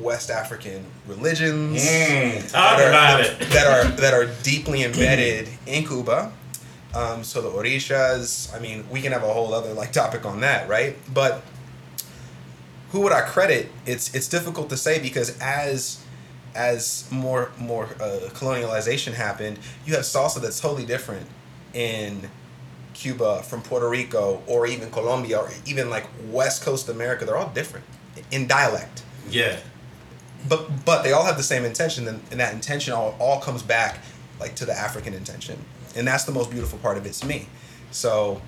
West 0.00 0.30
African 0.30 0.84
religions 1.06 1.84
Mm, 1.84 2.40
talk 2.52 2.78
that, 2.78 2.80
are, 2.80 2.88
about 2.88 3.20
it. 3.20 3.38
that 3.50 3.66
are 3.66 3.84
that 4.02 4.14
are 4.14 4.26
deeply 4.42 4.82
embedded 4.84 5.48
in 5.66 5.84
Cuba. 5.84 6.32
Um, 6.96 7.22
so 7.24 7.42
the 7.42 7.50
orishas, 7.50 8.54
I 8.56 8.58
mean, 8.58 8.78
we 8.90 9.02
can 9.02 9.12
have 9.12 9.22
a 9.22 9.32
whole 9.32 9.52
other 9.52 9.72
like 9.74 9.92
topic 9.92 10.24
on 10.24 10.40
that, 10.40 10.68
right? 10.68 10.96
But 11.12 11.42
who 12.92 13.00
would 13.00 13.12
I 13.12 13.20
credit? 13.22 13.70
It's 13.84 14.14
it's 14.14 14.28
difficult 14.28 14.70
to 14.70 14.76
say 14.76 14.98
because 14.98 15.36
as 15.40 16.02
as 16.54 17.06
more 17.10 17.50
more 17.58 17.84
uh, 18.00 18.30
colonialization 18.32 19.12
happened, 19.12 19.58
you 19.84 19.94
have 19.94 20.04
salsa 20.04 20.40
that's 20.40 20.60
totally 20.60 20.86
different 20.86 21.26
in 21.74 22.30
Cuba 22.94 23.42
from 23.42 23.60
Puerto 23.60 23.88
Rico 23.90 24.42
or 24.46 24.66
even 24.66 24.90
Colombia 24.90 25.38
or 25.40 25.50
even 25.66 25.90
like 25.90 26.06
West 26.30 26.62
Coast 26.62 26.88
America. 26.88 27.24
They're 27.26 27.36
all 27.36 27.50
different 27.50 27.84
in 28.30 28.46
dialect 28.46 29.02
Yeah. 29.28 29.58
but 30.48 30.86
but 30.86 31.02
they 31.02 31.12
all 31.12 31.24
have 31.26 31.36
the 31.36 31.42
same 31.42 31.66
intention 31.66 32.08
and, 32.08 32.22
and 32.30 32.40
that 32.40 32.54
intention 32.54 32.94
all, 32.94 33.14
all 33.18 33.40
comes 33.40 33.62
back 33.62 33.98
like 34.40 34.54
to 34.54 34.64
the 34.64 34.72
african 34.72 35.12
intention 35.12 35.58
and 35.96 36.06
that's 36.06 36.24
the 36.24 36.32
most 36.32 36.50
beautiful 36.50 36.78
part 36.80 36.96
of 36.98 37.06
it 37.06 37.12
to 37.12 37.26
me 37.26 37.48
so 37.90 38.40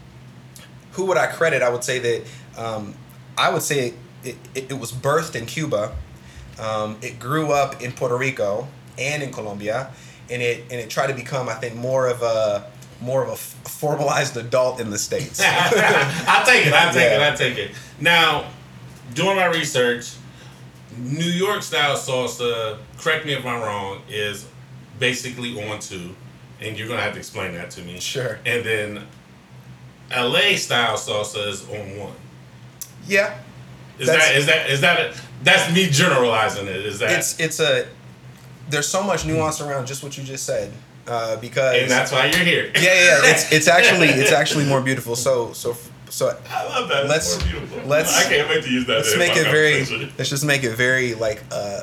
who 0.92 1.06
would 1.06 1.16
i 1.16 1.26
credit 1.26 1.62
i 1.62 1.68
would 1.68 1.84
say 1.84 1.98
that 1.98 2.22
um, 2.56 2.94
i 3.36 3.50
would 3.50 3.62
say 3.62 3.94
it, 4.24 4.36
it, 4.54 4.70
it 4.70 4.78
was 4.78 4.92
birthed 4.92 5.34
in 5.34 5.46
cuba 5.46 5.94
um, 6.60 6.96
it 7.02 7.18
grew 7.18 7.52
up 7.52 7.80
in 7.82 7.92
puerto 7.92 8.16
rico 8.16 8.66
and 8.98 9.22
in 9.22 9.30
colombia 9.32 9.90
and 10.30 10.42
it 10.42 10.62
and 10.70 10.72
it 10.80 10.90
tried 10.90 11.06
to 11.08 11.14
become 11.14 11.48
i 11.48 11.54
think 11.54 11.74
more 11.74 12.06
of 12.08 12.22
a 12.22 12.70
more 13.00 13.22
of 13.22 13.28
a 13.28 13.32
f- 13.32 13.54
formalized 13.68 14.36
adult 14.36 14.80
in 14.80 14.90
the 14.90 14.98
states 14.98 15.40
I 15.42 16.42
take 16.44 16.66
it. 16.66 16.72
I 16.72 16.92
take 16.92 16.96
Yeah. 17.12 17.28
it. 17.28 17.32
I 17.32 17.36
take 17.36 17.56
it. 17.56 17.70
Now, 18.00 18.50
doing 19.14 19.36
my 19.36 19.46
research, 19.46 20.14
New 20.96 21.24
York 21.24 21.62
style 21.62 21.96
salsa. 21.96 22.78
Correct 22.98 23.24
me 23.24 23.34
if 23.34 23.46
I'm 23.46 23.62
wrong. 23.62 24.02
Is 24.08 24.48
basically 24.98 25.62
on 25.70 25.78
two, 25.78 26.16
and 26.60 26.78
you're 26.78 26.88
gonna 26.88 27.02
have 27.02 27.12
to 27.14 27.18
explain 27.18 27.54
that 27.54 27.70
to 27.72 27.82
me. 27.82 28.00
Sure. 28.00 28.38
And 28.46 28.64
then, 28.64 29.06
LA 30.10 30.56
style 30.56 30.96
salsa 30.96 31.46
is 31.48 31.68
on 31.68 31.98
one. 31.98 32.12
yeah 33.06 33.38
Is 33.98 34.06
that 34.08 34.36
is 34.36 34.46
that 34.46 34.70
is 34.70 34.80
that 34.80 35.00
a, 35.00 35.14
that's 35.42 35.72
me 35.74 35.86
generalizing 35.88 36.66
it? 36.66 36.76
Is 36.76 36.98
that 37.00 37.10
it's 37.12 37.38
it's 37.38 37.60
a 37.60 37.86
there's 38.70 38.88
so 38.88 39.02
much 39.02 39.24
nuance 39.26 39.60
around 39.60 39.86
just 39.86 40.02
what 40.02 40.16
you 40.18 40.24
just 40.24 40.44
said 40.44 40.72
uh, 41.06 41.36
because 41.36 41.82
and 41.82 41.90
that's 41.90 42.12
why 42.12 42.26
you're 42.26 42.44
here. 42.44 42.70
yeah, 42.74 42.80
yeah, 42.82 42.92
yeah. 43.22 43.30
It's 43.30 43.52
it's 43.52 43.68
actually 43.68 44.08
it's 44.08 44.32
actually 44.32 44.64
more 44.66 44.80
beautiful. 44.80 45.16
So 45.16 45.52
so 45.52 45.76
so 46.10 46.36
I 46.50 46.64
love 46.64 46.88
that. 46.88 47.06
Let's- 47.06 47.38
more 47.38 47.48
beautiful. 47.52 47.82
let's- 47.88 48.16
I 48.26 48.28
can't 48.28 48.48
wait 48.48 48.64
to 48.64 48.70
use 48.70 48.86
that. 48.86 48.96
let's 48.98 49.16
make 49.16 49.36
it 49.36 49.44
very 49.44 49.84
let's 50.18 50.30
just 50.30 50.44
make 50.44 50.64
it 50.64 50.74
very 50.74 51.14
like 51.14 51.42
uh, 51.52 51.82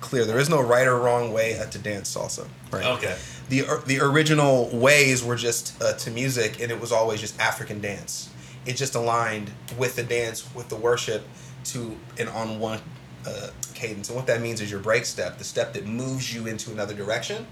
clear. 0.00 0.24
There 0.24 0.38
is 0.38 0.48
no 0.48 0.60
right 0.60 0.86
or 0.86 0.98
wrong 0.98 1.32
way 1.32 1.60
to 1.70 1.78
dance 1.78 2.14
salsa. 2.14 2.46
Right. 2.70 2.84
Okay. 2.84 3.16
The 3.52 3.82
the 3.84 4.00
original 4.00 4.70
ways 4.72 5.22
were 5.22 5.36
just 5.36 5.80
uh, 5.82 5.92
to 5.92 6.10
music, 6.10 6.58
and 6.62 6.72
it 6.72 6.80
was 6.80 6.90
always 6.90 7.20
just 7.20 7.38
African 7.38 7.82
dance. 7.82 8.30
It 8.64 8.76
just 8.76 8.94
aligned 8.94 9.50
with 9.76 9.94
the 9.94 10.02
dance, 10.02 10.48
with 10.54 10.70
the 10.70 10.76
worship, 10.76 11.22
to 11.64 11.94
and 12.18 12.30
on 12.30 12.58
one 12.58 12.80
uh, 13.26 13.48
cadence. 13.74 14.08
And 14.08 14.16
what 14.16 14.26
that 14.28 14.40
means 14.40 14.62
is 14.62 14.70
your 14.70 14.80
break 14.80 15.04
step, 15.04 15.36
the 15.36 15.44
step 15.44 15.74
that 15.74 15.84
moves 15.86 16.34
you 16.34 16.46
into 16.46 16.70
another 16.72 16.94
direction, 16.94 17.46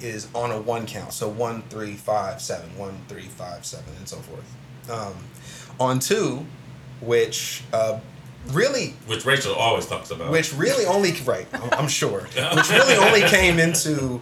is 0.00 0.26
on 0.34 0.52
a 0.52 0.58
one 0.58 0.86
count. 0.86 1.12
So 1.12 1.28
one, 1.28 1.62
three, 1.68 1.96
five, 1.96 2.40
seven, 2.40 2.70
one, 2.78 2.98
three, 3.08 3.28
five, 3.28 3.66
seven, 3.66 3.92
and 3.98 4.08
so 4.08 4.16
forth. 4.16 4.56
Um, 4.90 5.14
on 5.78 5.98
two, 5.98 6.46
which 7.02 7.62
uh, 7.74 8.00
really 8.52 8.94
Which 9.06 9.26
Rachel 9.26 9.54
always 9.54 9.84
talks 9.86 10.10
about. 10.10 10.30
which 10.32 10.54
really 10.54 10.86
only 10.86 11.12
right 11.26 11.46
I'm- 11.52 11.68
i'm 11.72 11.88
sure 11.88 12.20
which 12.56 12.70
really 12.70 12.96
only 12.96 13.20
came 13.22 13.58
into 13.60 14.20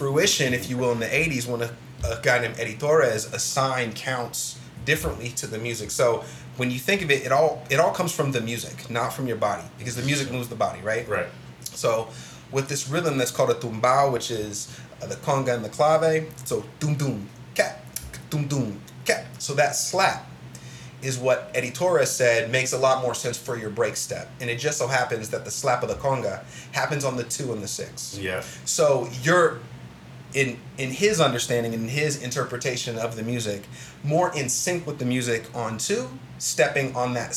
fruition 0.00 0.54
if 0.54 0.70
you 0.70 0.78
will 0.78 0.92
in 0.92 1.00
the 1.00 1.06
80s 1.06 1.46
when 1.46 1.60
a, 1.62 1.70
a 2.04 2.20
guy 2.22 2.38
named 2.40 2.56
eddie 2.58 2.76
torres 2.76 3.30
assigned 3.34 3.94
counts 3.94 4.58
differently 4.86 5.28
to 5.28 5.46
the 5.46 5.58
music 5.58 5.90
so 5.90 6.24
when 6.56 6.70
you 6.70 6.78
think 6.78 7.02
of 7.02 7.10
it 7.10 7.26
it 7.26 7.32
all 7.32 7.62
it 7.68 7.78
all 7.78 7.92
comes 7.92 8.12
from 8.12 8.32
the 8.32 8.40
music 8.40 8.88
not 8.90 9.12
from 9.12 9.26
your 9.26 9.36
body 9.36 9.66
because 9.78 9.96
the 9.96 10.02
music 10.02 10.32
moves 10.32 10.48
the 10.48 10.54
body 10.54 10.80
right 10.80 11.06
right. 11.06 11.26
so 11.62 12.08
with 12.52 12.68
this 12.68 12.88
rhythm 12.88 13.18
that's 13.18 13.30
called 13.30 13.50
a 13.50 13.54
tumbao, 13.54 14.12
which 14.12 14.30
is 14.30 14.76
uh, 15.02 15.06
the 15.06 15.16
conga 15.16 15.54
and 15.54 15.64
the 15.64 15.68
clave, 15.68 16.28
so 16.44 16.64
doom 16.78 16.94
doom 16.94 17.28
cat, 17.54 17.80
doom 18.28 18.46
doom 18.46 18.80
cat. 19.04 19.26
So 19.38 19.54
that 19.54 19.76
slap 19.76 20.26
is 21.02 21.18
what 21.18 21.50
Eddie 21.54 21.70
Torres 21.70 22.10
said 22.10 22.50
makes 22.50 22.72
a 22.72 22.78
lot 22.78 23.02
more 23.02 23.14
sense 23.14 23.38
for 23.38 23.56
your 23.56 23.70
break 23.70 23.96
step. 23.96 24.30
And 24.40 24.50
it 24.50 24.58
just 24.58 24.76
so 24.76 24.86
happens 24.86 25.30
that 25.30 25.44
the 25.44 25.50
slap 25.50 25.82
of 25.82 25.88
the 25.88 25.94
conga 25.94 26.44
happens 26.72 27.04
on 27.04 27.16
the 27.16 27.24
two 27.24 27.52
and 27.52 27.62
the 27.62 27.68
six. 27.68 28.18
Yeah. 28.18 28.42
So 28.66 29.08
you're 29.22 29.60
in 30.34 30.58
in 30.78 30.90
his 30.90 31.20
understanding 31.20 31.72
in 31.72 31.88
his 31.88 32.22
interpretation 32.22 32.98
of 32.98 33.16
the 33.16 33.22
music 33.22 33.64
more 34.04 34.34
in 34.36 34.48
sync 34.48 34.86
with 34.86 34.98
the 34.98 35.04
music 35.04 35.44
on 35.54 35.78
two 35.78 36.08
stepping 36.38 36.94
on 36.94 37.14
that 37.14 37.36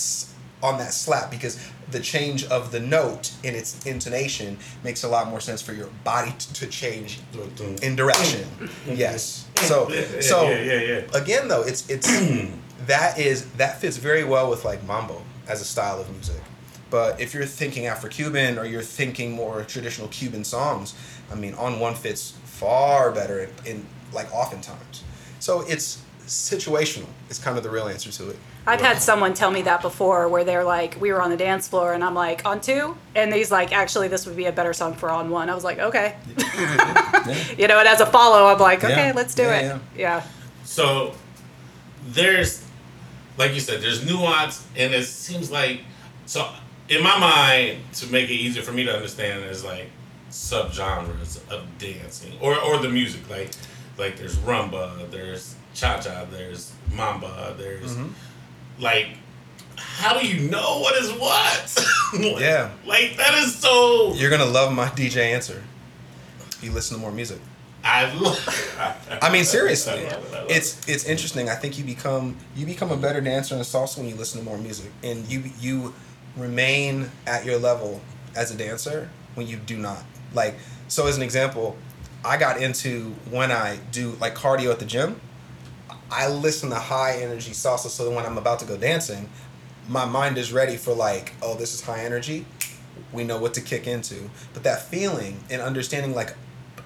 on 0.62 0.78
that 0.78 0.94
slap 0.94 1.30
because 1.30 1.60
the 1.92 2.00
change 2.00 2.46
of 2.46 2.72
the 2.72 2.80
note 2.80 3.34
in 3.44 3.54
its 3.54 3.86
intonation 3.86 4.58
makes 4.84 5.04
a 5.04 5.08
lot 5.08 5.28
more 5.28 5.42
sense 5.42 5.62
for 5.62 5.74
your 5.74 5.88
body 6.04 6.34
t- 6.40 6.54
to 6.54 6.68
change 6.68 7.20
mm-hmm. 7.34 7.84
in 7.84 7.96
direction. 7.96 8.48
Mm-hmm. 8.60 8.94
Yes. 8.96 9.48
Mm-hmm. 9.56 9.66
So 9.66 10.22
so 10.22 10.50
yeah, 10.50 10.62
yeah, 10.62 10.82
yeah. 10.82 11.22
again 11.22 11.48
though 11.48 11.64
it's 11.64 11.90
it's 11.90 12.08
that 12.88 13.20
is 13.20 13.52
that 13.54 13.82
fits 13.82 13.98
very 13.98 14.24
well 14.24 14.50
with 14.50 14.64
like 14.64 14.84
mambo 14.86 15.22
as 15.48 15.62
a 15.62 15.66
style 15.66 16.00
of 16.00 16.10
music. 16.10 16.42
But 16.90 17.20
if 17.20 17.34
you're 17.34 17.46
thinking 17.46 17.88
afro-cuban 17.88 18.60
or 18.60 18.66
you're 18.66 18.84
thinking 18.84 19.32
more 19.32 19.64
traditional 19.64 20.08
cuban 20.10 20.44
songs 20.44 20.94
i 21.32 21.36
mean 21.36 21.54
on 21.56 21.80
one 21.80 21.96
fits 21.96 22.34
far 22.64 23.12
better 23.12 23.40
in, 23.44 23.50
in 23.66 23.86
like 24.14 24.32
oftentimes 24.34 25.04
so 25.40 25.62
it's 25.68 26.02
situational 26.26 27.08
is 27.30 27.38
kind 27.38 27.58
of 27.58 27.64
the 27.64 27.70
real 27.70 27.88
answer 27.88 28.10
to 28.12 28.30
it 28.30 28.38
I've 28.66 28.80
had 28.80 29.02
someone 29.02 29.34
tell 29.34 29.52
me 29.52 29.64
that 29.64 29.82
before 29.82 30.30
where 30.30 30.46
they're 30.46 30.64
like, 30.64 30.96
we 31.02 31.12
were 31.12 31.22
on 31.22 31.30
the 31.30 31.36
dance 31.36 31.68
floor 31.68 31.92
and 31.92 32.02
I'm 32.02 32.14
like, 32.16 32.46
on 32.46 32.62
two? 32.62 32.96
And 33.14 33.34
he's 33.34 33.52
like, 33.52 33.74
actually, 33.74 34.08
this 34.08 34.26
would 34.26 34.38
be 34.38 34.46
a 34.46 34.54
better 34.54 34.72
song 34.72 34.94
for 34.94 35.10
on 35.10 35.30
one. 35.30 35.50
I 35.50 35.54
was 35.54 35.66
like, 35.66 35.80
okay. 35.80 36.16
you 37.58 37.68
know, 37.68 37.78
and 37.80 37.88
as 37.90 38.00
a 38.00 38.06
follow, 38.06 38.46
I'm 38.46 38.58
like, 38.60 38.82
okay, 38.86 39.08
Yeah. 39.08 39.14
let's 39.14 39.36
do 39.36 39.42
Yeah, 39.44 39.58
it. 39.60 39.64
yeah. 39.64 39.80
Yeah. 39.98 40.24
So 40.64 41.14
there's, 42.08 42.66
like 43.38 43.54
you 43.54 43.60
said, 43.60 43.82
there's 43.82 44.06
nuance, 44.06 44.66
and 44.78 44.94
it 44.94 45.04
seems 45.08 45.52
like 45.52 45.82
so 46.26 46.48
in 46.88 47.04
my 47.04 47.20
mind 47.20 47.80
to 47.96 48.08
make 48.08 48.30
it 48.30 48.36
easier 48.36 48.64
for 48.64 48.72
me 48.72 48.86
to 48.86 48.94
understand 48.96 49.44
is 49.44 49.66
like 49.66 49.90
subgenres 50.34 51.48
of 51.52 51.66
dancing 51.78 52.34
or 52.42 52.60
or 52.60 52.80
the 52.80 52.90
music 52.90 53.30
like 53.30 53.52
like 53.98 54.18
there's 54.18 54.36
rumba, 54.38 55.10
there's 55.12 55.56
cha 55.76 56.00
cha, 56.00 56.26
there's 56.26 56.74
mamba, 56.96 57.56
there's 57.58 57.96
mm-hmm. 57.96 58.10
like 58.82 59.10
how 59.76 60.20
do 60.20 60.28
you 60.28 60.50
know 60.50 60.80
what 60.80 60.96
is 61.02 61.12
what? 61.14 61.90
Yeah. 62.40 62.70
Like 62.86 63.18
that 63.18 63.34
is 63.40 63.56
so. 63.56 64.14
You're 64.14 64.30
gonna 64.30 64.46
love 64.46 64.72
my 64.72 64.86
DJ 64.90 65.34
answer. 65.34 65.64
You 66.62 66.72
listen 66.72 66.96
to 66.96 67.02
more 67.02 67.12
music. 67.12 67.40
I 67.84 68.14
love. 68.14 69.18
I 69.20 69.32
mean, 69.32 69.44
seriously, 69.44 69.94
I 70.08 70.12
love 70.12 70.26
it, 70.26 70.34
I 70.34 70.40
love 70.42 70.52
it's 70.52 70.88
it's 70.88 71.06
interesting. 71.06 71.50
I 71.50 71.56
think 71.56 71.80
you 71.80 71.84
become 71.84 72.38
you 72.56 72.68
become 72.68 72.92
a 72.92 72.98
better 72.98 73.20
dancer 73.20 73.56
in 73.56 73.62
salsa 73.62 73.98
when 73.98 74.08
you 74.08 74.16
listen 74.16 74.40
to 74.40 74.46
more 74.46 74.60
music, 74.60 74.92
and 75.02 75.26
you 75.28 75.44
you 75.60 75.96
remain 76.38 77.10
at 77.26 77.46
your 77.46 77.58
level 77.58 78.00
as 78.36 78.52
a 78.52 78.58
dancer 78.58 79.10
when 79.34 79.48
you 79.48 79.58
do 79.58 79.78
not. 79.78 80.04
Like, 80.34 80.56
so 80.88 81.08
as 81.08 81.18
an 81.18 81.24
example, 81.24 81.78
I 82.26 82.38
got 82.38 82.62
into 82.62 83.16
when 83.30 83.52
I 83.52 83.78
do 83.92 84.18
like 84.22 84.36
cardio 84.36 84.72
at 84.72 84.80
the 84.80 84.86
gym. 84.86 85.20
I 86.10 86.28
listen 86.30 86.70
to 86.70 86.76
high 86.76 87.18
energy 87.22 87.52
salsa, 87.52 87.88
so 87.88 88.06
that 88.06 88.12
when 88.12 88.26
I'm 88.26 88.38
about 88.38 88.60
to 88.60 88.66
go 88.66 88.78
dancing, 88.78 89.30
my 89.88 90.06
mind 90.06 90.38
is 90.38 90.54
ready 90.54 90.78
for 90.78 90.94
like, 90.94 91.34
oh, 91.42 91.56
this 91.56 91.74
is 91.74 91.82
high 91.82 92.04
energy. 92.04 92.46
We 93.12 93.24
know 93.24 93.38
what 93.38 93.54
to 93.56 93.62
kick 93.62 93.88
into. 93.88 94.30
But 94.54 94.64
that 94.64 94.84
feeling 94.84 95.44
and 95.50 95.62
understanding 95.62 96.14
like 96.14 96.36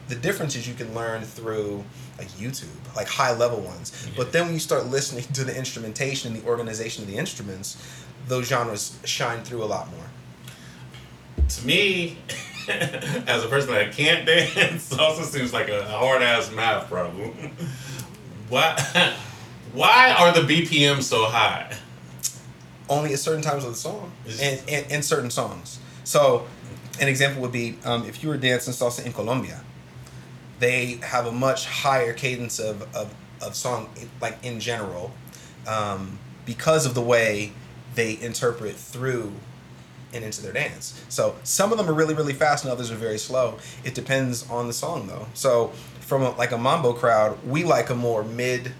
the 0.08 0.16
differences 0.16 0.68
you 0.68 0.74
can 0.74 0.94
learn 0.94 1.24
through 1.24 1.84
like 2.18 2.30
YouTube, 2.30 2.96
like 2.96 3.08
high 3.08 3.34
level 3.34 3.60
ones. 3.60 4.08
But 4.16 4.32
then 4.32 4.46
when 4.46 4.54
you 4.54 4.60
start 4.60 4.88
listening 4.88 5.24
to 5.34 5.44
the 5.44 5.56
instrumentation 5.56 6.34
and 6.34 6.42
the 6.42 6.48
organization 6.48 7.04
of 7.04 7.10
the 7.10 7.18
instruments, 7.18 7.78
those 8.28 8.48
genres 8.48 8.98
shine 9.04 9.44
through 9.44 9.64
a 9.64 9.66
lot 9.66 9.90
more. 9.92 11.46
to 11.48 11.66
me, 11.66 12.18
as 13.28 13.44
a 13.44 13.48
person 13.48 13.72
that 13.72 13.94
can't 13.94 14.26
dance, 14.26 14.92
also 15.00 15.24
seems 15.24 15.54
like 15.54 15.70
a 15.70 15.84
hard 15.86 16.22
ass 16.22 16.52
math 16.52 16.90
problem. 16.90 17.32
Why? 18.50 18.76
Why 19.74 20.16
are 20.18 20.34
the 20.34 20.42
BPM 20.42 21.04
so 21.04 21.26
high? 21.26 21.76
Only 22.90 23.14
at 23.14 23.20
certain 23.20 23.42
times 23.42 23.64
of 23.64 23.72
the 23.72 23.78
song 23.78 24.12
and, 24.42 24.62
and, 24.68 24.92
and 24.92 25.06
certain 25.06 25.30
songs. 25.30 25.80
So, 26.04 26.48
an 27.00 27.08
example 27.10 27.42
would 27.42 27.52
be 27.52 27.78
um, 27.84 28.06
if 28.06 28.24
you 28.24 28.30
were 28.30 28.38
dancing 28.38 28.74
salsa 28.74 29.06
in 29.06 29.14
Colombia, 29.14 29.62
they 30.60 31.00
have 31.04 31.26
a 31.26 31.32
much 31.32 31.66
higher 31.66 32.14
cadence 32.14 32.60
of, 32.60 32.82
of, 32.96 33.14
of 33.42 33.56
song, 33.56 33.90
like 34.22 34.38
in 34.44 34.60
general, 34.60 35.12
um, 35.68 36.18
because 36.46 36.86
of 36.86 36.96
the 36.96 37.02
way 37.02 37.52
they 37.96 38.20
interpret 38.20 38.76
through 38.76 39.34
and 40.14 40.24
into 40.24 40.42
their 40.42 40.54
dance. 40.54 41.00
So 41.10 41.36
some 41.44 41.72
of 41.72 41.78
them 41.78 41.90
are 41.90 41.94
really 41.94 42.14
really 42.14 42.34
fast 42.34 42.64
and 42.64 42.72
others 42.72 42.92
are 42.92 42.96
very 42.96 43.18
slow. 43.18 43.58
It 43.84 43.94
depends 43.96 44.50
on 44.50 44.68
the 44.68 44.74
song 44.74 45.08
though. 45.08 45.28
So 45.34 45.68
from 46.02 46.22
a, 46.24 46.32
like 46.38 46.52
a 46.52 46.58
mambo 46.58 46.94
crowd, 46.94 47.38
we 47.46 47.64
like 47.64 47.90
a 47.90 47.96
more 47.96 48.24
mid 48.24 48.72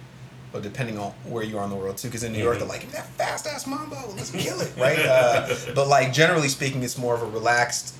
or 0.54 0.60
depending 0.62 0.98
on 0.98 1.10
where 1.24 1.44
you 1.44 1.58
are 1.58 1.64
in 1.64 1.70
the 1.70 1.76
world 1.76 1.98
too 1.98 2.08
because 2.08 2.22
in 2.24 2.32
New 2.32 2.42
York 2.42 2.56
Mhm. 2.56 2.60
they're 2.60 2.68
like 2.68 2.80
"Give 2.80 2.88
me 2.90 2.94
that 2.96 3.08
fast 3.18 3.46
ass 3.46 3.66
mambo, 3.66 3.96
let's 4.16 4.30
kill 4.30 4.60
it, 4.62 4.72
right? 4.78 4.98
Uh, 4.98 5.54
but 5.74 5.86
like 5.88 6.12
generally 6.12 6.48
speaking 6.48 6.82
it's 6.82 6.96
more 6.96 7.14
of 7.14 7.22
a 7.22 7.26
relaxed 7.26 7.94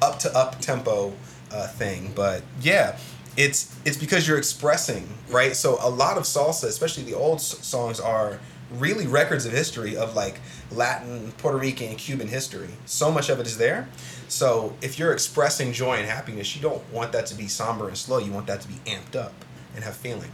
up 0.00 0.18
to 0.20 0.32
up 0.36 0.60
tempo 0.60 1.12
uh, 1.50 1.66
thing. 1.66 2.12
But 2.14 2.42
yeah, 2.62 2.96
it's 3.36 3.74
it's 3.84 3.96
because 3.96 4.28
you're 4.28 4.38
expressing, 4.38 5.08
right? 5.30 5.56
So 5.56 5.78
a 5.80 5.90
lot 5.90 6.16
of 6.16 6.22
salsa, 6.22 6.64
especially 6.68 7.02
the 7.02 7.14
old 7.14 7.40
songs, 7.40 7.98
are 7.98 8.38
really 8.78 9.08
records 9.08 9.44
of 9.46 9.52
history 9.52 9.96
of 9.96 10.14
like 10.14 10.40
Latin, 10.70 11.32
Puerto 11.38 11.58
Rican, 11.58 11.88
and 11.88 11.98
Cuban 11.98 12.28
history. 12.28 12.68
So 12.86 13.10
much 13.10 13.28
of 13.28 13.40
it 13.40 13.46
is 13.46 13.58
there. 13.58 13.88
So 14.28 14.76
if 14.80 14.98
you're 14.98 15.12
expressing 15.12 15.72
joy 15.72 15.96
and 15.96 16.06
happiness, 16.08 16.54
you 16.54 16.62
don't 16.62 16.82
want 16.92 17.12
that 17.12 17.26
to 17.26 17.34
be 17.34 17.48
somber 17.48 17.88
and 17.88 17.96
slow. 17.96 18.18
You 18.18 18.32
want 18.32 18.46
that 18.46 18.60
to 18.62 18.68
be 18.68 18.74
amped 18.86 19.16
up 19.16 19.32
and 19.74 19.82
have 19.84 19.96
feeling. 19.96 20.30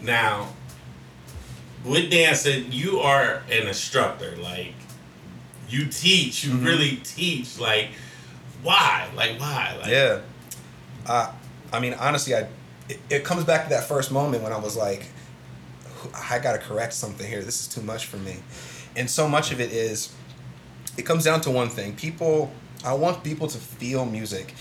Now, 0.00 0.48
with 1.84 2.10
dancing, 2.10 2.70
you 2.70 3.00
are 3.00 3.42
an 3.50 3.66
instructor. 3.66 4.36
Like, 4.36 4.74
you 5.68 5.86
teach. 5.86 6.44
You 6.44 6.52
Mhm. 6.52 6.64
really 6.64 6.96
teach. 6.96 7.58
Like, 7.58 7.88
why? 8.62 9.08
Like, 9.16 9.40
why? 9.40 9.76
Like, 9.80 9.90
Yeah. 9.90 10.20
Uh, 11.06 11.32
I 11.72 11.80
mean, 11.80 11.94
honestly, 11.94 12.34
I 12.34 12.46
it, 12.88 12.98
it 13.08 13.24
comes 13.24 13.44
back 13.44 13.62
to 13.64 13.70
that 13.70 13.86
first 13.86 14.10
moment 14.10 14.42
when 14.42 14.52
I 14.52 14.58
was 14.58 14.76
like, 14.76 15.04
I 16.28 16.40
got 16.40 16.52
to 16.52 16.58
correct 16.58 16.92
something 16.92 17.24
here. 17.26 17.40
This 17.42 17.60
is 17.60 17.68
too 17.68 17.82
much 17.82 18.06
for 18.06 18.16
me. 18.16 18.38
And 18.96 19.08
so 19.08 19.28
much 19.28 19.52
of 19.52 19.60
it 19.60 19.72
is, 19.72 20.14
it 20.96 21.02
comes 21.02 21.24
down 21.24 21.40
to 21.42 21.50
one 21.50 21.68
thing. 21.68 21.94
People, 21.96 22.50
I 22.84 22.94
want 22.94 23.22
people 23.22 23.46
to 23.48 23.58
feel 23.58 24.04
music. 24.04 24.54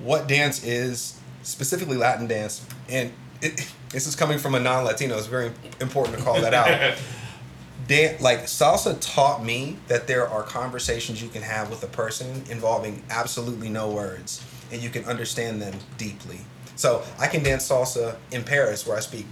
What 0.00 0.28
dance 0.28 0.64
is, 0.64 1.18
specifically 1.42 1.96
Latin 1.96 2.26
dance, 2.26 2.64
and 2.88 3.12
it, 3.40 3.72
this 3.90 4.06
is 4.06 4.16
coming 4.16 4.38
from 4.38 4.54
a 4.54 4.60
non 4.60 4.84
Latino, 4.84 5.16
it's 5.16 5.26
very 5.26 5.52
important 5.80 6.16
to 6.16 6.22
call 6.22 6.40
that 6.40 6.54
out. 6.54 6.98
Dan- 7.88 8.16
like 8.22 8.44
salsa 8.44 8.96
taught 9.00 9.44
me 9.44 9.76
that 9.88 10.06
there 10.06 10.28
are 10.28 10.42
conversations 10.44 11.20
you 11.20 11.28
can 11.28 11.42
have 11.42 11.68
with 11.68 11.82
a 11.82 11.88
person 11.88 12.44
involving 12.48 13.02
absolutely 13.10 13.68
no 13.68 13.90
words 13.90 14.40
and 14.70 14.80
you 14.80 14.88
can 14.88 15.04
understand 15.04 15.60
them 15.60 15.74
deeply 15.98 16.38
so 16.76 17.02
i 17.18 17.26
can 17.26 17.42
dance 17.42 17.68
salsa 17.68 18.16
in 18.30 18.44
paris 18.44 18.86
where 18.86 18.96
i 18.96 19.00
speak 19.00 19.26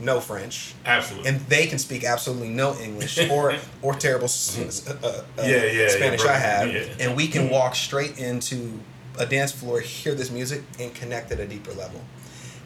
no 0.00 0.20
french 0.20 0.74
Absolutely. 0.86 1.28
and 1.28 1.40
they 1.48 1.66
can 1.66 1.78
speak 1.78 2.04
absolutely 2.04 2.48
no 2.48 2.74
english 2.80 3.18
or 3.30 3.54
or 3.82 3.94
terrible 3.94 4.26
uh, 4.28 4.60
uh, 5.06 5.22
Yeah, 5.38 5.46
yeah, 5.46 5.64
yeah, 5.72 5.88
spanish 5.88 6.22
bro. 6.22 6.30
i 6.30 6.36
have 6.36 6.72
Yeah. 6.72 6.84
and 7.00 7.16
we 7.16 7.28
can 7.28 7.48
walk 7.50 7.74
straight 7.74 8.18
into 8.18 8.80
a 9.18 9.26
dance 9.26 9.52
floor 9.52 9.80
hear 9.80 10.14
this 10.14 10.30
music 10.30 10.62
and 10.78 10.94
connect 10.94 11.30
at 11.32 11.40
a 11.40 11.46
deeper 11.46 11.72
level 11.72 12.00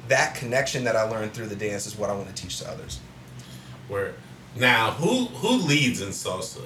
that 0.09 0.35
connection 0.37 0.85
that 0.85 0.95
i 0.97 1.03
learned 1.03 1.33
through 1.33 1.47
the 1.47 1.57
dance 1.57 1.87
is 1.87 1.97
what 1.99 2.09
i 2.11 2.15
want 2.15 2.29
to 2.35 2.43
teach 2.43 2.59
to 2.61 2.69
others 2.71 3.01
Where 3.89 4.15
now, 4.57 4.93
who 4.93 5.25
who 5.41 5.57
leads 5.67 6.01
in 6.01 6.11
salsa? 6.11 6.63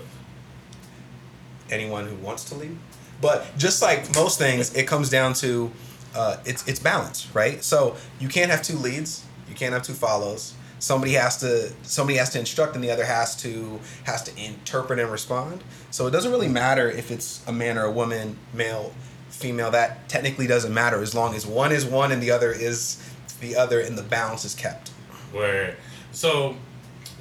anyone 1.71 2.07
who 2.07 2.17
wants 2.17 2.45
to 2.45 2.55
lead. 2.55 2.77
But 3.21 3.47
just 3.57 3.83
like 3.83 4.15
most 4.15 4.39
things, 4.39 4.75
it 4.75 4.87
comes 4.87 5.11
down 5.11 5.33
to 5.35 5.71
uh, 6.15 6.37
it's 6.45 6.67
it's 6.69 6.79
balance, 6.79 7.27
right? 7.35 7.63
So 7.65 7.97
you 8.21 8.29
can't 8.29 8.51
have 8.51 8.63
two 8.63 8.77
leads, 8.77 9.25
you 9.49 9.55
can't 9.55 9.73
have 9.73 9.83
two 9.83 9.93
follows. 9.95 10.55
Somebody 10.79 11.13
has 11.15 11.39
to 11.39 11.73
somebody 11.83 12.19
has 12.19 12.31
to 12.31 12.39
instruct, 12.39 12.75
and 12.75 12.85
the 12.85 12.91
other 12.91 13.05
has 13.05 13.35
to 13.43 13.81
has 14.05 14.23
to 14.25 14.43
interpret 14.43 14.99
and 14.99 15.11
respond. 15.11 15.65
So 15.91 16.07
it 16.07 16.11
doesn't 16.11 16.31
really 16.31 16.49
matter 16.49 16.91
if 16.91 17.11
it's 17.11 17.45
a 17.47 17.53
man 17.53 17.77
or 17.77 17.85
a 17.85 17.91
woman, 17.91 18.37
male, 18.55 18.93
female. 19.29 19.71
That 19.71 20.09
technically 20.09 20.47
doesn't 20.47 20.73
matter 20.73 21.03
as 21.03 21.15
long 21.15 21.35
as 21.35 21.47
one 21.47 21.73
is 21.73 21.85
one 21.85 22.13
and 22.13 22.23
the 22.23 22.31
other 22.31 22.53
is 22.53 23.03
the 23.41 23.57
other, 23.57 23.81
and 23.81 23.97
the 23.99 24.03
balance 24.03 24.45
is 24.45 24.55
kept. 24.55 24.89
Where 25.33 25.77
so, 26.13 26.57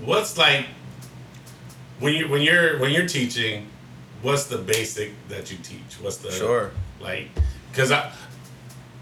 what's 0.04 0.38
like 0.38 0.65
when 2.00 2.13
you 2.13 2.28
when 2.30 2.41
you're 2.41 2.80
when 2.80 2.91
you're 2.91 3.08
teaching? 3.08 3.67
What's 4.22 4.46
the 4.46 4.58
basic 4.58 5.12
that 5.30 5.52
you 5.52 5.58
teach? 5.58 6.02
What's 6.02 6.17
the 6.17 6.32
Sure. 6.32 6.72
like? 7.00 7.30
Because 7.72 7.91
I, 7.91 8.12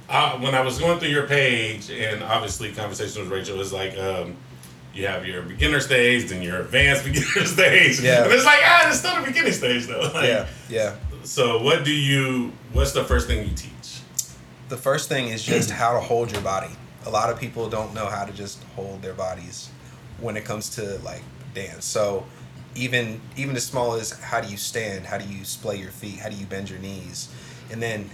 I 0.10 0.36
when 0.36 0.54
I 0.54 0.62
was 0.62 0.78
going 0.78 1.00
through 1.00 1.10
your 1.10 1.28
page 1.28 1.90
and 1.90 2.22
obviously 2.24 2.72
conversation 2.74 3.22
with 3.22 3.32
Rachel 3.32 3.62
is 3.62 3.72
like 3.72 3.98
um, 3.98 4.36
you 4.96 5.06
have 5.08 5.26
your 5.28 5.42
beginner 5.44 5.80
stage 5.80 6.32
and 6.32 6.44
your 6.44 6.62
advanced 6.62 7.04
beginner 7.06 7.46
stage. 7.46 8.00
Yeah. 8.00 8.24
And 8.24 8.32
it's 8.34 8.46
like 8.46 8.60
ah, 8.64 8.88
it's 8.90 9.00
still 9.00 9.16
the 9.20 9.28
beginning 9.28 9.54
stage 9.54 9.86
though. 9.88 10.12
Like, 10.14 10.28
Yeah, 10.30 10.48
yeah. 10.70 10.96
So 11.24 11.62
what 11.62 11.84
do 11.84 11.92
you? 11.92 12.52
What's 12.74 12.94
the 12.94 13.04
first 13.04 13.28
thing 13.28 13.48
you 13.48 13.56
teach? 13.56 13.72
the 14.68 14.78
first 14.78 15.10
thing 15.10 15.28
is 15.28 15.44
just 15.44 15.70
how 15.70 15.94
to 15.94 16.00
hold 16.00 16.32
your 16.32 16.42
body. 16.42 16.72
A 17.06 17.10
lot 17.10 17.30
of 17.30 17.40
people 17.40 17.70
don't 17.70 17.94
know 17.94 18.08
how 18.08 18.26
to 18.26 18.34
just 18.34 18.64
hold 18.76 19.02
their 19.04 19.14
bodies 19.14 19.70
when 20.20 20.36
it 20.36 20.44
comes 20.44 20.70
to 20.72 20.98
like 21.04 21.22
dance. 21.54 21.86
So 21.86 22.26
even 22.74 23.22
even 23.38 23.56
as 23.56 23.64
small 23.64 23.94
as 23.94 24.12
how 24.12 24.42
do 24.42 24.48
you 24.50 24.58
stand, 24.58 25.06
how 25.06 25.18
do 25.18 25.28
you 25.28 25.46
splay 25.46 25.78
your 25.78 25.92
feet, 25.92 26.18
how 26.18 26.30
do 26.30 26.36
you 26.36 26.46
bend 26.48 26.70
your 26.70 26.80
knees, 26.80 27.30
and 27.72 27.82
then 27.82 28.10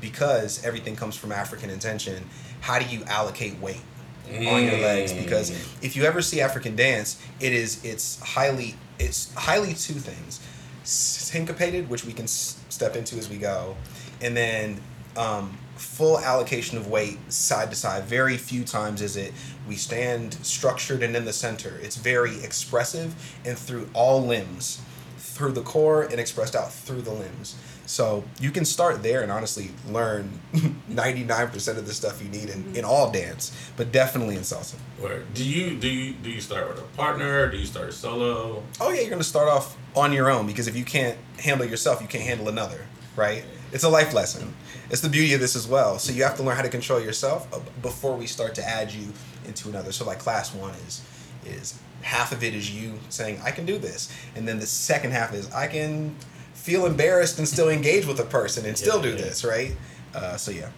because 0.00 0.64
everything 0.64 0.96
comes 0.96 1.14
from 1.14 1.30
African 1.30 1.68
intention, 1.68 2.24
how 2.60 2.78
do 2.78 2.86
you 2.86 3.04
allocate 3.04 3.58
weight 3.60 3.82
on 4.28 4.64
your 4.64 4.78
legs? 4.78 5.12
Because 5.12 5.50
if 5.82 5.96
you 5.96 6.04
ever 6.04 6.22
see 6.22 6.40
African 6.40 6.76
dance, 6.76 7.20
it 7.40 7.52
is 7.52 7.84
it's 7.84 8.20
highly 8.20 8.74
it's 8.98 9.32
highly 9.34 9.74
two 9.74 9.94
things 9.94 10.40
syncopated, 10.84 11.88
which 11.88 12.04
we 12.04 12.12
can 12.12 12.24
s- 12.24 12.58
step 12.68 12.96
into 12.96 13.16
as 13.16 13.28
we 13.28 13.36
go, 13.38 13.76
and 14.20 14.36
then 14.36 14.80
um, 15.16 15.56
full 15.76 16.18
allocation 16.18 16.76
of 16.78 16.88
weight 16.88 17.18
side 17.32 17.70
to 17.70 17.76
side. 17.76 18.04
Very 18.04 18.36
few 18.36 18.64
times 18.64 19.00
is 19.02 19.16
it 19.16 19.32
we 19.68 19.76
stand 19.76 20.34
structured 20.44 21.02
and 21.02 21.14
in 21.16 21.24
the 21.24 21.32
center. 21.32 21.78
It's 21.82 21.96
very 21.96 22.42
expressive 22.42 23.14
and 23.44 23.56
through 23.56 23.88
all 23.94 24.22
limbs, 24.22 24.80
through 25.18 25.52
the 25.52 25.62
core 25.62 26.02
and 26.02 26.18
expressed 26.18 26.56
out 26.56 26.72
through 26.72 27.02
the 27.02 27.12
limbs. 27.12 27.56
So 27.86 28.24
you 28.40 28.50
can 28.50 28.64
start 28.64 29.02
there 29.02 29.22
and 29.22 29.32
honestly 29.32 29.70
learn 29.88 30.40
99% 30.54 31.76
of 31.76 31.86
the 31.86 31.92
stuff 31.92 32.22
you 32.22 32.28
need 32.28 32.48
in, 32.48 32.76
in 32.76 32.84
all 32.84 33.10
dance, 33.10 33.52
but 33.76 33.92
definitely 33.92 34.36
in 34.36 34.42
salsa. 34.42 34.76
Where 34.98 35.24
do 35.34 35.44
you 35.44 35.76
do 35.76 35.88
you 35.88 36.14
do 36.14 36.30
you 36.30 36.40
start 36.40 36.68
with 36.68 36.78
a 36.78 36.86
partner? 36.96 37.50
Do 37.50 37.56
you 37.56 37.66
start 37.66 37.92
solo? 37.92 38.62
oh 38.80 38.90
yeah, 38.90 39.00
you're 39.00 39.10
gonna 39.10 39.24
start 39.24 39.48
off 39.48 39.76
on 39.94 40.12
your 40.12 40.30
own 40.30 40.46
because 40.46 40.68
if 40.68 40.76
you 40.76 40.84
can't 40.84 41.18
handle 41.38 41.66
yourself, 41.66 42.00
you 42.00 42.08
can't 42.08 42.24
handle 42.24 42.48
another, 42.48 42.86
right? 43.16 43.44
It's 43.72 43.84
a 43.84 43.88
life 43.88 44.12
lesson. 44.14 44.54
It's 44.90 45.00
the 45.00 45.08
beauty 45.08 45.32
of 45.34 45.40
this 45.40 45.56
as 45.56 45.66
well. 45.66 45.98
So 45.98 46.12
you 46.12 46.22
have 46.22 46.36
to 46.36 46.42
learn 46.42 46.56
how 46.56 46.62
to 46.62 46.68
control 46.68 47.00
yourself 47.00 47.52
uh, 47.52 47.60
before 47.80 48.14
we 48.14 48.26
start 48.26 48.54
to 48.56 48.68
add 48.68 48.92
you 48.92 49.12
into 49.46 49.68
another. 49.70 49.92
So 49.92 50.04
like 50.04 50.18
class 50.18 50.54
one 50.54 50.74
is 50.86 51.02
is 51.44 51.78
half 52.02 52.32
of 52.32 52.44
it 52.44 52.54
is 52.54 52.70
you 52.70 52.98
saying 53.08 53.40
I 53.42 53.50
can 53.50 53.66
do 53.66 53.78
this, 53.78 54.12
and 54.36 54.46
then 54.46 54.60
the 54.60 54.66
second 54.66 55.12
half 55.12 55.34
is 55.34 55.50
I 55.52 55.66
can 55.66 56.14
feel 56.62 56.86
embarrassed 56.86 57.38
and 57.38 57.48
still 57.48 57.68
engage 57.68 58.06
with 58.06 58.20
a 58.20 58.24
person 58.24 58.64
and 58.66 58.78
still 58.78 58.96
Yeah, 58.98 59.02
do 59.02 59.08
yeah. 59.10 59.16
this, 59.16 59.44
right? 59.44 59.72
Uh, 60.14 60.36
so 60.36 60.52
yeah. 60.52 60.68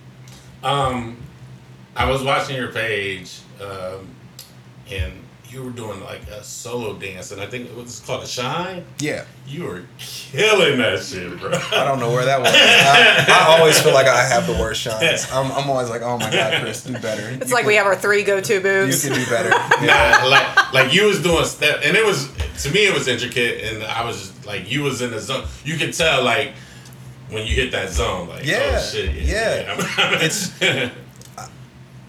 Um, 0.62 1.18
I 1.94 2.10
was 2.10 2.22
watching 2.22 2.56
your 2.56 2.72
page, 2.72 3.40
um, 3.60 4.08
and 4.90 5.12
you 5.50 5.62
were 5.62 5.70
doing 5.70 6.00
like 6.02 6.22
a 6.28 6.42
solo 6.42 6.94
dance, 6.94 7.30
and 7.32 7.40
I 7.40 7.46
think 7.46 7.68
it 7.68 7.76
was 7.76 8.00
called 8.00 8.22
a 8.24 8.26
shine. 8.26 8.84
Yeah. 8.98 9.24
You 9.46 9.64
were 9.64 9.82
killing 9.98 10.78
that 10.78 11.00
shit, 11.02 11.38
bro. 11.38 11.52
I 11.52 11.84
don't 11.84 12.00
know 12.00 12.10
where 12.10 12.24
that 12.24 12.40
was. 12.40 12.48
I, 12.50 13.26
I 13.28 13.58
always 13.58 13.78
feel 13.80 13.92
like 13.92 14.06
I 14.06 14.24
have 14.24 14.46
the 14.46 14.54
worst 14.54 14.80
shines. 14.80 15.26
I'm, 15.32 15.52
I'm 15.52 15.68
always 15.68 15.90
like, 15.90 16.00
oh 16.02 16.16
my 16.18 16.30
god, 16.30 16.62
Chris, 16.62 16.82
do 16.82 16.94
better. 16.94 17.28
It's 17.42 17.52
like 17.52 17.66
we 17.66 17.74
have 17.74 17.86
our 17.86 17.94
three 17.94 18.22
go-to 18.24 18.54
You 18.54 18.60
can 18.60 19.12
do 19.12 19.26
better. 19.30 19.50
Yeah. 19.84 20.18
Nah, 20.22 20.28
like 20.28 20.72
like 20.72 20.94
you 20.94 21.04
was 21.06 21.22
doing 21.22 21.44
step, 21.44 21.80
and 21.84 21.94
it 21.94 22.04
was 22.06 22.30
to 22.62 22.70
me 22.70 22.86
it 22.86 22.94
was 22.94 23.06
intricate, 23.06 23.64
and 23.64 23.84
I 23.84 24.02
was 24.04 24.16
just, 24.18 24.33
like 24.46 24.70
you 24.70 24.82
was 24.82 25.02
in 25.02 25.10
the 25.10 25.20
zone. 25.20 25.46
You 25.64 25.76
could 25.76 25.92
tell 25.92 26.24
like 26.24 26.52
when 27.30 27.46
you 27.46 27.54
hit 27.54 27.72
that 27.72 27.90
zone, 27.90 28.28
like 28.28 28.44
Yeah, 28.44 28.78
oh 28.78 28.82
shit, 28.82 29.14
yeah. 29.14 29.76
it's 30.20 30.60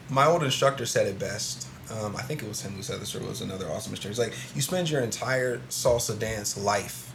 my 0.09 0.25
old 0.25 0.43
instructor 0.43 0.86
said 0.86 1.07
it 1.07 1.19
best. 1.19 1.67
Um, 1.91 2.15
I 2.15 2.21
think 2.21 2.41
it 2.41 2.47
was 2.47 2.61
him 2.61 2.73
who 2.73 2.81
said 2.81 2.99
this, 2.99 3.13
or 3.13 3.19
it 3.19 3.27
was 3.27 3.41
another 3.41 3.69
awesome 3.69 3.93
instructor. 3.93 4.09
He's 4.09 4.19
like, 4.19 4.55
you 4.55 4.61
spend 4.61 4.89
your 4.89 5.01
entire 5.01 5.59
salsa 5.69 6.17
dance 6.17 6.57
life 6.57 7.13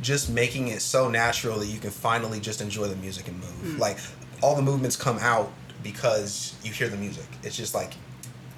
just 0.00 0.30
making 0.30 0.68
it 0.68 0.82
so 0.82 1.08
natural 1.08 1.58
that 1.58 1.66
you 1.66 1.78
can 1.80 1.90
finally 1.90 2.38
just 2.38 2.60
enjoy 2.60 2.86
the 2.86 2.96
music 2.96 3.28
and 3.28 3.38
move. 3.40 3.78
Like, 3.78 3.98
all 4.40 4.54
the 4.54 4.62
movements 4.62 4.94
come 4.96 5.18
out 5.18 5.52
because 5.82 6.54
you 6.62 6.72
hear 6.72 6.88
the 6.88 6.96
music. 6.96 7.26
It's 7.42 7.56
just 7.56 7.74
like 7.74 7.94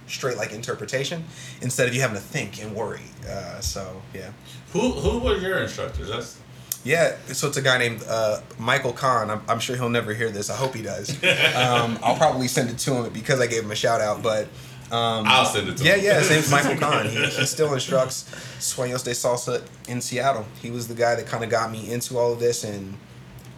straight 0.07 0.37
like 0.37 0.53
interpretation 0.53 1.25
instead 1.61 1.89
of 1.89 1.95
you 1.95 2.01
having 2.01 2.17
to 2.17 2.23
think 2.23 2.63
and 2.63 2.75
worry. 2.75 3.03
Uh, 3.29 3.61
so 3.61 4.03
yeah. 4.15 4.31
who 4.73 4.93
who 4.93 5.19
were 5.19 5.37
your 5.37 5.59
instructors? 5.59 6.09
That's 6.09 6.39
Yeah, 6.85 7.17
so 7.33 7.49
it's 7.49 7.57
a 7.57 7.63
guy 7.63 7.79
named 7.79 8.05
uh, 8.09 8.41
Michael 8.59 8.93
Kahn. 8.93 9.31
I'm, 9.31 9.43
I'm 9.49 9.59
sure 9.59 9.77
he'll 9.77 9.89
never 9.89 10.13
hear 10.13 10.31
this. 10.31 10.51
I 10.51 10.57
hope 10.57 10.75
he 10.75 10.83
does. 10.83 11.17
Um, 11.55 11.99
I'll 12.03 12.17
probably 12.17 12.49
send 12.49 12.69
it 12.69 12.79
to 12.79 12.95
him 12.95 13.13
because 13.13 13.41
I 13.41 13.47
gave 13.47 13.63
him 13.63 13.71
a 13.71 13.77
shout 13.77 14.01
out. 14.01 14.23
But 14.23 14.47
um, 14.91 15.25
I'll 15.27 15.47
send 15.47 15.69
it 15.69 15.77
to 15.79 15.85
yeah, 15.85 15.95
him. 15.95 16.05
yeah, 16.05 16.19
his 16.19 16.31
name's 16.31 16.51
Michael 16.57 16.77
Kahn. 16.77 17.09
He, 17.09 17.25
he 17.25 17.47
still 17.47 17.73
instructs 17.73 18.25
Sueños 18.59 19.05
de 19.05 19.13
Salsa 19.13 19.63
in 19.89 20.01
Seattle. 20.01 20.45
He 20.61 20.71
was 20.71 20.89
the 20.89 20.95
guy 20.95 21.15
that 21.15 21.27
kind 21.27 21.43
of 21.43 21.51
got 21.51 21.71
me 21.71 21.91
into 21.91 22.19
all 22.19 22.33
of 22.33 22.41
this 22.41 22.65
and 22.65 22.97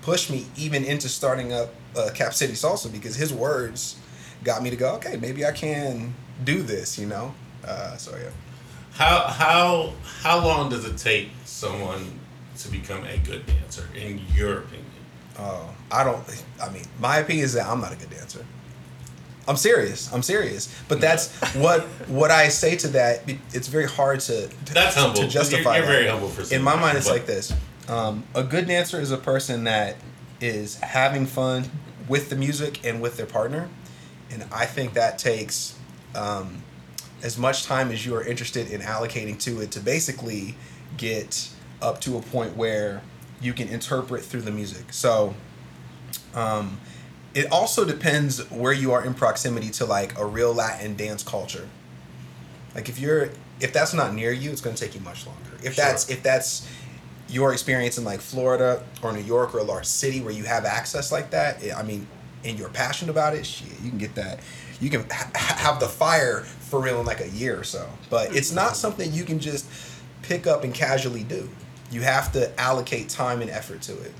pushed 0.02 0.30
me 0.30 0.46
even 0.56 0.84
into 0.84 1.08
starting 1.08 1.52
up 1.52 1.74
uh, 1.96 2.10
Cap 2.14 2.32
City 2.32 2.52
Salsa 2.52 2.92
because 2.92 3.16
his 3.16 3.32
words 3.32 3.96
got 4.44 4.62
me 4.62 4.70
to 4.70 4.76
go, 4.76 4.94
okay, 4.94 5.16
maybe 5.16 5.44
I 5.44 5.52
can 5.52 6.14
do 6.44 6.62
this, 6.62 6.98
you 6.98 7.06
know? 7.06 7.34
Uh, 7.64 7.96
so 7.96 8.16
yeah. 8.16 8.30
How 8.92 9.20
how 9.26 9.92
how 10.22 10.44
long 10.44 10.70
does 10.70 10.84
it 10.84 10.96
take 10.96 11.28
someone 11.44 12.18
to 12.58 12.68
become 12.70 13.04
a 13.04 13.18
good 13.18 13.44
dancer, 13.46 13.88
in 13.94 14.20
your 14.34 14.60
opinion? 14.60 14.84
Oh, 15.38 15.68
I 15.90 16.02
don't. 16.04 16.24
I 16.62 16.70
mean, 16.70 16.84
my 17.00 17.18
opinion 17.18 17.44
is 17.44 17.52
that 17.54 17.66
I'm 17.66 17.80
not 17.80 17.92
a 17.92 17.96
good 17.96 18.10
dancer. 18.10 18.44
I'm 19.48 19.56
serious. 19.56 20.12
I'm 20.12 20.22
serious. 20.22 20.74
But 20.88 21.00
that's 21.00 21.34
what 21.56 21.82
what 22.08 22.30
I 22.30 22.48
say 22.48 22.76
to 22.76 22.88
that. 22.88 23.22
It's 23.52 23.68
very 23.68 23.86
hard 23.86 24.20
to 24.20 24.48
That's 24.72 24.94
to, 24.94 25.00
humble. 25.00 25.20
to 25.22 25.28
justify. 25.28 25.76
You're, 25.76 25.84
you're 25.84 25.86
that. 25.86 25.98
very 25.98 26.08
humble 26.08 26.28
for. 26.28 26.54
In 26.54 26.62
my 26.62 26.76
mind, 26.76 26.96
it's 26.96 27.06
but- 27.06 27.14
like 27.14 27.26
this: 27.26 27.52
um, 27.88 28.24
a 28.34 28.42
good 28.42 28.66
dancer 28.66 29.00
is 29.00 29.10
a 29.10 29.18
person 29.18 29.64
that 29.64 29.96
is 30.40 30.76
having 30.76 31.26
fun 31.26 31.70
with 32.08 32.30
the 32.30 32.36
music 32.36 32.84
and 32.84 33.00
with 33.02 33.16
their 33.16 33.26
partner, 33.26 33.68
and 34.30 34.44
I 34.52 34.64
think 34.64 34.94
that 34.94 35.18
takes 35.18 35.75
um, 36.16 36.62
as 37.22 37.38
much 37.38 37.64
time 37.64 37.90
as 37.90 38.04
you 38.04 38.14
are 38.14 38.24
interested 38.24 38.70
in 38.70 38.80
allocating 38.80 39.38
to 39.40 39.60
it 39.60 39.70
to 39.72 39.80
basically 39.80 40.54
get 40.96 41.50
up 41.82 42.00
to 42.00 42.16
a 42.16 42.22
point 42.22 42.56
where 42.56 43.02
you 43.40 43.52
can 43.52 43.68
interpret 43.68 44.24
through 44.24 44.40
the 44.42 44.50
music. 44.50 44.92
So, 44.92 45.34
um, 46.34 46.80
it 47.34 47.50
also 47.52 47.84
depends 47.84 48.50
where 48.50 48.72
you 48.72 48.92
are 48.92 49.04
in 49.04 49.12
proximity 49.12 49.68
to 49.70 49.84
like 49.84 50.18
a 50.18 50.24
real 50.24 50.54
Latin 50.54 50.96
dance 50.96 51.22
culture. 51.22 51.68
Like 52.74 52.88
if 52.88 52.98
you're 52.98 53.30
if 53.60 53.72
that's 53.72 53.94
not 53.94 54.14
near 54.14 54.32
you, 54.32 54.50
it's 54.50 54.60
going 54.60 54.76
to 54.76 54.82
take 54.82 54.94
you 54.94 55.00
much 55.00 55.26
longer. 55.26 55.50
If 55.62 55.74
Sure. 55.74 55.84
that's 55.84 56.08
if 56.10 56.22
that's 56.22 56.66
your 57.28 57.52
experience 57.52 57.98
in 57.98 58.04
like 58.04 58.20
Florida 58.20 58.82
or 59.02 59.12
New 59.12 59.20
York 59.22 59.54
or 59.54 59.58
a 59.58 59.64
large 59.64 59.86
city 59.86 60.20
where 60.20 60.32
you 60.32 60.44
have 60.44 60.64
access 60.64 61.10
like 61.10 61.30
that, 61.30 61.62
I 61.76 61.82
mean, 61.82 62.06
and 62.44 62.58
you're 62.58 62.68
passionate 62.68 63.10
about 63.10 63.34
it, 63.34 63.44
shit, 63.44 63.68
you 63.82 63.90
can 63.90 63.98
get 63.98 64.14
that. 64.14 64.40
You 64.80 64.90
can 64.90 65.04
ha- 65.10 65.30
have 65.34 65.80
the 65.80 65.88
fire 65.88 66.40
for 66.40 66.80
real 66.80 67.00
in 67.00 67.06
like 67.06 67.20
a 67.20 67.28
year 67.30 67.58
or 67.58 67.64
so. 67.64 67.88
But 68.10 68.34
it's 68.36 68.52
not 68.52 68.76
something 68.76 69.12
you 69.12 69.24
can 69.24 69.38
just 69.38 69.66
pick 70.22 70.46
up 70.46 70.64
and 70.64 70.74
casually 70.74 71.22
do. 71.24 71.48
You 71.90 72.02
have 72.02 72.32
to 72.32 72.58
allocate 72.60 73.08
time 73.08 73.40
and 73.42 73.50
effort 73.50 73.82
to 73.82 73.92
it. 74.02 74.12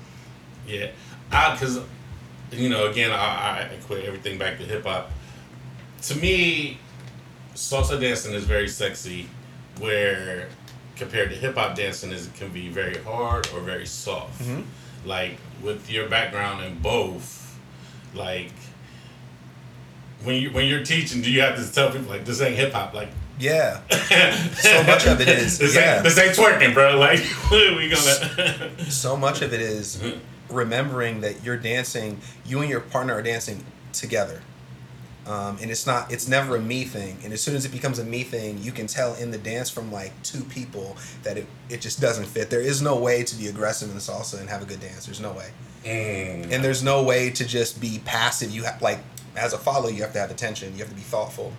Yeah, 0.67 0.87
I 1.31 1.53
because 1.53 1.79
you 2.51 2.69
know 2.69 2.87
again 2.87 3.11
I, 3.11 3.15
I 3.15 3.59
equate 3.77 4.05
everything 4.05 4.37
back 4.37 4.57
to 4.59 4.63
hip 4.63 4.85
hop. 4.85 5.11
To 6.03 6.15
me, 6.15 6.79
salsa 7.55 7.99
dancing 7.99 8.33
is 8.33 8.43
very 8.45 8.67
sexy, 8.69 9.27
where 9.79 10.47
compared 10.95 11.29
to 11.29 11.35
hip 11.35 11.55
hop 11.55 11.75
dancing 11.75 12.11
is 12.11 12.29
can 12.37 12.49
be 12.49 12.69
very 12.69 12.97
hard 13.03 13.47
or 13.53 13.59
very 13.59 13.85
soft. 13.85 14.41
Mhm. 14.41 14.63
Like 15.05 15.37
with 15.61 15.89
your 15.91 16.07
background 16.09 16.63
in 16.63 16.79
both, 16.79 17.57
like 18.15 18.51
when 20.23 20.41
you 20.41 20.51
when 20.51 20.67
you're 20.67 20.83
teaching, 20.83 21.21
do 21.21 21.31
you 21.31 21.41
have 21.41 21.55
to 21.57 21.73
tell 21.73 21.91
people 21.91 22.07
like 22.07 22.25
this 22.25 22.41
ain't 22.41 22.55
hip 22.55 22.73
hop 22.73 22.93
like? 22.93 23.09
Yeah. 23.39 23.81
So 24.57 24.83
much 24.83 25.05
of 25.05 25.21
it 25.21 25.27
is, 25.27 25.59
this, 25.59 25.75
yeah. 25.75 25.95
ain't, 25.95 26.03
this 26.03 26.17
ain't 26.17 26.35
twerking, 26.35 26.73
bro. 26.73 26.97
Like 26.97 27.19
we 27.51 27.87
gonna. 27.89 28.71
so 28.89 29.15
much 29.15 29.41
of 29.41 29.53
it 29.53 29.61
is 29.61 30.01
remembering 30.49 31.21
that 31.21 31.43
you're 31.43 31.57
dancing 31.57 32.19
you 32.45 32.61
and 32.61 32.69
your 32.69 32.79
partner 32.79 33.13
are 33.13 33.21
dancing 33.21 33.63
together 33.93 34.41
um, 35.25 35.57
and 35.61 35.69
it's 35.69 35.85
not 35.85 36.09
it's 36.11 36.27
never 36.27 36.55
a 36.55 36.61
me 36.61 36.85
thing 36.85 37.17
and 37.23 37.33
as 37.33 37.41
soon 37.41 37.53
as 37.55 37.65
it 37.65 37.71
becomes 37.71 37.99
a 37.99 38.03
me 38.05 38.23
thing 38.23 38.57
you 38.61 38.71
can 38.71 38.87
tell 38.87 39.13
in 39.15 39.29
the 39.29 39.37
dance 39.37 39.69
from 39.69 39.91
like 39.91 40.13
two 40.23 40.41
people 40.45 40.95
that 41.23 41.37
it, 41.37 41.45
it 41.69 41.81
just 41.81 41.99
doesn't 41.99 42.25
fit 42.25 42.49
there 42.49 42.61
is 42.61 42.81
no 42.81 42.97
way 42.97 43.23
to 43.23 43.35
be 43.35 43.47
aggressive 43.47 43.91
in 43.91 43.97
salsa 43.97 44.39
and 44.39 44.49
have 44.49 44.61
a 44.61 44.65
good 44.65 44.79
dance 44.79 45.05
there's 45.05 45.19
no 45.21 45.31
way 45.33 45.49
Mm. 45.85 46.51
and 46.51 46.63
there's 46.63 46.83
no 46.83 47.03
way 47.03 47.29
to 47.29 47.45
just 47.45 47.79
be 47.79 47.99
passive 48.03 48.51
you 48.51 48.63
have 48.63 48.81
like 48.81 48.99
as 49.37 49.53
a 49.53 49.57
follow 49.57 49.87
you 49.87 50.01
have 50.01 50.13
to 50.13 50.19
have 50.19 50.31
attention 50.31 50.71
you 50.73 50.79
have 50.79 50.89
to 50.89 50.95
be 50.95 51.01
thoughtful 51.01 51.53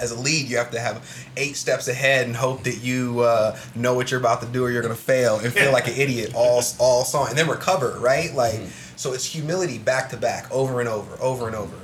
as 0.00 0.10
a 0.10 0.18
lead, 0.18 0.48
you 0.48 0.56
have 0.56 0.70
to 0.70 0.80
have 0.80 1.26
eight 1.36 1.56
steps 1.56 1.88
ahead 1.88 2.26
and 2.26 2.36
hope 2.36 2.64
that 2.64 2.82
you 2.82 3.20
uh, 3.20 3.58
know 3.74 3.94
what 3.94 4.10
you're 4.10 4.20
about 4.20 4.40
to 4.42 4.46
do 4.46 4.64
or 4.64 4.70
you're 4.70 4.82
gonna 4.82 4.94
fail 4.94 5.38
and 5.38 5.52
feel 5.52 5.72
like 5.72 5.88
an 5.88 5.94
idiot 5.96 6.32
all 6.34 6.62
all 6.78 7.04
song 7.04 7.28
and 7.28 7.38
then 7.38 7.48
recover, 7.48 7.98
right? 7.98 8.32
Like, 8.34 8.60
so 8.96 9.12
it's 9.12 9.24
humility 9.24 9.78
back 9.78 10.10
to 10.10 10.16
back, 10.16 10.50
over 10.50 10.80
and 10.80 10.88
over, 10.88 11.20
over 11.20 11.46
and 11.46 11.56
over. 11.56 11.76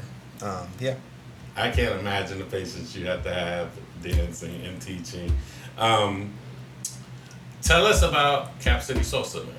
Um, 0.43 0.69
yeah. 0.81 0.97
I 1.57 1.71
can't 1.71 1.99
imagine 2.01 2.39
the 2.39 2.45
patience 2.45 2.97
you 2.97 3.07
have 3.07 3.23
to 3.25 3.33
have 3.33 3.71
dancing 4.03 4.65
and 4.65 4.81
teaching. 4.83 5.33
Um, 5.79 6.33
tell 7.63 7.87
us 7.87 8.03
about 8.03 8.59
Cap 8.61 8.83
City 8.83 9.01
Salsa, 9.01 9.47
man. 9.47 9.55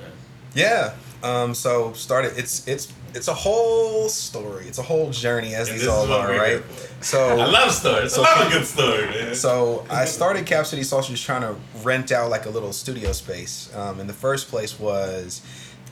Yeah. 0.53 0.93
Um, 1.24 1.55
so 1.55 1.93
started. 1.93 2.34
It's 2.38 2.68
it's 2.68 2.91
it's 3.16 3.28
a 3.30 3.34
whole 3.34 4.09
story. 4.09 4.68
It's 4.68 4.78
a 4.78 4.84
whole 4.84 5.09
journey, 5.09 5.55
as 5.55 5.70
And 5.70 5.80
these 5.80 5.88
all 5.88 6.11
are, 6.11 6.30
right? 6.32 6.61
So 7.01 7.20
I 7.39 7.45
love 7.45 7.72
stories. 7.72 8.13
so- 8.13 8.24
I 8.26 8.39
love 8.39 8.47
a 8.47 8.51
good 8.51 8.66
story, 8.66 9.05
man. 9.07 9.36
So 9.45 9.86
I 9.89 10.05
started 10.05 10.45
Cap 10.45 10.66
City 10.66 10.84
just 10.84 11.24
trying 11.26 11.41
to 11.41 11.55
rent 11.84 12.11
out 12.11 12.30
like 12.30 12.45
a 12.45 12.49
little 12.49 12.74
studio 12.74 13.11
space. 13.11 13.74
Um, 13.76 13.99
and 13.99 14.09
the 14.09 14.13
first 14.13 14.49
place 14.49 14.80
was 14.80 15.41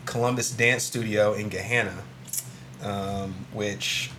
Columbus 0.05 0.51
Dance 0.51 0.83
Studio 0.83 1.33
in 1.33 1.49
Gahanna, 1.49 2.01
um, 2.83 3.33
which 3.53 4.11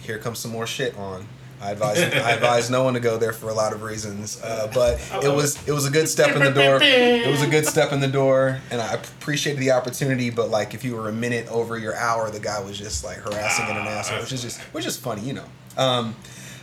here 0.00 0.18
comes 0.18 0.38
some 0.38 0.50
more 0.50 0.66
shit 0.66 0.96
on. 0.96 1.26
I 1.60 1.72
advise 1.72 1.98
I 1.98 2.30
advise 2.32 2.70
no 2.70 2.84
one 2.84 2.94
to 2.94 3.00
go 3.00 3.16
there 3.18 3.32
for 3.32 3.48
a 3.48 3.54
lot 3.54 3.72
of 3.72 3.82
reasons, 3.82 4.40
uh, 4.42 4.70
but 4.72 5.00
it 5.24 5.28
was 5.28 5.56
it 5.68 5.72
was 5.72 5.86
a 5.86 5.90
good 5.90 6.08
step 6.08 6.36
in 6.36 6.42
the 6.42 6.52
door. 6.52 6.78
It 6.82 7.30
was 7.30 7.42
a 7.42 7.48
good 7.48 7.66
step 7.66 7.92
in 7.92 8.00
the 8.00 8.08
door, 8.08 8.60
and 8.70 8.80
I 8.80 8.94
appreciated 8.94 9.60
the 9.60 9.72
opportunity. 9.72 10.30
But 10.30 10.50
like, 10.50 10.74
if 10.74 10.84
you 10.84 10.94
were 10.96 11.08
a 11.08 11.12
minute 11.12 11.48
over 11.48 11.76
your 11.76 11.96
hour, 11.96 12.30
the 12.30 12.40
guy 12.40 12.60
was 12.60 12.78
just 12.78 13.04
like 13.04 13.16
harassing 13.18 13.64
Ah, 13.66 13.70
international, 13.72 14.20
which 14.20 14.32
is 14.32 14.42
just 14.42 14.60
which 14.72 14.86
is 14.86 14.96
funny, 14.96 15.22
you 15.22 15.32
know. 15.32 15.44
Um, 15.76 16.14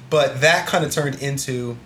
but 0.09 0.41
that 0.41 0.67
kind 0.67 0.85
of 0.85 0.91
turned 0.91 1.21
into 1.21 1.77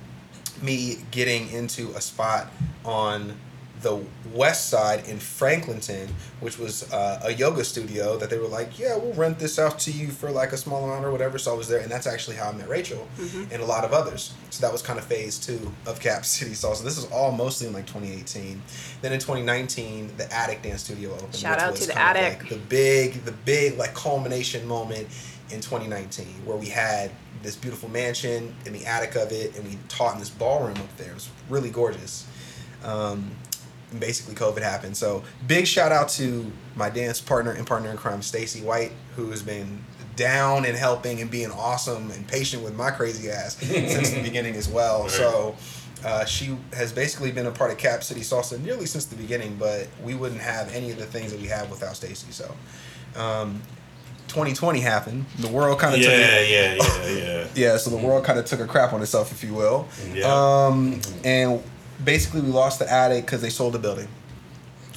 me 0.61 0.97
getting 1.11 1.49
into 1.51 1.89
a 1.95 2.01
spot 2.01 2.51
on 2.85 3.37
the 3.81 4.03
west 4.33 4.69
side 4.69 5.07
in 5.07 5.17
Franklinton, 5.17 6.09
which 6.41 6.59
was 6.59 6.91
uh, 6.91 7.21
a 7.23 7.33
yoga 7.33 7.63
studio 7.63 8.17
that 8.17 8.29
they 8.29 8.37
were 8.37 8.47
like, 8.47 8.77
yeah, 8.77 8.97
we'll 8.97 9.13
rent 9.13 9.39
this 9.39 9.57
out 9.57 9.79
to 9.79 9.91
you 9.91 10.07
for 10.07 10.31
like 10.31 10.51
a 10.51 10.57
small 10.57 10.83
amount 10.83 11.05
or 11.05 11.11
whatever. 11.11 11.37
So 11.37 11.53
I 11.53 11.57
was 11.57 11.67
there, 11.67 11.79
and 11.79 11.89
that's 11.89 12.07
actually 12.07 12.35
how 12.35 12.49
I 12.49 12.53
met 12.53 12.67
Rachel 12.67 13.07
and 13.51 13.61
a 13.61 13.65
lot 13.65 13.85
of 13.85 13.93
others. 13.93 14.33
So 14.49 14.65
that 14.65 14.71
was 14.71 14.81
kind 14.81 14.99
of 14.99 15.05
phase 15.05 15.37
two 15.37 15.71
of 15.85 15.99
Cap 15.99 16.25
City 16.25 16.51
Salsa. 16.51 16.83
This 16.83 16.97
is 16.97 17.05
all 17.11 17.31
mostly 17.31 17.67
in 17.67 17.73
like 17.73 17.87
2018. 17.87 18.61
Then 19.01 19.13
in 19.13 19.19
2019, 19.19 20.11
the 20.17 20.31
Attic 20.33 20.61
Dance 20.61 20.83
Studio 20.83 21.13
opened. 21.13 21.35
Shout 21.35 21.59
out 21.59 21.75
to 21.77 21.87
the 21.87 21.97
Attic. 21.97 22.41
like 22.41 22.49
the 22.49 22.57
big, 22.57 23.13
the 23.25 23.31
big 23.31 23.77
like 23.77 23.93
culmination 23.93 24.67
moment 24.67 25.07
in 25.51 25.61
2019, 25.61 26.25
where 26.45 26.57
we 26.57 26.67
had 26.67 27.11
this 27.41 27.55
beautiful 27.55 27.89
mansion 27.89 28.53
in 28.65 28.73
the 28.73 28.85
attic 28.85 29.15
of 29.15 29.31
it, 29.31 29.55
and 29.55 29.65
we 29.65 29.77
taught 29.87 30.13
in 30.13 30.19
this 30.19 30.29
ballroom 30.29 30.77
up 30.77 30.97
there. 30.97 31.11
It 31.11 31.15
was 31.15 31.29
really 31.49 31.69
gorgeous. 31.69 32.27
Um, 32.83 33.31
basically, 33.97 34.35
COVID 34.35 34.61
happened. 34.61 34.95
So, 34.95 35.23
big 35.47 35.65
shout 35.65 35.91
out 35.91 36.09
to 36.09 36.51
my 36.75 36.89
dance 36.89 37.19
partner 37.19 37.51
and 37.51 37.65
partner 37.65 37.89
in 37.89 37.97
crime, 37.97 38.21
Stacy 38.21 38.61
White, 38.61 38.91
who 39.15 39.31
has 39.31 39.41
been 39.41 39.83
down 40.15 40.65
and 40.65 40.75
helping 40.75 41.21
and 41.21 41.31
being 41.31 41.49
awesome 41.51 42.11
and 42.11 42.27
patient 42.27 42.61
with 42.61 42.75
my 42.75 42.91
crazy 42.91 43.29
ass 43.31 43.55
since 43.57 44.11
the 44.11 44.21
beginning 44.21 44.55
as 44.55 44.67
well. 44.67 45.03
Right. 45.03 45.11
So, 45.11 45.55
uh, 46.05 46.25
she 46.25 46.55
has 46.73 46.93
basically 46.93 47.31
been 47.31 47.45
a 47.45 47.51
part 47.51 47.71
of 47.71 47.77
Cap 47.77 48.03
City 48.03 48.21
Salsa 48.21 48.61
nearly 48.61 48.85
since 48.85 49.05
the 49.05 49.15
beginning, 49.15 49.55
but 49.57 49.87
we 50.03 50.15
wouldn't 50.15 50.41
have 50.41 50.73
any 50.73 50.91
of 50.91 50.97
the 50.97 51.05
things 51.05 51.31
that 51.31 51.41
we 51.41 51.47
have 51.47 51.69
without 51.69 51.95
Stacy. 51.95 52.31
So, 52.31 52.55
um, 53.15 53.61
2020 54.29 54.79
happened. 54.79 55.25
The 55.39 55.47
world 55.47 55.79
kind 55.79 55.95
of 55.95 56.01
took 56.01 56.11
Yeah, 56.11 56.39
yeah, 56.39 56.75
yeah, 56.75 57.07
yeah. 57.07 57.47
Yeah, 57.55 57.77
so 57.77 57.89
the 57.89 57.97
world 57.97 58.23
kind 58.23 58.39
of 58.39 58.45
took 58.45 58.59
a 58.59 58.67
crap 58.67 58.93
on 58.93 59.01
itself, 59.01 59.31
if 59.31 59.43
you 59.43 59.53
will. 59.53 59.87
Yeah. 60.13 60.25
Um, 60.27 61.01
and 61.25 61.61
basically, 62.03 62.41
we 62.41 62.49
lost 62.49 62.79
the 62.79 62.91
attic 62.91 63.25
because 63.25 63.41
they 63.41 63.49
sold 63.49 63.73
the 63.73 63.79
building. 63.79 64.07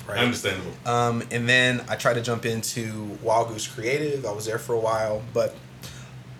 Right. 0.07 0.19
Understandable. 0.19 0.73
Um, 0.85 1.23
and 1.31 1.49
then 1.49 1.85
I 1.89 1.97
tried 1.97 2.15
to 2.15 2.23
jump 2.23 2.45
into 2.45 3.17
Wild 3.23 3.49
Goose 3.49 3.69
Creative. 3.69 4.27
I 4.27 4.33
was 4.33 4.47
there 4.47 4.59
for 4.59 4.75
a 4.75 4.79
while, 4.79 5.23
but 5.33 5.55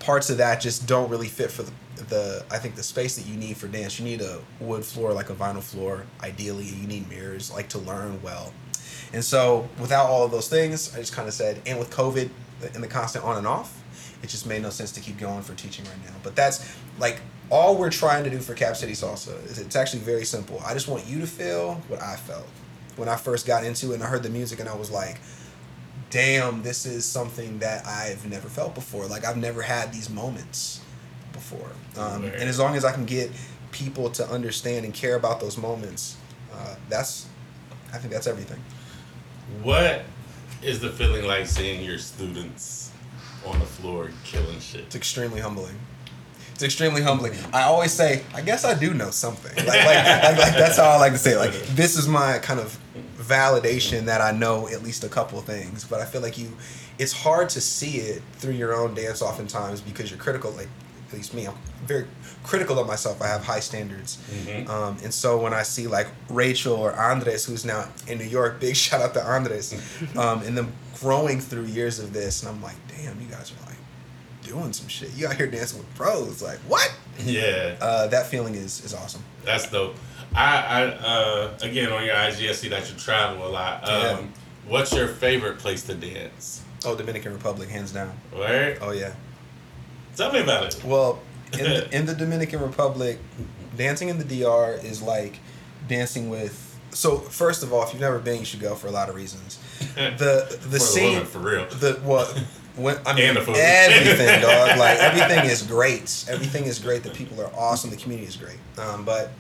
parts 0.01 0.31
of 0.31 0.39
that 0.39 0.61
just 0.61 0.87
don't 0.87 1.09
really 1.09 1.29
fit 1.29 1.51
for 1.51 1.63
the, 1.63 1.73
the 2.09 2.45
I 2.51 2.59
think 2.59 2.75
the 2.75 2.83
space 2.83 3.17
that 3.17 3.27
you 3.27 3.37
need 3.37 3.57
for 3.57 3.69
dance. 3.69 3.99
You 3.99 4.05
need 4.05 4.21
a 4.21 4.41
wood 4.59 4.85
floor, 4.85 5.13
like 5.13 5.31
a 5.31 5.35
vinyl 5.35 5.63
floor. 5.63 6.07
Ideally, 6.23 6.65
you 6.65 6.87
need 6.87 7.09
mirrors, 7.09 7.53
like 7.53 7.69
to 7.71 7.79
learn 7.79 8.21
well. 8.23 8.53
And 9.13 9.25
so, 9.25 9.69
without 9.81 10.07
all 10.07 10.25
of 10.25 10.31
those 10.31 10.49
things, 10.49 10.95
I 10.95 10.99
just 10.99 11.13
kind 11.13 11.29
of 11.29 11.35
said, 11.35 11.61
and 11.67 11.79
with 11.79 11.91
COVID 11.91 12.31
and 12.75 12.83
the 12.83 12.89
constant 12.89 13.25
on 13.25 13.37
and 13.37 13.47
off, 13.47 13.83
it 14.23 14.29
just 14.29 14.47
made 14.47 14.63
no 14.63 14.71
sense 14.71 14.93
to 14.93 15.01
keep 15.01 15.19
going 15.19 15.43
for 15.43 15.55
teaching 15.55 15.85
right 15.85 16.05
now. 16.05 16.15
But 16.23 16.35
that's 16.35 16.75
like 16.99 17.21
all 17.53 17.77
we're 17.77 17.91
trying 17.91 18.25
to 18.25 18.31
do 18.31 18.39
for 18.39 18.55
Cap 18.55 18.77
City 18.77 18.95
Salsa. 18.95 19.45
Is 19.45 19.59
it's 19.59 19.77
actually 19.77 20.01
very 20.01 20.25
simple. 20.25 20.61
I 20.65 20.73
just 20.73 20.89
want 20.89 21.07
you 21.07 21.21
to 21.21 21.27
feel 21.27 21.75
what 21.87 22.01
I 22.01 22.17
felt 22.17 22.49
when 22.97 23.09
I 23.09 23.17
first 23.17 23.47
got 23.47 23.63
into 23.63 23.93
it 23.93 23.97
and 23.97 24.03
I 24.03 24.07
heard 24.07 24.23
the 24.23 24.31
music 24.31 24.59
and 24.59 24.69
I 24.69 24.75
was 24.75 24.91
like, 24.91 25.21
damn, 26.09 26.63
this 26.63 26.87
is 26.87 27.05
something 27.05 27.59
that 27.59 27.87
I've 27.87 28.29
never 28.29 28.49
felt 28.49 28.75
before. 28.75 29.07
Like 29.07 29.27
I've 29.27 29.37
never 29.37 29.61
had 29.61 29.93
these 29.93 30.09
moments 30.09 30.81
before. 31.33 31.71
Um, 31.99 32.25
and 32.25 32.49
as 32.49 32.59
long 32.59 32.75
as 32.75 32.87
I 32.87 32.93
can 32.93 33.05
get 33.05 33.31
people 33.71 34.09
to 34.11 34.27
understand 34.29 34.87
and 34.87 34.95
care 34.95 35.17
about 35.17 35.39
those 35.39 35.59
moments, 35.59 36.17
uh, 36.55 36.77
that's, 36.89 37.27
I 37.93 37.99
think 37.99 38.15
that's 38.15 38.27
everything. 38.27 38.61
What 39.63 40.03
is 40.63 40.81
the 40.81 40.91
feeling 40.91 41.27
like 41.27 41.47
seeing 41.47 41.85
your 41.85 41.99
students 41.99 42.93
on 43.47 43.59
the 43.59 43.67
floor 43.67 44.11
killing 44.25 44.59
shit? 44.61 44.83
It's 44.83 44.97
extremely 44.97 45.41
humbling. 45.41 45.79
It's 46.55 46.63
extremely 46.63 47.03
humbling. 47.03 47.33
I 47.53 47.63
always 47.63 47.93
say, 47.93 48.23
I 48.35 48.41
guess 48.43 48.65
I 48.65 48.75
do 48.79 48.95
know 48.95 49.11
something. 49.11 49.55
Like, 49.57 49.67
like, 49.67 50.05
like, 50.07 50.39
like, 50.39 50.55
that's 50.55 50.77
how 50.77 50.89
I 50.91 50.97
like 50.99 51.13
to 51.13 51.19
say 51.19 51.33
it. 51.33 51.39
Like 51.39 51.53
this 51.75 51.97
is 51.97 52.07
my 52.07 52.39
kind 52.39 52.61
of 52.61 52.79
validation 53.19 54.05
that 54.07 54.21
I 54.21 54.33
know 54.33 54.69
at 54.69 54.83
least 54.83 55.05
a 55.05 55.09
couple 55.09 55.41
things. 55.41 55.85
But 55.85 56.01
I 56.01 56.05
feel 56.05 56.21
like 56.21 56.39
you, 56.39 56.49
it's 56.99 57.13
hard 57.13 57.49
to 57.51 57.61
see 57.61 57.97
it 57.99 58.23
through 58.35 58.55
your 58.55 58.75
own 58.75 58.95
dance 58.95 59.23
oftentimes 59.23 59.81
because 59.81 60.11
you're 60.11 60.21
critical. 60.21 60.51
Like 60.53 60.69
at 61.09 61.15
least 61.15 61.35
me, 61.35 61.47
I'm 61.47 61.55
very 61.87 62.07
critical 62.43 62.79
of 62.79 62.87
myself. 62.87 63.21
I 63.23 63.27
have 63.29 63.45
high 63.45 63.61
standards, 63.61 64.19
Mhm. 64.33 64.69
um, 64.69 64.97
and 65.05 65.13
so 65.13 65.39
when 65.39 65.53
I 65.53 65.63
see 65.63 65.87
like 65.87 66.09
Rachel 66.31 66.75
or 66.75 66.93
Andres, 66.99 67.45
who's 67.45 67.65
now 67.65 67.89
in 68.09 68.19
New 68.19 68.25
York, 68.25 68.61
big 68.61 68.77
shout 68.85 69.01
out 69.03 69.15
to 69.15 69.23
Andres, 69.23 69.75
um, 70.17 70.43
and 70.43 70.57
them 70.57 70.73
growing 71.01 71.41
through 71.41 71.65
years 71.65 71.99
of 71.99 72.13
this, 72.13 72.43
and 72.43 72.49
I'm 72.51 72.63
like, 72.63 72.77
damn, 72.89 73.21
you 73.21 73.27
guys 73.29 73.53
are 73.53 73.67
like 73.69 73.72
doing 74.53 74.73
some 74.73 74.89
shit. 74.89 75.11
You 75.17 75.27
out 75.29 75.35
here 75.37 75.47
dancing 75.47 75.79
with 75.79 75.95
pros. 75.95 76.43
Like 76.43 76.59
what? 76.69 76.91
Yeah, 77.25 77.77
Uh, 77.81 78.07
that 78.09 78.27
feeling 78.27 78.55
is 78.55 78.85
is 78.85 78.95
awesome. 78.95 79.23
that's 79.45 79.71
dope. 79.71 79.95
I, 80.35 80.57
I 80.77 80.83
uh, 81.13 81.59
again 81.63 81.93
on 81.93 82.05
your 82.05 82.15
IG, 82.15 82.49
I 82.49 82.53
see 82.53 82.69
that 82.69 82.91
you 82.91 82.97
travel 82.99 83.47
a 83.47 83.51
lot. 83.51 83.85
Um, 83.89 83.91
Yeah. 83.91 84.21
What's 84.69 84.93
your 84.93 85.09
favorite 85.09 85.59
place 85.59 85.83
to 85.89 85.95
dance? 85.95 86.63
Oh, 86.85 86.95
Dominican 86.97 87.33
Republic, 87.33 87.69
hands 87.69 87.93
down. 87.93 88.13
Right? 88.33 88.79
Oh 88.81 88.93
yeah. 88.93 89.13
Tell 90.17 90.31
me 90.33 90.41
about 90.41 90.65
it. 90.67 90.85
Well, 90.85 91.21
in 91.53 91.65
the, 91.65 91.97
in 91.97 92.07
the 92.07 92.15
Dominican 92.15 92.61
Republic, 92.63 93.19
dancing 93.77 94.09
in 94.09 94.19
the 94.19 94.25
DR 94.25 94.75
is 94.85 95.03
like 95.03 95.39
dancing 95.89 96.31
with. 96.31 96.69
So 96.91 97.17
first 97.19 97.63
of 97.63 97.73
all, 97.73 97.83
if 97.85 97.93
you've 97.93 98.01
never 98.03 98.19
been, 98.19 98.39
you 98.41 98.45
should 98.45 98.61
go 98.61 98.75
for 98.75 98.87
a 98.89 98.91
lot 98.91 99.09
of 99.09 99.15
reasons. 99.15 99.59
The 99.95 100.59
the 100.71 100.79
For 100.79 100.93
scene 100.93 101.13
woman, 101.15 101.27
for 101.27 101.39
real. 101.41 101.67
the 101.67 101.95
what 102.05 102.27
when 102.77 102.99
I 103.07 103.13
mean 103.15 103.29
And 103.29 103.37
the 103.37 103.43
food. 103.43 103.57
everything 103.57 104.41
dog. 104.49 104.79
Like 104.79 104.99
everything 104.99 105.45
is 105.51 105.63
great. 105.63 106.25
Everything 106.29 106.65
is 106.65 106.79
great. 106.79 107.03
The 107.03 107.11
people 107.11 107.41
are 107.41 107.51
awesome. 107.55 107.91
The 107.91 107.97
community 107.97 108.29
is 108.29 108.37
great. 108.37 108.59
Um, 108.79 109.05
but 109.05 109.31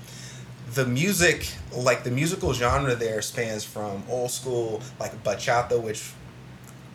the 0.74 0.86
music 0.86 1.48
like 1.74 2.02
the 2.04 2.10
musical 2.10 2.52
genre 2.54 2.94
there 2.94 3.20
spans 3.22 3.62
from 3.64 4.02
old 4.08 4.30
school 4.30 4.80
like 4.98 5.12
bachata 5.22 5.80
which 5.80 6.12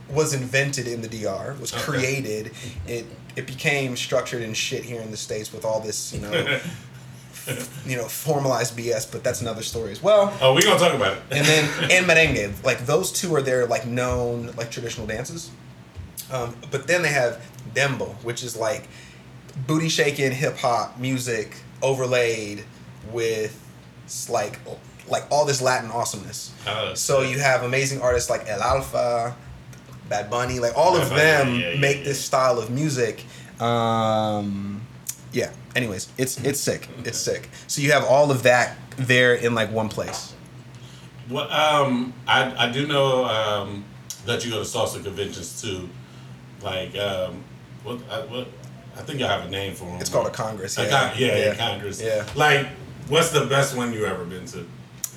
was 0.10 0.34
invented 0.34 0.88
in 0.88 1.02
the 1.02 1.08
DR 1.08 1.54
was 1.60 1.74
Okay. 1.74 1.82
created. 1.84 2.52
It 2.88 3.06
it 3.36 3.46
became 3.46 3.96
structured 3.98 4.42
and 4.42 4.56
shit 4.58 4.84
here 4.84 5.02
in 5.02 5.12
the 5.12 5.18
states 5.18 5.52
with 5.54 5.64
all 5.66 5.80
this 5.80 6.14
you 6.14 6.22
know 6.22 6.32
you 7.86 7.96
know 7.96 8.04
formalized 8.06 8.76
BS 8.78 9.10
but 9.12 9.24
that's 9.24 9.42
another 9.42 9.64
story 9.64 9.92
as 9.92 10.02
well. 10.04 10.36
Oh, 10.42 10.54
we 10.54 10.62
gonna 10.64 10.80
talk 10.80 10.94
about 10.94 11.14
it. 11.18 11.24
and 11.32 11.46
then 11.46 11.92
and 11.92 12.06
merengue. 12.06 12.64
Like 12.64 12.86
those 12.86 13.12
two 13.12 13.34
are 13.36 13.42
their 13.42 13.66
like 13.66 13.86
known 13.86 14.54
like 14.58 14.72
traditional 14.72 15.08
dances 15.08 15.52
um, 16.32 16.56
but 16.72 16.88
then 16.88 17.02
they 17.02 17.10
have 17.10 17.42
dembow 17.74 18.10
which 18.24 18.44
is 18.44 18.56
like 18.56 18.88
booty 19.68 19.90
shaking 19.90 20.32
hip 20.32 20.58
hop 20.58 20.98
music 21.00 21.58
overlaid 21.82 22.64
with 23.12 23.54
like 24.30 24.60
like 25.08 25.24
all 25.32 25.46
this 25.46 25.62
latin 25.62 25.90
awesomeness. 25.92 26.54
Oh, 26.68 26.94
so 26.94 27.22
you 27.22 27.40
have 27.40 27.64
amazing 27.64 28.02
artists 28.02 28.30
like 28.30 28.48
el 28.48 28.62
alfa 28.62 29.36
bad 30.10 30.30
bunny 30.30 30.60
like 30.60 30.74
all 30.78 30.96
of 30.96 31.10
Bunny, 31.10 31.22
them 31.22 31.56
yeah, 31.56 31.70
yeah, 31.72 31.80
make 31.80 31.98
yeah. 32.00 32.04
this 32.04 32.24
style 32.24 32.60
of 32.60 32.70
music. 32.70 33.24
Um 33.60 34.82
yeah 35.34 35.52
anyways 35.76 36.10
it's 36.18 36.38
it's 36.44 36.60
sick 36.60 36.88
it's 37.04 37.18
sick. 37.18 37.50
So 37.68 37.82
you 37.82 37.92
have 37.92 38.04
all 38.06 38.32
of 38.32 38.44
that 38.44 38.78
there 38.98 39.34
in 39.36 39.56
like 39.56 39.72
one 39.72 39.90
place. 39.90 40.34
Well, 41.30 41.50
um, 41.52 42.14
I 42.26 42.68
I 42.68 42.72
do 42.72 42.88
know 42.88 43.26
um, 43.26 43.84
that 44.26 44.46
you 44.46 44.52
go 44.52 44.64
to 44.64 44.70
salsa 44.70 45.04
conventions 45.04 45.62
too. 45.62 45.90
Like, 46.62 46.95
um, 46.97 47.43
what 47.84 47.99
I, 48.10 48.20
what 48.26 48.47
I 48.97 49.01
think 49.01 49.22
I 49.22 49.28
have 49.28 49.45
a 49.45 49.49
name 49.49 49.74
for 49.74 49.86
them. 49.86 49.99
It's 50.01 50.10
called 50.10 50.28
a 50.28 50.32
congress. 50.32 50.78
A 50.78 50.84
Yeah, 50.84 50.89
con- 51.10 51.20
yeah, 51.20 51.38
yeah, 51.38 51.55
Congress. 51.55 52.01
Yeah. 52.01 52.26
Like, 52.36 52.68
what's 53.08 53.30
the 53.32 53.45
best 53.45 53.76
one 53.78 53.93
you 53.93 54.05
ever 54.05 54.26
been 54.26 54.45
to? 54.47 54.66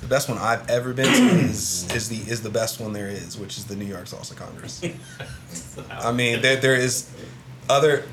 The 0.01 0.07
best 0.07 0.28
one 0.28 0.38
I've 0.38 0.68
ever 0.70 0.93
been 0.95 1.07
to 1.12 1.36
is 1.51 1.91
is 1.95 2.09
the 2.09 2.16
is 2.30 2.43
the 2.43 2.51
best 2.51 2.80
one 2.80 2.93
there 2.93 3.09
is, 3.09 3.36
which 3.38 3.59
is 3.59 3.66
the 3.66 3.76
New 3.76 3.84
York 3.84 4.05
Salsa 4.07 4.34
Congress. 4.36 4.82
I 5.91 6.12
mean, 6.12 6.41
there 6.43 6.57
there 6.57 6.74
is 6.74 7.11
other. 7.68 8.05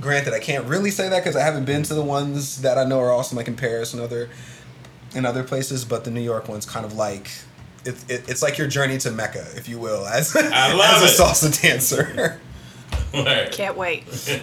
Granted, 0.00 0.32
I 0.34 0.40
can't 0.40 0.64
really 0.64 0.90
say 0.90 1.08
that 1.08 1.20
because 1.22 1.36
I 1.36 1.42
haven't 1.44 1.64
been 1.64 1.84
to 1.84 1.94
the 1.94 2.02
ones 2.02 2.62
that 2.62 2.76
I 2.76 2.84
know 2.84 2.98
are 3.00 3.12
awesome, 3.12 3.36
like 3.36 3.46
in 3.46 3.54
Paris 3.54 3.92
and 3.94 4.02
other, 4.02 4.28
in 5.14 5.24
other 5.24 5.44
places. 5.44 5.84
But 5.84 6.04
the 6.04 6.10
New 6.10 6.20
York 6.22 6.48
one's 6.48 6.66
kind 6.66 6.84
of 6.84 6.94
like, 6.94 7.30
it, 7.84 7.94
it, 8.10 8.28
it's 8.28 8.42
like 8.42 8.58
your 8.58 8.66
journey 8.66 8.98
to 8.98 9.10
Mecca, 9.12 9.46
if 9.54 9.68
you 9.68 9.78
will, 9.78 10.04
as 10.06 10.34
I 10.34 10.72
love 10.72 11.02
as 11.04 11.18
a 11.20 11.22
it. 11.22 11.26
salsa 11.26 11.62
dancer. 11.62 12.40
Word. 13.14 13.52
Can't 13.52 13.76
wait. 13.76 14.04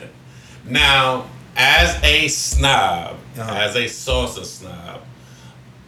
Now, 0.66 1.26
as 1.56 1.98
a 2.04 2.28
snob, 2.28 3.16
Uh-huh. 3.38 3.54
as 3.56 3.76
a 3.76 3.86
salsa 3.86 4.44
snob, 4.46 5.02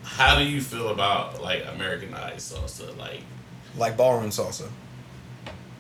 how 0.04 0.38
do 0.40 0.44
you 0.46 0.62
feel 0.62 0.90
about 0.90 1.42
like 1.42 1.64
Americanized 1.76 2.54
salsa? 2.54 2.98
Like, 2.98 3.22
like 3.78 3.98
ballroom 3.98 4.30
salsa. 4.32 4.70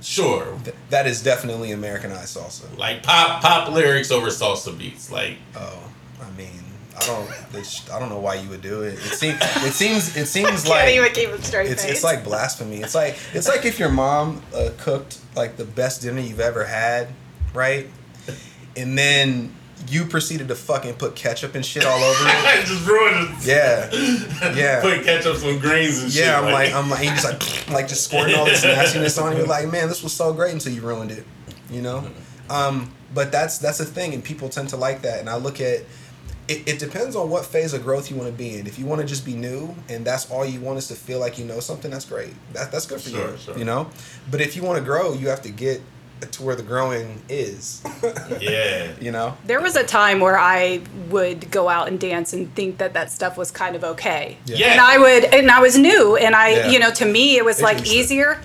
sure, 0.01 0.57
Th- 0.63 0.75
that 0.89 1.07
is 1.07 1.23
definitely 1.23 1.71
Americanized 1.71 2.35
salsa. 2.37 2.77
like 2.77 3.01
pop 3.03 3.41
pop 3.41 3.69
lyrics 3.71 4.11
over 4.11 4.27
salsa 4.27 4.77
beats. 4.77 5.09
Like, 5.11 5.37
Oh, 5.55 5.79
I 6.21 6.29
mean, 6.37 6.60
I 7.01 7.07
don't, 7.07 7.59
it's, 7.59 7.89
I 7.91 7.99
don't 7.99 8.09
know 8.09 8.19
why 8.19 8.35
you 8.35 8.49
would 8.49 8.61
do 8.61 8.83
it. 8.83 8.93
It 8.93 8.99
seems, 8.99 9.37
it 9.41 9.73
seems, 9.73 10.15
it 10.15 10.25
seems 10.27 10.63
Can't 10.63 10.67
like 10.67 10.95
even 10.95 11.11
keep 11.13 11.29
a 11.29 11.41
straight 11.43 11.71
it's, 11.71 11.83
face. 11.83 11.91
it's 11.91 12.03
like 12.03 12.23
blasphemy. 12.23 12.77
It's 12.77 12.95
like, 12.95 13.17
it's 13.33 13.47
like 13.47 13.65
if 13.65 13.79
your 13.79 13.89
mom 13.89 14.41
uh, 14.55 14.69
cooked 14.77 15.19
like 15.35 15.57
the 15.57 15.65
best 15.65 16.01
dinner 16.01 16.19
you've 16.19 16.39
ever 16.39 16.65
had, 16.65 17.09
right? 17.53 17.87
And 18.75 18.97
then 18.97 19.55
you 19.89 20.05
proceeded 20.05 20.47
to 20.49 20.55
fucking 20.55 20.93
put 20.95 21.15
ketchup 21.15 21.55
and 21.55 21.65
shit 21.65 21.85
all 21.85 22.01
over 22.01 22.23
it. 22.27 22.65
just 22.65 22.87
ruined 22.87 23.29
it. 23.39 23.45
Yeah, 23.45 24.53
yeah. 24.55 24.81
Put 24.81 25.03
ketchup 25.03 25.37
some 25.37 25.59
greens 25.59 26.03
and 26.03 26.11
shit. 26.11 26.25
Yeah, 26.25 26.39
I'm 26.39 26.51
like, 26.51 26.73
I'm 26.73 26.89
like, 26.89 27.03
you 27.03 27.09
just 27.09 27.25
like, 27.25 27.69
like 27.69 27.87
just 27.87 28.03
squirting 28.05 28.35
all 28.35 28.45
this 28.45 28.63
nastiness 28.63 29.17
on 29.17 29.37
you. 29.37 29.45
Like, 29.45 29.71
man, 29.71 29.87
this 29.87 30.03
was 30.03 30.13
so 30.13 30.33
great 30.33 30.53
until 30.53 30.73
you 30.73 30.81
ruined 30.81 31.11
it, 31.11 31.25
you 31.69 31.81
know. 31.81 32.07
Um, 32.49 32.93
but 33.13 33.31
that's 33.31 33.57
that's 33.57 33.79
a 33.79 33.85
thing, 33.85 34.13
and 34.13 34.23
people 34.23 34.49
tend 34.49 34.69
to 34.69 34.77
like 34.77 35.01
that. 35.01 35.19
And 35.19 35.29
I 35.29 35.37
look 35.37 35.59
at 35.59 35.81
it. 36.51 36.67
It 36.67 36.79
depends 36.79 37.15
on 37.15 37.29
what 37.29 37.45
phase 37.45 37.73
of 37.73 37.83
growth 37.83 38.09
you 38.09 38.15
want 38.17 38.29
to 38.29 38.35
be 38.37 38.57
in. 38.57 38.67
If 38.67 38.77
you 38.79 38.85
want 38.85 39.01
to 39.01 39.07
just 39.07 39.25
be 39.25 39.33
new, 39.33 39.75
and 39.89 40.05
that's 40.05 40.29
all 40.31 40.45
you 40.45 40.59
want 40.61 40.77
is 40.77 40.87
to 40.89 40.95
feel 40.95 41.19
like 41.19 41.37
you 41.39 41.45
know 41.45 41.59
something, 41.59 41.89
that's 41.91 42.05
great. 42.05 42.33
That 42.53 42.71
that's 42.71 42.85
good 42.85 43.01
for 43.01 43.09
Sure, 43.09 43.31
you, 43.31 43.37
sure. 43.37 43.57
you 43.57 43.65
know. 43.65 43.89
But 44.29 44.41
if 44.41 44.55
you 44.55 44.63
want 44.63 44.77
to 44.79 44.83
grow, 44.83 45.13
you 45.13 45.29
have 45.29 45.41
to 45.43 45.49
get 45.49 45.81
to 46.31 46.43
where 46.43 46.55
the 46.55 46.61
growing 46.63 47.19
is. 47.29 47.81
Yeah. 48.39 48.91
you 48.99 49.11
know. 49.11 49.35
There 49.45 49.59
was 49.61 49.75
a 49.75 49.83
time 49.83 50.19
where 50.19 50.37
I 50.37 50.81
would 51.09 51.49
go 51.51 51.67
out 51.69 51.87
and 51.87 51.99
dance 51.99 52.33
and 52.33 52.53
think 52.55 52.77
that 52.77 52.93
that 52.93 53.11
stuff 53.11 53.37
was 53.37 53.51
kind 53.51 53.75
of 53.75 53.83
okay. 53.83 54.37
Yeah. 54.45 54.67
And 54.71 54.79
I 54.81 54.97
would, 54.97 55.23
and 55.25 55.49
I 55.51 55.59
was 55.61 55.77
new, 55.77 56.15
and 56.15 56.35
I, 56.35 56.49
Yeah. 56.49 56.69
you 56.71 56.79
know, 56.79 56.91
to 56.91 57.05
me 57.05 57.37
it 57.37 57.45
was 57.45 57.61
like 57.61 57.85
easier. 57.87 58.39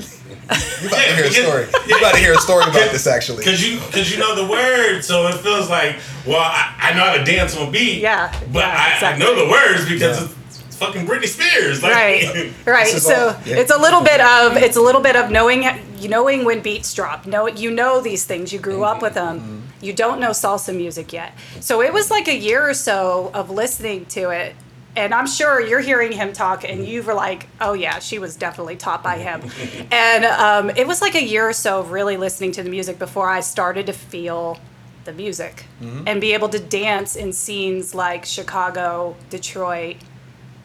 You 0.80 0.88
about 0.88 0.96
to 1.04 1.14
hear 1.14 1.24
a 1.24 1.28
because- 1.28 1.36
story. 1.36 1.66
You 1.88 1.98
about 1.98 2.14
to 2.14 2.20
hear 2.20 2.32
a 2.34 2.38
story 2.38 2.62
about 2.64 2.92
this 2.92 3.06
actually. 3.06 3.44
Cause 3.44 3.62
you, 3.62 3.78
cause 3.90 4.10
you 4.10 4.18
know 4.18 4.34
the 4.34 4.46
words, 4.50 5.06
so 5.06 5.26
it 5.28 5.34
feels 5.38 5.68
like, 5.68 5.96
well, 6.26 6.36
I, 6.40 6.74
I 6.78 6.94
know 6.94 7.04
how 7.04 7.14
to 7.16 7.24
dance 7.24 7.56
on 7.56 7.72
beat. 7.72 8.00
Yeah, 8.00 8.30
but 8.52 8.60
yeah, 8.60 8.76
I, 8.90 8.94
exactly. 8.94 9.24
I 9.24 9.28
know 9.28 9.44
the 9.44 9.50
words 9.50 9.88
because 9.88 10.20
Yeah. 10.20 10.28
it's 10.46 10.76
fucking 10.76 11.06
Britney 11.06 11.26
Spears. 11.26 11.82
Like, 11.82 11.92
right 11.92 12.52
right 12.66 12.86
so 12.88 13.28
all- 13.28 13.36
yeah. 13.46 13.56
it's 13.56 13.70
a 13.72 13.78
little 13.78 14.02
bit 14.02 14.20
of 14.20 14.56
it's 14.56 14.76
a 14.76 14.80
little 14.82 15.00
bit 15.00 15.16
of 15.16 15.30
knowing 15.30 15.64
knowing 16.08 16.44
when 16.44 16.60
beats 16.60 16.92
drop 16.94 17.26
know 17.26 17.48
you 17.48 17.70
know 17.70 18.00
these 18.02 18.24
things 18.24 18.52
you 18.52 18.58
grew 18.58 18.84
up 18.84 19.00
with 19.02 19.14
them 19.14 19.40
Mm-hmm. 19.40 19.84
you 19.84 19.92
don't 19.94 20.20
know 20.20 20.30
salsa 20.30 20.76
music 20.76 21.12
yet 21.12 21.32
so 21.60 21.80
it 21.80 21.92
was 21.92 22.10
like 22.10 22.28
a 22.28 22.36
year 22.36 22.68
or 22.68 22.74
so 22.74 23.30
of 23.34 23.50
listening 23.50 24.04
to 24.06 24.28
it 24.30 24.54
and 24.96 25.14
i'm 25.14 25.26
sure 25.26 25.60
you're 25.60 25.80
hearing 25.80 26.10
him 26.12 26.32
talk 26.32 26.64
and 26.64 26.84
you 26.86 27.02
were 27.02 27.14
like 27.14 27.46
oh 27.60 27.72
yeah 27.74 27.98
she 27.98 28.18
was 28.18 28.34
definitely 28.36 28.76
taught 28.76 29.02
by 29.02 29.18
him 29.18 29.40
and 29.92 30.24
um, 30.24 30.70
it 30.70 30.86
was 30.86 31.00
like 31.00 31.14
a 31.14 31.22
year 31.22 31.48
or 31.48 31.52
so 31.52 31.80
of 31.80 31.90
really 31.92 32.16
listening 32.16 32.50
to 32.52 32.62
the 32.62 32.70
music 32.70 32.98
before 32.98 33.28
i 33.28 33.40
started 33.40 33.86
to 33.86 33.92
feel 33.92 34.58
the 35.04 35.12
music 35.12 35.66
Mm-hmm. 35.80 36.08
and 36.08 36.20
be 36.20 36.32
able 36.32 36.48
to 36.48 36.58
dance 36.58 37.14
in 37.16 37.32
scenes 37.32 37.94
like 37.94 38.24
chicago 38.24 39.14
detroit 39.30 39.96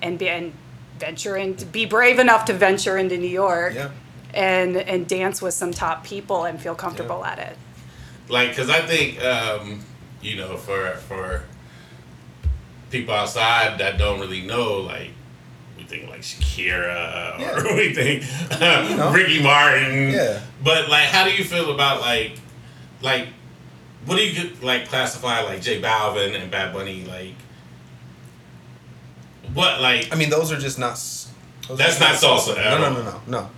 and 0.02 0.18
be 0.18 0.30
and 0.30 0.54
venture 0.98 1.36
into 1.36 1.66
be 1.66 1.86
brave 1.86 2.18
enough 2.20 2.46
to 2.46 2.54
venture 2.54 2.98
into 2.98 3.18
New 3.18 3.28
York 3.28 3.74
Yeah. 3.74 3.90
and 4.34 4.78
and 4.78 5.08
dance 5.08 5.42
with 5.42 5.54
some 5.56 5.72
top 5.72 6.04
people 6.04 6.46
and 6.46 6.62
feel 6.62 6.76
comfortable 6.76 7.26
at 7.26 7.40
it. 7.40 7.58
like 8.30 8.50
because 8.50 8.70
I 8.70 8.82
think 8.82 9.20
um, 9.24 9.84
you 10.22 10.36
know 10.38 10.58
for 10.58 10.92
for 11.08 11.44
people 12.92 13.14
outside 13.14 13.80
that 13.80 13.98
don't 13.98 14.20
really 14.20 14.42
know 14.42 14.80
like 14.82 15.10
we 15.78 15.84
think 15.84 16.10
like 16.10 16.22
Shakira 16.22 17.39
Yeah. 17.39 17.60
or 17.60 17.76
we 17.76 17.94
think 17.94 18.24
uh, 18.52 18.96
know. 18.96 19.12
Ricky 19.16 19.42
Martin. 19.42 20.10
Yeah. 20.12 20.42
But 20.64 20.89
like, 20.89 21.06
how 21.08 21.24
do 21.24 21.32
you 21.32 21.44
feel 21.44 21.72
about 21.74 22.02
like 22.02 22.34
like 23.02 23.28
what 24.06 24.18
do 24.18 24.28
you 24.28 24.52
like 24.62 24.88
classify 24.89 25.42
like 25.42 25.62
J 25.62 25.82
Balvin 25.82 26.36
and 26.39 26.52
Bad 26.52 26.74
Bunny 26.74 27.04
like? 27.06 27.34
What 29.54 29.82
like? 29.82 30.12
I 30.12 30.16
mean, 30.16 30.30
those 30.30 30.52
are 30.52 30.58
just 30.60 30.80
not. 30.80 30.94
That's 31.70 32.00
not 32.00 32.16
salsa 32.16 32.56
No, 32.56 32.78
no, 32.80 32.94
no, 32.94 33.04
no, 33.04 33.22
no. 33.28 33.50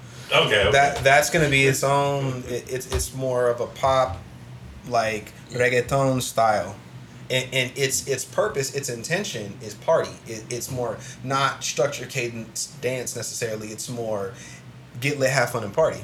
Okay. 0.46 0.70
That 0.72 1.04
that's 1.04 1.30
gonna 1.30 1.50
be 1.50 1.66
its 1.66 1.84
own. 1.84 2.44
It, 2.48 2.72
it's 2.72 2.94
it's 2.94 3.14
more 3.14 3.50
of 3.50 3.60
a 3.62 3.68
pop, 3.68 4.18
like 4.88 5.32
reggaeton 5.52 6.22
style, 6.22 6.76
and, 7.34 7.54
and 7.54 7.78
its 7.78 8.08
its 8.08 8.24
purpose, 8.24 8.76
its 8.76 8.90
intention 8.90 9.58
is 9.62 9.74
party. 9.74 10.12
It, 10.28 10.46
it's 10.52 10.72
more 10.72 10.98
not 11.24 11.64
structure 11.64 12.06
cadence 12.06 12.68
dance 12.80 13.16
necessarily. 13.16 13.70
It's 13.70 13.90
more 13.90 14.34
get 15.02 15.20
lit, 15.20 15.32
have 15.32 15.52
fun, 15.52 15.64
and 15.64 15.74
party. 15.74 16.02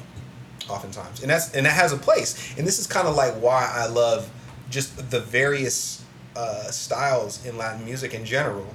Oftentimes, 0.68 1.22
and 1.22 1.30
that's 1.30 1.54
and 1.54 1.66
that 1.66 1.72
has 1.72 1.92
a 1.92 1.96
place. 1.96 2.56
And 2.58 2.66
this 2.66 2.78
is 2.78 2.86
kind 2.86 3.06
of 3.08 3.14
like 3.14 3.34
why 3.34 3.70
I 3.72 3.86
love 3.86 4.30
just 4.70 5.10
the 5.10 5.20
various 5.20 6.04
uh, 6.36 6.70
styles 6.70 7.44
in 7.46 7.56
Latin 7.56 7.84
music 7.84 8.12
in 8.14 8.24
general 8.24 8.66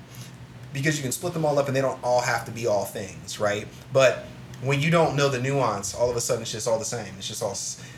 because 0.74 0.97
you 0.97 1.03
can 1.03 1.12
split 1.12 1.34
them 1.34 1.45
all 1.45 1.58
up 1.58 1.68
and 1.68 1.76
they 1.76 1.82
don't 1.82 2.01
all 2.03 2.22
have 2.22 2.43
to 2.45 2.51
be 2.51 2.68
all 2.68 2.84
things, 2.84 3.39
right? 3.39 3.66
But 3.93 4.26
when 4.62 4.82
you 4.82 4.91
don't 4.91 5.16
know 5.16 5.30
the 5.30 5.41
nuance, 5.41 5.93
all 5.93 6.10
of 6.10 6.18
a 6.18 6.22
sudden 6.22 6.41
it's 6.41 6.51
just 6.51 6.68
all 6.68 6.80
the 6.80 6.86
same. 6.86 7.14
It's 7.18 7.28
just 7.28 7.41
all 7.41 7.58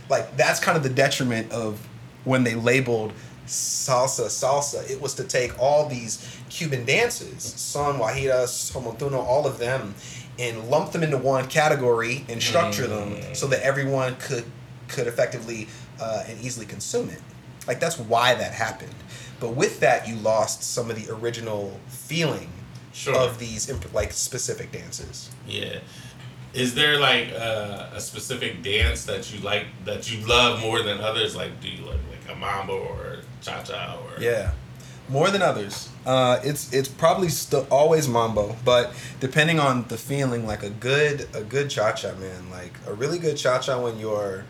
like 0.09 0.35
that's 0.37 0.59
kind 0.59 0.77
of 0.77 0.83
the 0.83 0.89
detriment 0.89 1.51
of 1.51 1.87
when 2.23 2.43
they 2.43 2.55
labeled 2.55 3.13
salsa 3.47 4.25
salsa. 4.27 4.89
It 4.89 5.01
was 5.01 5.13
to 5.15 5.23
take 5.23 5.57
all 5.59 5.87
these 5.87 6.25
Cuban 6.49 6.85
dances, 6.85 7.43
son, 7.43 7.95
guajiras, 7.99 8.71
homontuno, 8.71 9.17
all 9.17 9.47
of 9.47 9.57
them, 9.59 9.95
and 10.39 10.69
lump 10.69 10.91
them 10.91 11.03
into 11.03 11.17
one 11.17 11.47
category 11.47 12.25
and 12.29 12.41
structure 12.41 12.87
them 12.87 13.17
so 13.33 13.47
that 13.47 13.61
everyone 13.61 14.15
could 14.17 14.45
could 14.87 15.07
effectively 15.07 15.67
uh, 15.99 16.23
and 16.27 16.39
easily 16.41 16.65
consume 16.65 17.09
it. 17.09 17.21
Like 17.67 17.79
that's 17.79 17.97
why 17.99 18.35
that 18.35 18.53
happened. 18.53 18.93
But 19.39 19.49
with 19.55 19.79
that, 19.81 20.07
you 20.07 20.15
lost 20.15 20.63
some 20.63 20.89
of 20.89 20.95
the 21.03 21.13
original 21.13 21.79
feeling 21.87 22.49
Sure. 22.93 23.15
of 23.15 23.37
these 23.37 23.69
imp- 23.69 23.93
like 23.93 24.11
specific 24.11 24.71
dances. 24.71 25.29
Yeah. 25.47 25.79
Is 26.53 26.73
there 26.73 26.99
like 26.99 27.27
uh, 27.31 27.89
a 27.93 27.99
specific 28.01 28.63
dance 28.63 29.05
that 29.05 29.31
you 29.31 29.39
like 29.41 29.65
that 29.85 30.11
you 30.11 30.25
love 30.25 30.61
more 30.61 30.81
than 30.81 30.99
others? 31.01 31.35
Like, 31.35 31.61
do 31.61 31.69
you 31.69 31.85
like 31.85 31.99
like 32.09 32.35
a 32.35 32.39
mambo 32.39 32.73
or 32.79 33.16
cha 33.41 33.63
cha 33.63 33.97
or? 34.01 34.21
Yeah, 34.21 34.51
more 35.09 35.29
than 35.29 35.41
others. 35.41 35.89
Uh, 36.05 36.39
it's 36.43 36.71
it's 36.73 36.87
probably 36.87 37.29
still 37.29 37.67
always 37.69 38.07
mambo, 38.07 38.55
but 38.63 38.93
depending 39.19 39.59
on 39.59 39.87
the 39.89 39.97
feeling, 39.97 40.47
like 40.47 40.63
a 40.63 40.69
good 40.69 41.27
a 41.33 41.43
good 41.43 41.69
cha 41.69 41.91
cha 41.91 42.13
man, 42.15 42.49
like 42.49 42.73
a 42.87 42.93
really 42.93 43.19
good 43.19 43.37
cha 43.37 43.59
cha 43.59 43.81
when 43.81 43.99
you're 43.99 44.45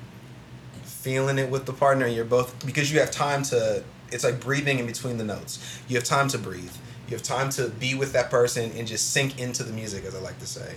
feeling 0.84 1.38
it 1.38 1.50
with 1.50 1.66
the 1.66 1.74
partner, 1.74 2.06
and 2.06 2.16
you're 2.16 2.26
both 2.26 2.66
because 2.66 2.92
you 2.92 3.00
have 3.00 3.12
time 3.12 3.44
to. 3.44 3.84
It's 4.12 4.24
like 4.24 4.40
breathing 4.40 4.80
in 4.80 4.86
between 4.86 5.18
the 5.18 5.24
notes. 5.24 5.60
You 5.88 5.96
have 5.98 6.06
time 6.06 6.30
to 6.30 6.38
breathe. 6.38 6.72
You 7.08 7.16
have 7.16 7.24
time 7.24 7.50
to 7.52 7.70
be 7.70 7.96
with 7.96 8.14
that 8.14 8.30
person 8.30 8.72
and 8.78 8.88
just 8.88 9.12
sink 9.12 9.40
into 9.40 9.64
the 9.64 9.74
music, 9.74 10.06
as 10.06 10.16
I 10.16 10.20
like 10.20 10.40
to 10.40 10.48
say. 10.48 10.76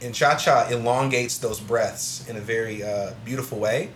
And 0.00 0.14
cha 0.14 0.36
cha 0.36 0.68
elongates 0.68 1.38
those 1.38 1.60
breaths 1.60 2.28
in 2.28 2.36
a 2.36 2.40
very 2.40 2.82
uh, 2.82 3.12
beautiful 3.24 3.58
way. 3.58 3.90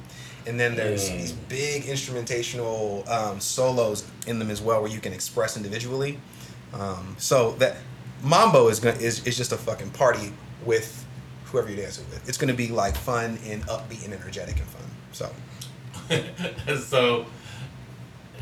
And 0.47 0.59
then 0.61 0.77
there's 0.77 1.09
Mm. 1.11 1.19
these 1.19 1.33
big 1.33 1.85
instrumentational 1.85 3.09
um, 3.09 3.41
solos 3.41 4.05
in 4.27 4.39
them 4.39 4.51
as 4.51 4.61
well, 4.63 4.81
where 4.83 4.91
you 4.91 5.01
can 5.01 5.13
express 5.13 5.57
individually. 5.57 6.19
Um, 6.73 7.17
so 7.19 7.53
that 7.59 7.77
mambo 8.23 8.69
is 8.69 8.79
gonna 8.81 8.97
is, 8.99 9.27
is 9.27 9.37
just 9.37 9.53
a 9.53 9.57
fucking 9.57 9.91
party 9.91 10.33
with 10.65 11.05
whoever 11.47 11.69
you're 11.69 11.79
dancing 11.83 12.05
with. 12.11 12.29
It's 12.29 12.39
gonna 12.39 12.55
be 12.55 12.69
like 12.69 12.97
fun 12.97 13.39
and 13.47 13.65
upbeat 13.67 14.05
and 14.05 14.15
energetic 14.15 14.57
and 14.59 14.67
fun. 14.67 14.91
So 15.13 15.31
so 16.87 17.27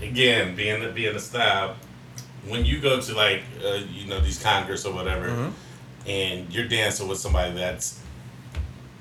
again, 0.03 0.55
being 0.57 0.83
the 0.83 0.89
being 0.91 1.15
a 1.15 1.19
style, 1.21 1.77
when 2.47 2.65
you 2.65 2.81
go 2.81 3.01
to 3.01 3.15
like 3.15 3.43
uh, 3.65 3.79
you 3.91 4.07
know 4.07 4.21
these 4.21 4.43
congress 4.43 4.85
or 4.85 4.93
whatever, 4.93 5.29
Mhm. 5.29 5.53
and 6.07 6.53
you're 6.55 6.69
dancing 6.69 7.09
with 7.09 7.19
somebody 7.19 7.53
that's 7.55 7.99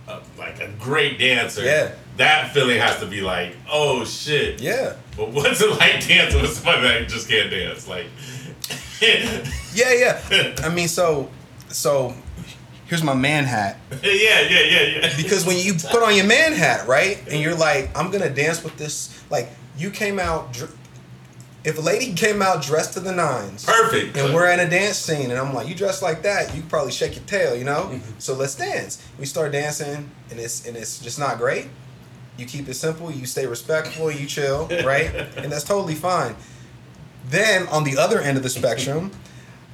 uh, 0.07 0.19
like 0.37 0.59
a 0.59 0.67
great 0.79 1.17
dancer, 1.19 1.63
Yeah. 1.63 1.91
that 2.17 2.53
feeling 2.53 2.79
has 2.79 2.99
to 2.99 3.05
be 3.05 3.21
like, 3.21 3.55
oh 3.71 4.03
shit. 4.05 4.61
yeah, 4.61 4.93
But 5.17 5.29
what's 5.31 5.61
it 5.61 5.69
like 5.71 6.05
dancing 6.07 6.41
with 6.41 6.51
somebody 6.53 6.81
that 6.87 7.07
just 7.09 7.27
can't 7.29 7.49
dance? 7.49 7.87
Like, 7.87 8.07
yeah, 9.01 9.43
yeah, 9.73 10.19
yeah. 10.31 10.55
I 10.63 10.69
mean, 10.69 10.87
so 10.87 11.29
so 11.69 12.13
here's 12.85 13.03
my 13.03 13.13
man 13.13 13.45
hat. 13.45 13.77
Yeah, 14.03 14.41
yeah, 14.41 14.59
yeah, 14.61 14.81
yeah. 15.01 15.13
because 15.17 15.45
when 15.45 15.57
you 15.57 15.73
put 15.73 16.03
on 16.03 16.15
your 16.15 16.25
man 16.25 16.53
hat, 16.53 16.87
right, 16.87 17.17
and 17.29 17.41
you're 17.41 17.55
like, 17.55 17.97
I'm 17.97 18.11
gonna 18.11 18.29
dance 18.29 18.63
with 18.63 18.77
this. 18.77 19.21
Like 19.29 19.49
you 19.77 19.89
came 19.89 20.19
out, 20.19 20.53
dr- 20.53 20.71
if 21.63 21.77
a 21.77 21.81
lady 21.81 22.13
came 22.13 22.41
out 22.41 22.61
dressed 22.61 22.93
to 22.93 22.99
the 22.99 23.11
nines, 23.13 23.63
perfect. 23.65 24.17
and 24.17 24.33
we're 24.33 24.49
in 24.51 24.59
a 24.59 24.69
dance 24.69 24.97
scene, 24.97 25.31
and 25.31 25.39
I'm 25.39 25.53
like, 25.53 25.67
you 25.67 25.75
dress 25.75 26.01
like 26.01 26.21
that, 26.23 26.53
you 26.55 26.61
probably 26.63 26.91
shake 26.91 27.15
your 27.15 27.23
tail, 27.25 27.55
you 27.55 27.63
know. 27.63 27.99
so 28.19 28.33
let's 28.33 28.55
dance. 28.55 29.01
We 29.17 29.25
start 29.25 29.51
dancing, 29.53 30.09
and 30.29 30.39
it's 30.39 30.65
and 30.67 30.75
it's 30.75 30.99
just 30.99 31.19
not 31.19 31.37
great. 31.37 31.67
You 32.37 32.45
keep 32.45 32.67
it 32.67 32.73
simple. 32.73 33.11
You 33.11 33.25
stay 33.25 33.45
respectful. 33.45 34.11
You 34.11 34.25
chill, 34.27 34.67
right, 34.83 35.13
and 35.37 35.51
that's 35.51 35.63
totally 35.63 35.95
fine. 35.95 36.35
Then 37.29 37.67
on 37.67 37.83
the 37.83 37.97
other 37.97 38.19
end 38.19 38.37
of 38.37 38.43
the 38.43 38.49
spectrum, 38.49 39.11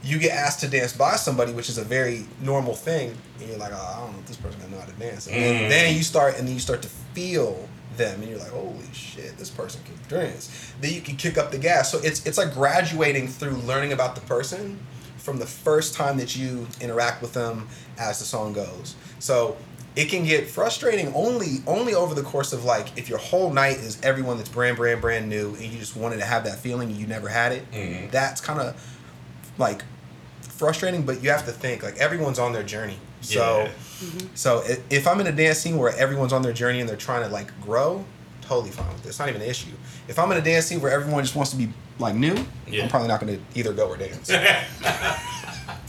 you 0.04 0.20
get 0.20 0.32
asked 0.32 0.60
to 0.62 0.68
dance 0.68 0.94
by 0.94 1.16
somebody, 1.16 1.52
which 1.54 1.70
is 1.70 1.78
a 1.78 1.84
very 1.84 2.26
normal 2.42 2.76
thing, 2.76 3.18
and 3.40 3.50
you're 3.50 3.58
like, 3.58 3.72
oh, 3.74 3.94
I 3.96 4.00
don't 4.02 4.14
know 4.14 4.20
if 4.20 4.26
this 4.28 4.38
person 4.38 4.60
gonna 4.62 4.74
know 4.74 4.80
how 4.80 4.86
to 4.86 4.94
dance. 4.94 5.28
And 5.28 5.36
then, 5.36 5.64
Mm. 5.66 5.70
then 5.70 5.96
you 5.98 6.04
start, 6.04 6.38
and 6.38 6.48
then 6.48 6.54
you 6.54 6.60
start 6.60 6.82
to 6.84 6.90
feel 7.16 7.68
them, 7.98 8.22
and 8.22 8.30
you're 8.30 8.40
like, 8.40 8.52
holy 8.52 8.78
shit, 8.94 9.38
this 9.38 9.50
person 9.50 9.82
can 9.86 10.20
dance. 10.20 10.74
Then 10.82 10.94
you 10.94 11.02
can 11.02 11.16
kick 11.18 11.38
up 11.38 11.52
the 11.52 11.58
gas. 11.58 11.92
So 11.92 12.00
it's 12.04 12.26
it's 12.26 12.38
like 12.38 12.54
graduating 12.54 13.28
through 13.28 13.56
learning 13.58 13.94
about 13.94 14.16
the 14.16 14.22
person 14.22 14.80
from 15.18 15.38
the 15.40 15.46
first 15.46 15.94
time 15.96 16.18
that 16.18 16.36
you 16.36 16.68
interact 16.82 17.22
with 17.22 17.34
them 17.34 17.68
as 17.98 18.20
the 18.20 18.26
song 18.26 18.54
goes. 18.54 18.96
So 19.20 19.58
it 19.96 20.06
can 20.06 20.24
get 20.24 20.48
frustrating 20.48 21.14
only 21.14 21.58
only 21.68 21.94
over 21.94 22.14
the 22.16 22.22
course 22.24 22.54
of 22.54 22.64
like 22.64 22.98
if 22.98 23.10
your 23.10 23.18
whole 23.18 23.52
night 23.52 23.78
is 23.78 24.00
everyone 24.02 24.38
that's 24.38 24.50
brand 24.50 24.78
brand 24.78 25.02
brand 25.02 25.28
new 25.28 25.50
and 25.56 25.64
you 25.66 25.78
just 25.80 25.96
wanted 25.96 26.18
to 26.18 26.26
have 26.26 26.44
that 26.46 26.60
feeling 26.60 26.90
and 26.90 26.98
you 26.98 27.08
never 27.08 27.28
had 27.28 27.52
it. 27.52 27.70
Mhm. 27.72 28.10
That's 28.12 28.40
kind 28.40 28.62
of 28.62 28.82
like 29.58 29.84
frustrating, 30.42 31.04
but 31.04 31.22
you 31.24 31.30
have 31.32 31.46
to 31.46 31.52
think 31.52 31.84
like 31.84 31.98
everyone's 31.98 32.40
on 32.40 32.54
their 32.54 32.64
journey. 32.64 32.98
So 33.22 33.64
Yeah. 33.64 33.70
Mm-hmm. 34.00 34.28
so 34.36 34.64
if 34.90 35.08
I'm 35.08 35.20
in 35.20 35.28
a 35.28 35.32
dance 35.32 35.58
scene 35.60 35.78
where 35.78 35.96
everyone's 35.98 36.32
on 36.34 36.42
their 36.42 36.54
journey 36.54 36.80
and 36.80 36.88
they're 36.90 36.96
trying 36.96 37.24
to 37.24 37.30
like 37.30 37.52
grow, 37.62 38.06
totally 38.42 38.72
fine 38.72 38.88
with 38.88 38.98
this. 39.04 39.12
It's 39.12 39.20
not 39.20 39.30
even 39.30 39.42
an 39.42 39.48
issue. 39.50 39.72
If 40.08 40.18
I'm 40.18 40.32
in 40.32 40.38
a 40.38 40.42
dance 40.42 40.66
scene 40.68 40.80
where 40.82 40.92
everyone 40.92 41.24
just 41.24 41.36
wants 41.36 41.52
to 41.52 41.58
be 41.58 41.70
like 42.00 42.16
new, 42.16 42.36
Yeah. 42.68 42.84
I'm 42.84 42.90
probably 42.90 43.10
not 43.10 43.20
going 43.20 43.36
to 43.38 43.60
either 43.60 43.74
go 43.74 43.88
or 43.90 43.98
dance. 43.98 44.32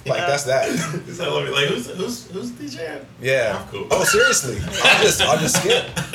Like 0.06 0.26
that's 0.26 0.44
that. 0.44 0.66
He's 1.06 1.20
like, 1.20 1.30
let 1.30 1.44
me- 1.44 1.50
like, 1.50 1.66
who's 1.66 1.86
who's 1.90 2.26
who's 2.30 2.50
DJ? 2.52 3.04
Yeah. 3.20 3.58
I'm 3.62 3.68
cool. 3.68 3.86
Oh, 3.90 4.02
seriously? 4.04 4.58
I'll 4.82 5.02
just 5.02 5.20
I'll 5.20 5.38
just 5.38 5.60
skip. 5.62 5.84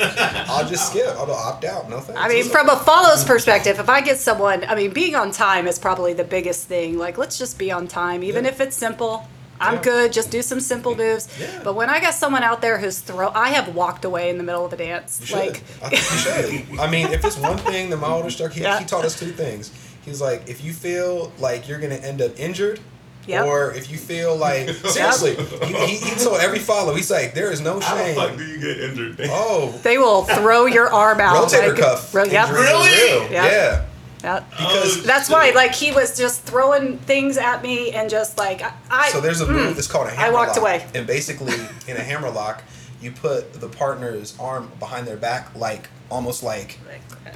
I'll 0.50 0.68
just 0.68 0.90
skip. 0.90 1.06
I'll 1.16 1.30
opt 1.30 1.64
out. 1.64 1.88
No 1.88 2.00
thanks. 2.00 2.20
I 2.20 2.28
mean, 2.28 2.44
from 2.46 2.68
a 2.68 2.76
follows 2.76 3.24
perspective, 3.24 3.78
if 3.78 3.88
I 3.88 4.00
get 4.00 4.18
someone, 4.18 4.64
I 4.64 4.74
mean, 4.74 4.90
being 4.90 5.14
on 5.14 5.30
time 5.30 5.68
is 5.68 5.78
probably 5.78 6.14
the 6.14 6.24
biggest 6.24 6.66
thing. 6.66 6.98
Like, 6.98 7.16
let's 7.16 7.38
just 7.38 7.58
be 7.60 7.70
on 7.70 7.86
time, 7.86 8.24
even 8.24 8.44
Yeah. 8.44 8.50
if 8.50 8.60
it's 8.60 8.76
simple. 8.76 9.26
I'm 9.60 9.74
Yeah. 9.76 9.82
good. 9.82 10.12
Just 10.12 10.30
do 10.30 10.42
some 10.42 10.60
simple 10.60 10.94
moves. 10.96 11.28
Yeah. 11.40 11.60
But 11.64 11.74
when 11.74 11.88
I 11.90 12.00
got 12.00 12.14
someone 12.14 12.42
out 12.42 12.60
there 12.60 12.78
who's 12.78 12.98
throw, 12.98 13.30
I 13.34 13.50
have 13.50 13.74
walked 13.74 14.04
away 14.04 14.28
in 14.30 14.38
the 14.38 14.44
middle 14.44 14.64
of 14.64 14.72
a 14.72 14.76
dance. 14.76 15.20
You. 15.24 15.36
Like, 15.36 15.62
I 15.82 15.88
think 15.90 15.92
you 15.92 16.66
should. 16.68 16.80
I 16.80 16.90
mean, 16.90 17.08
if 17.08 17.24
it's 17.24 17.36
one 17.38 17.58
thing 17.58 17.90
that 17.90 17.96
my 17.98 18.08
older 18.08 18.26
instructor, 18.26 18.54
he, 18.56 18.62
Yeah. 18.62 18.78
he 18.78 18.84
taught 18.84 19.04
us 19.04 19.18
two 19.18 19.32
things. 19.32 19.70
He's 20.04 20.20
like, 20.20 20.48
if 20.48 20.62
you 20.64 20.72
feel 20.72 21.32
like 21.38 21.68
you're 21.68 21.78
gonna 21.80 21.96
end 21.96 22.22
up 22.22 22.38
injured, 22.38 22.78
Yep. 23.26 23.44
or 23.46 23.72
if 23.72 23.90
you 23.90 23.98
feel 23.98 24.36
like 24.36 24.68
seriously, 24.86 25.34
he, 25.34 25.74
he, 25.74 25.96
he 25.96 26.14
told 26.14 26.38
every 26.40 26.60
follow, 26.60 26.94
he's 26.94 27.10
like, 27.10 27.34
there 27.34 27.50
is 27.50 27.60
no 27.60 27.80
shame. 27.80 27.90
How 28.16 28.26
the 28.26 28.28
fuck 28.28 28.36
do 28.36 28.44
you 28.44 28.58
get 28.60 28.78
injured? 28.88 29.20
Oh, 29.32 29.72
they 29.82 29.98
will 29.98 30.22
throw 30.22 30.66
your 30.66 30.92
arm 30.92 31.20
out. 31.20 31.48
rotator 31.48 31.70
like, 31.70 31.78
cuff. 31.78 32.14
ro- 32.14 32.22
yep. 32.22 32.50
Really? 32.50 32.88
real. 32.88 33.22
Yep. 33.22 33.30
Yeah. 33.32 33.84
Yep. 34.26 34.50
Because 34.50 34.98
Oh, 34.98 35.00
That's 35.02 35.30
why, 35.30 35.50
like, 35.50 35.72
he 35.72 35.92
was 35.92 36.16
just 36.18 36.42
throwing 36.42 36.98
things 36.98 37.38
at 37.38 37.62
me 37.62 37.92
and 37.92 38.10
just 38.10 38.36
like 38.36 38.60
I. 38.60 38.72
I 38.90 39.08
So 39.10 39.20
there's 39.20 39.40
a 39.40 39.46
mm. 39.46 39.52
move 39.54 39.76
that's 39.76 39.86
called 39.86 40.08
a 40.08 40.10
hammer 40.10 40.26
I 40.26 40.30
walked 40.30 40.48
lock. 40.56 40.58
away. 40.58 40.86
And 40.94 41.06
basically, 41.06 41.54
in 41.86 41.96
a 41.96 42.00
hammer 42.02 42.28
lock, 42.30 42.62
you 43.00 43.12
put 43.12 43.52
the 43.54 43.68
partner's 43.68 44.36
arm 44.40 44.72
behind 44.80 45.06
their 45.06 45.16
back, 45.16 45.54
like 45.54 45.88
almost 46.10 46.42
like 46.42 46.78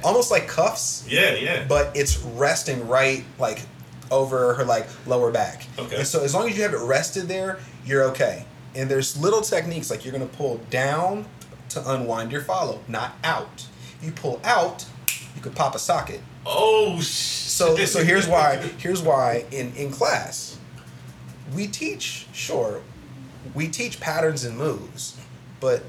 almost 0.03 0.31
like 0.31 0.47
cuffs, 0.47 1.05
Yeah, 1.07 1.35
yeah. 1.35 1.65
but 1.67 1.95
it's 1.95 2.17
resting 2.19 2.87
right 2.87 3.23
like 3.39 3.61
over 4.09 4.53
her 4.55 4.65
like 4.65 4.87
lower 5.07 5.31
back. 5.31 5.65
Okay. 5.79 5.97
And 5.97 6.07
so 6.07 6.23
as 6.23 6.33
long 6.33 6.49
as 6.49 6.57
you 6.57 6.63
have 6.63 6.73
it 6.73 6.81
rested 6.85 7.27
there, 7.29 7.59
you're 7.85 8.03
okay. 8.05 8.45
And 8.75 8.89
there's 8.89 9.15
little 9.17 9.41
techniques 9.41 9.89
like 9.89 10.03
you're 10.03 10.11
gonna 10.13 10.25
pull 10.25 10.57
down 10.69 11.25
to 11.69 11.91
unwind 11.93 12.31
your 12.33 12.41
follow, 12.41 12.81
not 12.89 13.13
out. 13.23 13.65
You 14.01 14.11
pull 14.11 14.41
out, 14.43 14.85
you 15.35 15.41
could 15.41 15.55
pop 15.55 15.75
a 15.75 15.79
socket. 15.79 16.21
oh 16.45 16.95
shit. 16.97 17.05
So 17.05 17.75
so 17.85 18.03
here's 18.03 18.27
why 18.27 18.57
here's 18.77 19.01
why 19.01 19.45
in 19.51 19.73
in 19.75 19.91
class 19.91 20.57
we 21.53 21.67
teach 21.67 22.27
sure 22.33 22.81
we 23.53 23.67
teach 23.67 23.99
patterns 23.99 24.43
and 24.43 24.57
moves, 24.57 25.17
but 25.59 25.83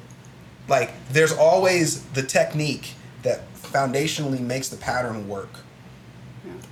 like 0.69 0.93
there's 1.11 1.33
always 1.33 2.03
the 2.11 2.23
technique 2.23 2.95
that 3.23 3.53
foundationally 3.55 4.41
makes 4.41 4.69
the 4.69 4.77
pattern 4.77 5.29
work. 5.29 5.61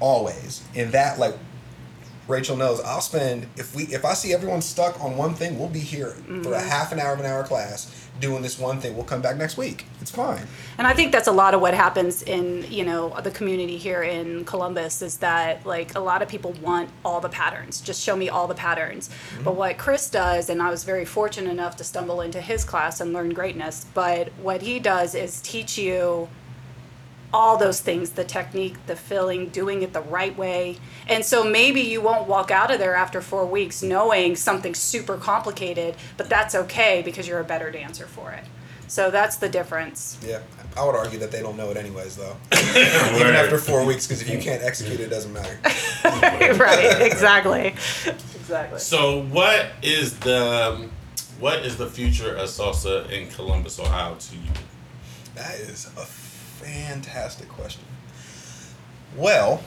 Always. 0.00 0.62
And 0.74 0.92
that 0.92 1.18
like 1.18 1.36
Rachel 2.30 2.56
knows 2.56 2.80
I'll 2.80 3.00
spend 3.00 3.46
if 3.56 3.74
we 3.74 3.84
if 3.84 4.04
I 4.04 4.14
see 4.14 4.32
everyone 4.32 4.62
stuck 4.62 5.00
on 5.02 5.16
one 5.16 5.34
thing, 5.34 5.58
we'll 5.58 5.68
be 5.68 5.80
here 5.80 6.10
for 6.10 6.32
a 6.32 6.36
mm-hmm. 6.36 6.68
half 6.68 6.92
an 6.92 7.00
hour 7.00 7.12
of 7.12 7.20
an 7.20 7.26
hour 7.26 7.42
class 7.44 8.08
doing 8.20 8.42
this 8.42 8.58
one 8.58 8.80
thing. 8.80 8.94
We'll 8.94 9.04
come 9.04 9.22
back 9.22 9.36
next 9.36 9.56
week. 9.56 9.86
It's 10.00 10.10
fine. 10.10 10.46
And 10.78 10.86
I 10.86 10.92
think 10.92 11.10
that's 11.10 11.26
a 11.26 11.32
lot 11.32 11.54
of 11.54 11.60
what 11.60 11.74
happens 11.74 12.22
in, 12.22 12.70
you 12.70 12.84
know, 12.84 13.18
the 13.22 13.30
community 13.30 13.76
here 13.76 14.02
in 14.02 14.44
Columbus 14.44 15.02
is 15.02 15.16
that 15.18 15.64
like 15.66 15.94
a 15.94 16.00
lot 16.00 16.22
of 16.22 16.28
people 16.28 16.52
want 16.62 16.90
all 17.04 17.20
the 17.20 17.28
patterns. 17.28 17.80
Just 17.80 18.02
show 18.02 18.14
me 18.14 18.28
all 18.28 18.46
the 18.46 18.54
patterns. 18.54 19.08
Mm-hmm. 19.08 19.44
But 19.44 19.56
what 19.56 19.78
Chris 19.78 20.10
does, 20.10 20.50
and 20.50 20.62
I 20.62 20.70
was 20.70 20.84
very 20.84 21.04
fortunate 21.04 21.50
enough 21.50 21.76
to 21.76 21.84
stumble 21.84 22.20
into 22.20 22.40
his 22.40 22.64
class 22.64 23.00
and 23.00 23.12
learn 23.12 23.30
greatness, 23.30 23.86
but 23.94 24.28
what 24.42 24.62
he 24.62 24.78
does 24.78 25.14
is 25.14 25.40
teach 25.40 25.78
you 25.78 26.28
all 27.32 27.56
those 27.56 27.80
things 27.80 28.10
the 28.10 28.24
technique, 28.24 28.74
the 28.86 28.96
filling, 28.96 29.48
doing 29.48 29.82
it 29.82 29.92
the 29.92 30.00
right 30.00 30.36
way. 30.36 30.78
And 31.08 31.24
so 31.24 31.44
maybe 31.44 31.80
you 31.80 32.00
won't 32.00 32.28
walk 32.28 32.50
out 32.50 32.70
of 32.70 32.78
there 32.78 32.94
after 32.94 33.20
four 33.20 33.46
weeks 33.46 33.82
knowing 33.82 34.36
something 34.36 34.74
super 34.74 35.16
complicated, 35.16 35.96
but 36.16 36.28
that's 36.28 36.54
okay 36.54 37.02
because 37.04 37.28
you're 37.28 37.40
a 37.40 37.44
better 37.44 37.70
dancer 37.70 38.06
for 38.06 38.32
it. 38.32 38.44
So 38.88 39.08
that's 39.12 39.36
the 39.36 39.48
difference. 39.48 40.18
Yeah, 40.26 40.40
I 40.76 40.84
would 40.84 40.96
argue 40.96 41.20
that 41.20 41.30
they 41.30 41.42
don't 41.42 41.56
know 41.56 41.70
it 41.70 41.76
anyways, 41.76 42.16
though. 42.16 42.36
Even 42.52 43.20
Word. 43.20 43.36
after 43.36 43.56
four 43.56 43.84
weeks, 43.84 44.08
because 44.08 44.20
if 44.20 44.28
you 44.28 44.40
can't 44.40 44.64
execute 44.64 44.98
it, 44.98 45.04
it 45.04 45.10
doesn't 45.10 45.32
matter. 45.32 45.60
right, 46.58 47.00
exactly. 47.00 47.68
Exactly. 48.34 48.80
So 48.80 49.22
what 49.26 49.66
is 49.82 50.18
the 50.18 50.88
what 51.38 51.64
is 51.64 51.76
the 51.76 51.86
future 51.86 52.34
of 52.34 52.48
salsa 52.48 53.08
in 53.10 53.28
Columbus, 53.28 53.78
Ohio 53.78 54.16
to 54.16 54.36
you? 54.36 54.50
That 55.36 55.54
is 55.60 55.86
a 55.96 56.04
fantastic 56.60 57.48
question. 57.48 57.84
Well, 59.16 59.62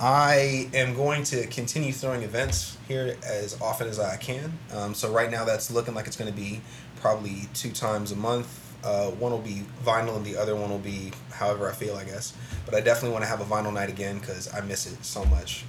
I 0.00 0.70
am 0.74 0.94
going 0.94 1.24
to 1.24 1.46
continue 1.46 1.92
throwing 1.92 2.22
events 2.22 2.76
here 2.86 3.16
as 3.26 3.60
often 3.60 3.88
as 3.88 3.98
I 3.98 4.16
can. 4.16 4.56
Um, 4.72 4.94
so 4.94 5.10
right 5.10 5.30
now, 5.30 5.44
that's 5.44 5.70
looking 5.70 5.94
like 5.94 6.06
it's 6.06 6.16
going 6.16 6.30
to 6.30 6.36
be 6.36 6.60
probably 7.00 7.48
two 7.54 7.72
times 7.72 8.12
a 8.12 8.16
month. 8.16 8.64
Uh, 8.84 9.10
one 9.10 9.32
will 9.32 9.40
be 9.40 9.64
vinyl, 9.84 10.16
and 10.16 10.24
the 10.24 10.36
other 10.36 10.54
one 10.54 10.70
will 10.70 10.78
be 10.78 11.10
however 11.32 11.68
I 11.68 11.72
feel, 11.72 11.96
I 11.96 12.04
guess. 12.04 12.32
But 12.64 12.74
I 12.74 12.80
definitely 12.80 13.10
want 13.10 13.24
to 13.24 13.28
have 13.28 13.40
a 13.40 13.44
vinyl 13.44 13.72
night 13.72 13.88
again 13.88 14.18
because 14.18 14.52
I 14.54 14.60
miss 14.60 14.86
it 14.86 15.04
so 15.04 15.24
much. 15.24 15.64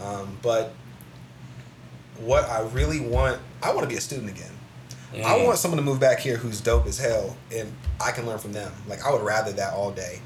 Um, 0.00 0.36
but 0.42 0.72
what 2.18 2.44
I 2.44 2.62
really 2.62 3.00
want, 3.00 3.40
I 3.62 3.72
want 3.72 3.82
to 3.82 3.88
be 3.88 3.96
a 3.96 4.00
student 4.00 4.30
again. 4.30 4.50
I 5.14 5.44
want 5.44 5.58
someone 5.58 5.78
to 5.78 5.84
move 5.84 6.00
back 6.00 6.20
here 6.20 6.36
who's 6.36 6.60
dope 6.60 6.86
as 6.86 6.98
hell, 6.98 7.36
and 7.54 7.72
I 8.00 8.12
can 8.12 8.26
learn 8.26 8.38
from 8.38 8.52
them. 8.52 8.72
Like 8.86 9.04
I 9.04 9.12
would 9.12 9.22
rather 9.22 9.52
that 9.52 9.74
all 9.74 9.90
day. 9.90 10.20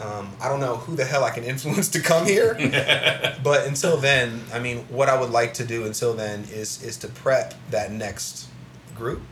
Um, 0.00 0.30
I 0.40 0.48
don't 0.48 0.60
know 0.60 0.76
who 0.76 0.94
the 0.94 1.04
hell 1.04 1.24
I 1.24 1.30
can 1.30 1.44
influence 1.52 1.88
to 1.90 2.00
come 2.00 2.26
here, 2.26 2.54
but 3.42 3.66
until 3.66 3.96
then, 3.96 4.42
I 4.52 4.58
mean, 4.58 4.78
what 4.88 5.08
I 5.08 5.20
would 5.20 5.30
like 5.30 5.54
to 5.54 5.64
do 5.64 5.86
until 5.86 6.14
then 6.14 6.40
is 6.52 6.82
is 6.82 6.96
to 6.98 7.08
prep 7.08 7.54
that 7.70 7.92
next 7.92 8.48
group. 8.94 9.22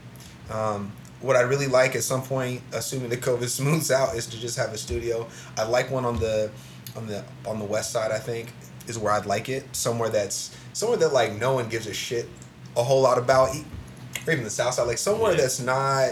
Um, 0.51 0.93
what 1.21 1.37
I 1.37 1.41
really 1.41 1.67
like 1.67 1.97
at 1.97 2.03
some 2.03 2.23
point, 2.23 2.63
assuming 2.73 3.11
the 3.11 3.17
COVID 3.17 3.49
smooths 3.61 3.91
out, 3.91 4.15
is 4.15 4.27
to 4.27 4.39
just 4.39 4.57
have 4.57 4.73
a 4.73 4.79
studio. 4.79 5.27
I 5.57 5.65
like 5.65 5.91
one 5.91 6.05
on 6.05 6.19
the 6.19 6.51
on 6.97 7.07
the 7.07 7.25
on 7.47 7.59
the 7.59 7.65
west 7.65 7.93
side. 7.93 8.11
I 8.13 8.19
think 8.19 8.53
is 8.87 8.99
where 8.99 9.13
I'd 9.13 9.27
like 9.27 9.49
it. 9.49 9.65
Somewhere 9.75 10.11
that's 10.11 10.57
somewhere 10.73 10.99
that 10.99 11.13
like 11.13 11.33
no 11.35 11.55
one 11.55 11.69
gives 11.69 11.87
a 11.87 11.95
shit 11.95 12.29
a 12.77 12.83
whole 12.85 13.01
lot 13.01 13.19
about, 13.19 13.57
or 14.27 14.33
even 14.33 14.45
the 14.45 14.51
south 14.51 14.75
side. 14.75 14.87
Like 14.87 14.99
somewhere 14.99 15.33
Yeah. 15.33 15.39
that's 15.43 15.61
not 15.61 16.11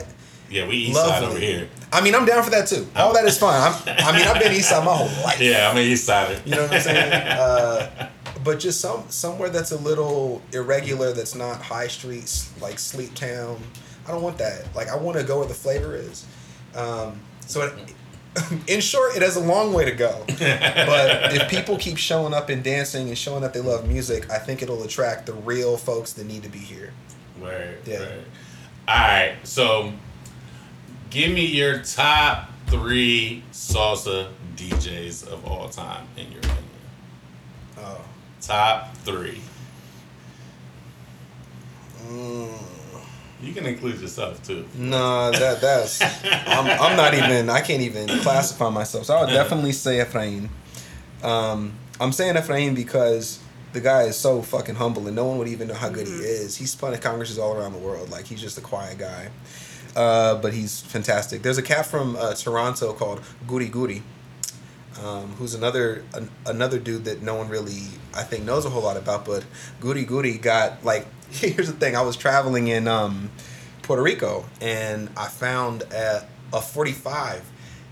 Yeah, 0.51 0.67
we 0.69 0.77
east 0.77 0.97
side 0.97 1.23
over 1.25 1.39
here. 1.39 1.69
I 1.93 2.01
mean, 2.01 2.15
I'm 2.15 2.27
down 2.27 2.43
for 2.43 2.51
that 2.51 2.67
too. 2.69 2.87
All 2.97 3.13
that 3.15 3.25
is 3.25 3.39
fine. 3.39 3.61
I'm, 3.61 3.75
I 3.87 4.17
mean, 4.17 4.27
I've 4.27 4.43
been 4.43 4.53
east 4.53 4.69
side 4.71 4.85
my 4.85 4.95
whole 4.95 5.25
life. 5.25 5.41
Yeah, 5.41 5.71
I'm 5.71 5.77
an 5.77 5.83
east 5.85 6.05
sider. 6.05 6.41
You 6.45 6.55
know 6.57 6.63
what 6.63 6.73
I'm 6.75 6.81
saying? 6.81 7.13
Uh, 7.41 8.09
but 8.43 8.61
just 8.61 8.81
some 8.81 9.05
somewhere 9.09 9.49
that's 9.49 9.71
a 9.73 9.79
little 9.79 10.43
irregular, 10.53 11.13
that's 11.13 11.35
not 11.35 11.63
high 11.63 11.87
streets 11.89 12.53
like 12.61 12.79
Sleep 12.79 13.15
Town. 13.15 13.59
I 14.07 14.11
don't 14.11 14.23
want 14.23 14.37
that. 14.39 14.67
Like 14.75 14.89
I 14.89 14.97
want 14.97 15.17
to 15.19 15.25
go 15.25 15.39
where 15.39 15.49
the 15.49 15.55
flavor 15.55 15.97
is. 15.97 16.27
Um, 16.75 17.21
so, 17.47 17.63
it, 17.63 17.95
in 18.67 18.81
short, 18.81 19.17
it 19.17 19.23
has 19.23 19.37
a 19.37 19.41
long 19.41 19.73
way 19.73 19.85
to 19.87 19.93
go. 19.93 20.25
But 20.27 21.35
if 21.35 21.49
people 21.49 21.79
keep 21.79 21.97
showing 21.97 22.35
up 22.35 22.49
and 22.51 22.63
dancing 22.63 23.09
and 23.09 23.17
showing 23.17 23.41
that 23.43 23.55
they 23.55 23.61
love 23.61 23.89
music, 23.89 24.29
I 24.31 24.39
think 24.39 24.61
it'll 24.61 24.83
attract 24.83 25.25
the 25.27 25.33
real 25.35 25.77
folks 25.79 26.13
that 26.15 26.27
need 26.27 26.43
to 26.43 26.49
be 26.51 26.59
here. 26.59 26.93
Right. 27.41 27.77
Yeah. 27.85 27.99
Right. 27.99 28.25
All 28.89 28.95
right. 28.97 29.37
So, 29.45 29.93
give 31.11 31.31
me 31.31 31.47
your 31.47 31.83
top 31.83 32.51
three 32.67 33.43
salsa 33.53 34.29
DJs 34.57 35.29
of 35.29 35.45
all 35.47 35.69
time, 35.69 36.07
in 36.17 36.31
your 36.31 36.41
opinion. 36.41 36.65
Oh. 37.79 38.01
Top 38.41 38.95
three. 38.99 39.41
Mm. 42.07 42.49
You 43.43 43.53
can 43.53 43.67
include 43.67 44.01
yourself 44.01 44.43
too. 44.43 44.65
No, 44.75 45.31
that 45.31 45.61
that's 45.61 46.01
I'm, 46.47 46.67
I'm 46.81 46.97
not 46.97 47.15
even 47.15 47.51
I 47.51 47.61
can't 47.61 47.83
even 47.83 48.07
classify 48.21 48.71
myself. 48.71 49.05
So 49.07 49.15
I 49.15 49.25
would 49.25 49.31
definitely 49.31 49.73
say 49.73 49.99
Efrain. 49.99 50.49
Um, 51.23 51.75
I'm 52.01 52.13
saying 52.13 52.37
Efrain 52.37 52.75
because 52.75 53.41
the 53.75 53.81
guy 53.81 54.05
is 54.05 54.17
so 54.17 54.41
fucking 54.41 54.77
humble 54.77 55.07
and 55.07 55.17
no 55.17 55.27
one 55.27 55.37
would 55.37 55.49
even 55.49 55.69
know 55.69 55.75
how 55.75 55.89
good 55.89 56.07
he 56.07 56.15
is. 56.15 56.57
He's 56.57 56.71
spun 56.71 56.95
at 56.95 57.03
congresses 57.03 57.39
all 57.39 57.55
around 57.55 57.73
the 57.73 57.79
world. 57.79 58.09
Like 58.09 58.25
he's 58.25 58.41
just 58.41 58.57
a 58.57 58.61
quiet 58.61 58.99
guy. 58.99 59.31
Uh, 59.97 60.37
but 60.37 60.55
he's 60.55 60.81
fantastic. 60.81 61.43
There's 61.43 61.59
a 61.59 61.63
cat 61.63 61.85
from 61.85 62.17
uh, 62.17 62.35
Toronto 62.35 62.93
called 62.93 63.21
Guri 63.47 63.71
Guri, 63.71 64.03
um, 65.05 65.33
who's 65.33 65.55
another 65.55 66.05
an, 66.15 66.31
another 66.47 66.79
dude 66.79 67.05
that 67.05 67.23
no 67.23 67.35
one 67.35 67.49
really 67.49 67.89
I 68.15 68.23
think 68.23 68.45
knows 68.45 68.65
a 68.65 68.71
whole 68.71 68.83
lot 68.83 68.97
about. 68.97 69.25
But 69.25 69.45
Guri 69.81 70.07
Guri 70.07 70.41
got 70.41 70.85
like 70.85 71.07
here's 71.31 71.67
the 71.67 71.75
thing. 71.75 71.97
I 71.97 72.03
was 72.03 72.17
traveling 72.17 72.69
in 72.69 72.87
um, 72.87 73.31
Puerto 73.83 74.03
Rico 74.03 74.45
and 74.61 75.11
I 75.17 75.27
found 75.27 75.83
a, 75.83 76.27
a 76.53 76.61
45 76.61 77.45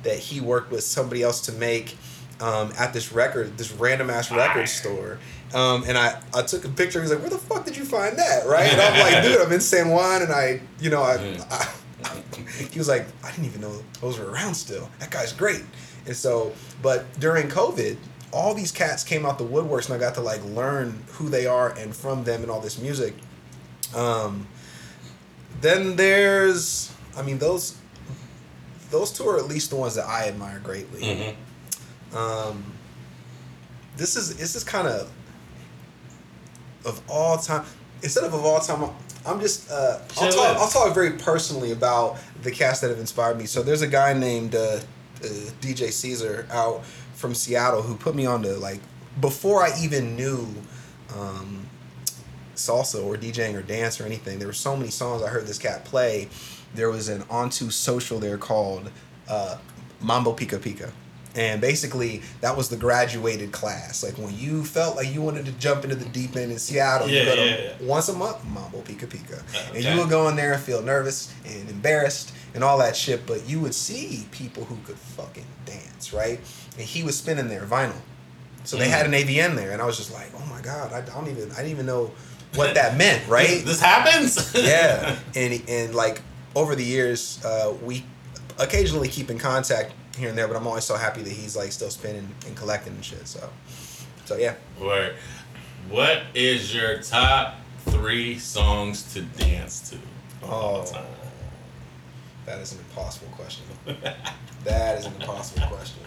that 0.04 0.18
he 0.18 0.40
worked 0.40 0.70
with 0.70 0.84
somebody 0.84 1.22
else 1.22 1.40
to 1.42 1.52
make 1.52 1.96
um, 2.40 2.72
at 2.78 2.92
this 2.92 3.12
record 3.12 3.58
this 3.58 3.72
random 3.72 4.10
ass 4.10 4.30
record 4.30 4.68
store. 4.68 5.18
Um, 5.54 5.84
and 5.86 5.98
I, 5.98 6.20
I 6.34 6.42
took 6.42 6.64
a 6.64 6.68
picture. 6.68 7.00
He's 7.00 7.10
like, 7.10 7.20
"Where 7.20 7.30
the 7.30 7.38
fuck 7.38 7.64
did 7.64 7.76
you 7.76 7.84
find 7.84 8.18
that?" 8.18 8.46
Right? 8.46 8.72
And 8.72 8.80
I'm 8.80 8.98
like, 9.00 9.22
"Dude, 9.22 9.40
I'm 9.40 9.52
in 9.52 9.60
San 9.60 9.90
Juan, 9.90 10.22
and 10.22 10.32
I, 10.32 10.60
you 10.80 10.88
know, 10.90 11.02
I, 11.02 11.16
I 11.50 11.68
he 12.70 12.78
was 12.78 12.88
like, 12.88 13.06
I 13.22 13.30
didn't 13.30 13.46
even 13.46 13.60
know 13.60 13.82
those 14.00 14.18
were 14.18 14.30
around 14.30 14.54
still. 14.54 14.88
That 14.98 15.10
guy's 15.10 15.32
great. 15.32 15.62
And 16.06 16.16
so, 16.16 16.52
but 16.80 17.04
during 17.20 17.48
COVID, 17.48 17.96
all 18.32 18.54
these 18.54 18.72
cats 18.72 19.04
came 19.04 19.26
out 19.26 19.38
the 19.38 19.44
woodworks, 19.44 19.86
and 19.86 19.94
I 19.94 19.98
got 19.98 20.14
to 20.14 20.20
like 20.20 20.44
learn 20.44 21.02
who 21.12 21.28
they 21.28 21.46
are 21.46 21.70
and 21.76 21.94
from 21.94 22.24
them 22.24 22.42
and 22.42 22.50
all 22.50 22.60
this 22.60 22.78
music. 22.78 23.14
Um, 23.94 24.46
then 25.60 25.96
there's, 25.96 26.92
I 27.16 27.22
mean, 27.22 27.38
those 27.38 27.76
those 28.90 29.12
two 29.12 29.26
are 29.28 29.38
at 29.38 29.46
least 29.46 29.70
the 29.70 29.76
ones 29.76 29.94
that 29.94 30.06
I 30.06 30.28
admire 30.28 30.60
greatly. 30.60 31.34
Mhm. 32.12 32.16
Um, 32.16 32.64
this 33.96 34.16
is 34.16 34.36
this 34.36 34.56
is 34.56 34.64
kind 34.64 34.88
of 34.88 35.10
of 36.84 37.00
all 37.08 37.38
time. 37.38 37.64
Instead 38.02 38.24
of 38.24 38.34
of 38.34 38.44
all 38.44 38.60
time, 38.60 38.90
I'm 39.24 39.40
just 39.40 39.70
uh, 39.70 40.00
I'll 40.20 40.32
talk. 40.32 40.56
I'll 40.56 40.68
talk 40.68 40.94
very 40.94 41.12
personally 41.12 41.72
about 41.72 42.18
the 42.42 42.50
cast 42.50 42.80
that 42.82 42.90
have 42.90 42.98
inspired 42.98 43.38
me. 43.38 43.46
So 43.46 43.62
there's 43.62 43.82
a 43.82 43.86
guy 43.86 44.12
named 44.12 44.54
uh, 44.54 44.58
uh, 44.58 45.26
DJ 45.60 45.92
Caesar 45.92 46.46
out 46.50 46.84
from 47.14 47.34
Seattle 47.34 47.82
who 47.82 47.96
put 47.96 48.14
me 48.14 48.26
on 48.26 48.42
to 48.42 48.54
like 48.54 48.80
before 49.20 49.62
I 49.62 49.70
even 49.80 50.16
knew 50.16 50.48
um, 51.16 51.68
salsa 52.56 53.04
or 53.04 53.16
DJing 53.16 53.54
or 53.54 53.62
dance 53.62 54.00
or 54.00 54.04
anything. 54.04 54.38
There 54.38 54.48
were 54.48 54.54
so 54.54 54.76
many 54.76 54.90
songs 54.90 55.22
I 55.22 55.28
heard 55.28 55.46
this 55.46 55.58
cat 55.58 55.84
play. 55.84 56.28
There 56.74 56.90
was 56.90 57.08
an 57.08 57.22
onto 57.30 57.70
social 57.70 58.18
there 58.18 58.38
called 58.38 58.90
uh, 59.28 59.58
Mambo 60.00 60.32
Pika 60.34 60.58
Pika. 60.58 60.90
And 61.34 61.60
basically, 61.62 62.22
that 62.42 62.56
was 62.56 62.68
the 62.68 62.76
graduated 62.76 63.52
class. 63.52 64.02
Like 64.04 64.18
when 64.18 64.36
you 64.36 64.64
felt 64.64 64.96
like 64.96 65.12
you 65.14 65.22
wanted 65.22 65.46
to 65.46 65.52
jump 65.52 65.82
into 65.84 65.96
the 65.96 66.04
deep 66.06 66.36
end 66.36 66.52
in 66.52 66.58
Seattle, 66.58 67.08
you 67.08 67.18
Yeah, 67.20 67.24
go 67.24 67.36
to 67.36 67.44
yeah, 67.46 67.56
yeah. 67.80 67.86
once 67.86 68.08
a 68.10 68.12
month, 68.12 68.44
Mambo 68.44 68.82
Pika 68.82 69.06
Pika. 69.06 69.42
And 69.68 69.78
Okay. 69.78 69.90
you 69.94 69.98
would 69.98 70.10
go 70.10 70.28
in 70.28 70.36
there 70.36 70.52
and 70.52 70.62
feel 70.62 70.82
nervous 70.82 71.32
and 71.46 71.70
embarrassed 71.70 72.32
and 72.54 72.62
all 72.62 72.76
that 72.78 72.94
shit, 72.94 73.26
but 73.26 73.48
you 73.48 73.60
would 73.60 73.74
see 73.74 74.26
people 74.30 74.64
who 74.64 74.76
could 74.84 74.98
fucking 74.98 75.46
dance, 75.64 76.12
right? 76.12 76.38
And 76.76 76.86
he 76.86 77.02
was 77.02 77.16
spinning 77.16 77.48
their 77.48 77.62
vinyl. 77.64 77.96
So 78.64 78.76
they 78.76 78.88
Mm. 78.88 78.90
had 78.90 79.06
an 79.06 79.12
AVN 79.14 79.56
there, 79.56 79.70
and 79.72 79.80
I 79.80 79.86
was 79.86 79.96
just 79.96 80.12
like, 80.12 80.30
oh 80.36 80.46
my 80.50 80.60
God, 80.60 80.92
I 80.92 81.00
don't 81.00 81.28
even, 81.28 81.50
I 81.52 81.56
didn't 81.56 81.70
even 81.70 81.86
know 81.86 82.10
what 82.54 82.74
that 82.74 82.96
meant, 82.98 83.26
right? 83.26 83.48
This, 83.48 83.64
this 83.64 83.80
happens. 83.80 84.54
yeah, 84.54 85.16
and 85.34 85.62
and 85.66 85.94
like 85.94 86.20
over 86.54 86.74
the 86.74 86.84
years, 86.84 87.42
uh, 87.42 87.72
we 87.82 88.04
occasionally 88.58 89.08
keep 89.08 89.30
in 89.30 89.38
contact 89.38 89.92
here 90.18 90.28
and 90.28 90.36
there, 90.38 90.46
but 90.48 90.56
I'm 90.56 90.66
always 90.66 90.84
so 90.84 90.96
happy 90.96 91.22
that 91.22 91.32
he's 91.32 91.56
like 91.56 91.72
still 91.72 91.90
spinning 91.90 92.28
and 92.46 92.56
collecting 92.56 92.92
and 92.94 93.04
shit. 93.04 93.26
So, 93.26 93.48
so 94.24 94.36
yeah. 94.36 94.54
Word. 94.80 95.14
What 95.88 96.22
is 96.34 96.74
your 96.74 96.98
top 97.02 97.56
three 97.86 98.38
songs 98.38 99.12
to 99.14 99.22
dance 99.22 99.90
to? 99.90 99.96
all 100.46 100.84
Oh. 100.86 100.92
time? 100.92 101.04
That 102.46 102.58
is 102.60 102.72
an 102.72 102.78
impossible 102.80 103.28
question. 103.36 103.64
that 104.64 104.98
is 104.98 105.06
an 105.06 105.14
impossible 105.20 105.66
question. 105.68 106.02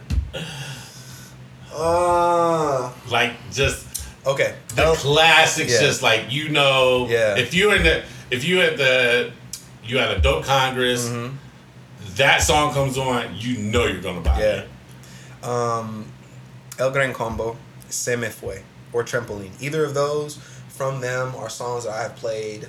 Uh, 1.73 2.91
Like 3.09 3.33
just 3.51 3.85
okay. 4.25 4.55
the 4.75 4.93
classics, 4.97 5.73
yeah. 5.73 5.79
just 5.79 6.01
like 6.01 6.31
you 6.31 6.49
know. 6.49 7.07
Yeah. 7.09 7.37
If 7.37 7.53
you 7.53 7.71
in 7.71 7.83
the, 7.83 8.03
if 8.31 8.43
you 8.45 8.61
at 8.61 8.77
the, 8.77 9.31
you 9.83 9.97
at 9.99 10.17
a 10.17 10.21
dope 10.21 10.43
congress, 10.45 11.07
Mhm. 11.07 11.35
That 12.15 12.41
song 12.41 12.73
comes 12.73 12.97
on, 12.97 13.35
you 13.35 13.57
know 13.57 13.85
you're 13.85 14.01
gonna 14.01 14.21
buy 14.21 14.39
Yeah. 14.39 14.61
it. 15.41 15.45
um, 15.47 16.05
El 16.79 16.91
Gran 16.91 17.13
Combo, 17.13 17.55
Se 17.89 18.15
Me 18.15 18.29
Fue, 18.29 18.61
or 18.93 19.03
Trampoline. 19.03 19.51
Either 19.61 19.85
of 19.85 19.93
those 19.93 20.37
from 20.69 21.01
them 21.01 21.35
are 21.35 21.49
songs 21.49 21.83
that 21.85 21.93
I 21.93 22.01
have 22.03 22.15
played. 22.15 22.67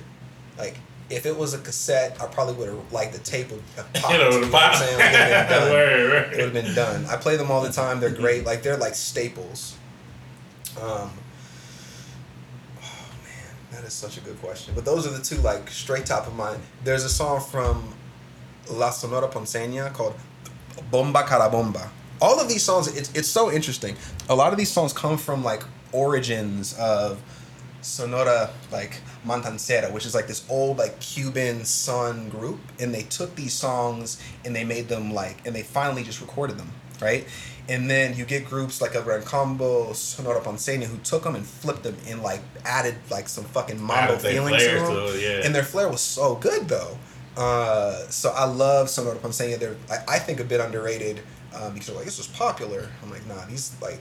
Like, 0.57 0.77
if 1.09 1.25
it 1.25 1.37
was 1.37 1.53
a 1.53 1.57
cassette, 1.59 2.17
I 2.21 2.25
probably 2.27 2.53
would 2.55 2.67
have 2.69 2.91
liked 2.93 3.13
the 3.13 3.19
tape 3.19 3.49
would 3.51 3.61
have 3.75 3.93
popped. 3.93 4.13
You 4.13 4.17
know, 4.19 4.29
you 4.29 4.41
know 4.41 4.47
what 4.47 4.63
I'm 4.63 4.71
pop. 4.71 4.75
saying? 4.75 4.99
It 4.99 4.99
would've 4.99 5.13
been 5.13 5.49
done. 5.59 5.71
Word, 5.71 6.09
word. 6.11 6.33
It 6.33 6.35
would 6.35 6.39
have 6.39 6.53
been 6.65 6.75
done. 6.75 7.05
I 7.07 7.15
play 7.17 7.35
them 7.37 7.49
all 7.51 7.61
the 7.61 7.71
time. 7.71 7.99
They're 7.99 8.09
great. 8.09 8.45
Like 8.45 8.61
they're 8.63 8.77
like 8.77 8.95
staples. 8.95 9.75
Um, 10.79 10.83
oh 12.81 13.09
man, 13.23 13.55
that 13.71 13.83
is 13.85 13.93
such 13.93 14.17
a 14.17 14.21
good 14.21 14.39
question. 14.41 14.73
But 14.75 14.85
those 14.85 15.07
are 15.07 15.11
the 15.11 15.23
two 15.23 15.37
like 15.41 15.69
straight 15.69 16.05
top 16.05 16.27
of 16.27 16.35
mind. 16.35 16.61
There's 16.83 17.03
a 17.03 17.09
song 17.09 17.41
from 17.41 17.93
La 18.71 18.89
Sonora 18.91 19.27
Ponceña 19.27 19.93
called 19.93 20.15
Bomba 20.91 21.23
Carambomba. 21.23 21.89
All 22.21 22.39
of 22.39 22.47
these 22.49 22.63
songs, 22.63 22.87
it's 22.95 23.11
it's 23.13 23.27
so 23.27 23.51
interesting. 23.51 23.95
A 24.29 24.35
lot 24.35 24.51
of 24.51 24.57
these 24.57 24.71
songs 24.71 24.93
come 24.93 25.17
from 25.17 25.43
like 25.43 25.63
origins 25.91 26.75
of 26.79 27.21
Sonora 27.81 28.49
like 28.71 28.99
Matancera, 29.25 29.91
which 29.91 30.05
is 30.05 30.13
like 30.15 30.27
this 30.27 30.43
old 30.49 30.77
like 30.77 30.99
Cuban 30.99 31.63
son 31.65 32.29
group, 32.29 32.59
and 32.79 32.93
they 32.93 33.03
took 33.03 33.35
these 33.35 33.53
songs 33.53 34.21
and 34.43 34.55
they 34.55 34.63
made 34.63 34.87
them 34.87 35.13
like, 35.13 35.45
and 35.45 35.55
they 35.55 35.63
finally 35.63 36.03
just 36.03 36.21
recorded 36.21 36.57
them, 36.57 36.71
right? 37.01 37.25
And 37.69 37.89
then 37.89 38.15
you 38.15 38.25
get 38.25 38.45
groups 38.45 38.81
like 38.81 38.95
a 38.95 39.01
Gran 39.01 39.23
Combo, 39.23 39.91
Sonora 39.93 40.39
Ponceña, 40.39 40.85
who 40.85 40.97
took 40.99 41.23
them 41.23 41.35
and 41.35 41.45
flipped 41.45 41.83
them 41.83 41.97
and 42.07 42.23
like 42.23 42.41
added 42.65 42.95
like 43.11 43.27
some 43.27 43.43
fucking 43.43 43.81
mambo 43.81 44.17
feelings 44.17 44.63
to 44.63 44.69
them. 44.71 45.19
yeah. 45.21 45.41
And 45.45 45.53
their 45.53 45.63
flair 45.63 45.89
was 45.89 46.01
so 46.01 46.35
good 46.35 46.67
though. 46.69 46.97
Uh, 47.37 48.07
so 48.09 48.31
I 48.31 48.45
love 48.45 48.89
Sonora 48.89 49.17
Ponceña. 49.17 49.59
They're 49.59 49.75
I, 49.89 50.15
I 50.15 50.19
think 50.19 50.39
a 50.39 50.43
bit 50.43 50.59
underrated 50.59 51.21
um, 51.55 51.73
because 51.73 51.87
they're 51.87 51.95
like 51.95 52.05
this 52.05 52.17
was 52.17 52.27
popular. 52.27 52.89
I'm 53.03 53.11
like 53.11 53.25
nah, 53.27 53.45
these 53.45 53.75
like 53.81 53.99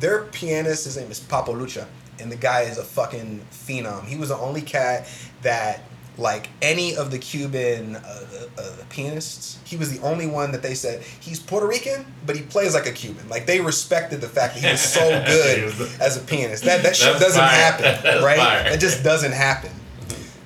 their 0.00 0.22
pianist. 0.24 0.84
His 0.84 0.96
name 0.96 1.10
is 1.10 1.20
Papo 1.20 1.56
Lucca, 1.56 1.86
and 2.18 2.32
the 2.32 2.36
guy 2.36 2.62
is 2.62 2.78
a 2.78 2.84
fucking 2.84 3.42
phenom. 3.52 4.06
He 4.06 4.16
was 4.16 4.30
the 4.30 4.36
only 4.38 4.62
cat 4.62 5.06
that 5.42 5.82
like 6.18 6.48
any 6.60 6.96
of 6.96 7.10
the 7.10 7.18
Cuban 7.18 7.96
uh, 7.96 8.26
uh, 8.58 8.62
pianists, 8.90 9.58
he 9.64 9.76
was 9.76 9.96
the 9.96 10.04
only 10.04 10.26
one 10.26 10.52
that 10.52 10.62
they 10.62 10.74
said 10.74 11.02
he's 11.20 11.38
Puerto 11.38 11.66
Rican, 11.66 12.04
but 12.26 12.34
he 12.36 12.42
plays 12.42 12.74
like 12.74 12.86
a 12.86 12.92
Cuban. 12.92 13.28
Like 13.28 13.46
they 13.46 13.60
respected 13.60 14.20
the 14.20 14.28
fact 14.28 14.54
that 14.54 14.60
he 14.64 14.70
was 14.70 14.80
so 14.82 15.00
good 15.26 15.64
was- 15.78 16.00
as 16.00 16.16
a 16.16 16.20
pianist. 16.20 16.64
That 16.64 16.82
that 16.82 16.96
shit 16.96 17.18
doesn't 17.20 17.38
fire. 17.40 17.48
happen, 17.50 18.22
right? 18.24 18.66
It 18.72 18.80
just 18.80 19.04
doesn't 19.04 19.32
happen. 19.32 19.70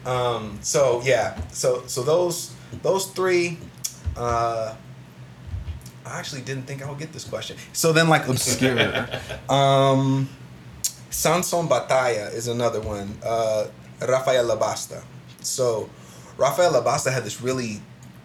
Um, 0.05 0.59
so 0.63 1.03
yeah, 1.05 1.41
so 1.49 1.85
so 1.87 2.03
those 2.03 2.55
those 2.83 3.07
three. 3.07 3.59
Uh, 4.17 4.75
I 6.07 6.19
actually 6.19 6.43
didn't 6.43 6.65
think 6.65 6.83
I 6.83 6.89
would 6.89 6.99
get 6.99 7.13
this 7.13 7.25
question. 7.25 7.57
So 7.73 7.93
then, 7.93 8.09
like 8.09 8.29
obscure, 8.29 9.09
um, 9.49 10.29
Sanson 11.11 11.67
Batalla 11.67 12.33
is 12.33 12.49
another 12.49 12.81
one. 12.81 13.17
Uh, 13.25 13.69
Rafael 14.01 14.45
Labasta. 14.45 15.03
So 15.41 15.89
Rafael 16.37 16.73
Labasta 16.73 17.13
had 17.13 17.25
this 17.25 17.41
really 17.41 17.81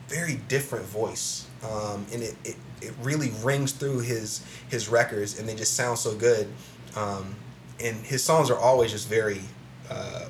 very 0.08 0.36
different 0.48 0.86
voice, 0.86 1.48
um, 1.64 2.06
and 2.12 2.22
it, 2.24 2.36
it 2.44 2.56
it 2.82 2.94
really 3.02 3.32
rings 3.44 3.72
through 3.72 4.00
his 4.00 4.44
his 4.70 4.90
records, 4.90 5.40
and 5.40 5.48
they 5.48 5.56
just 5.56 5.76
sound 5.76 5.98
so 5.98 6.16
good. 6.16 6.48
Um, 6.96 7.36
and 7.80 7.96
his 8.06 8.24
songs 8.24 8.50
are 8.50 8.58
always 8.58 8.92
just 8.92 9.08
very 9.08 9.42
uh, 9.90 10.28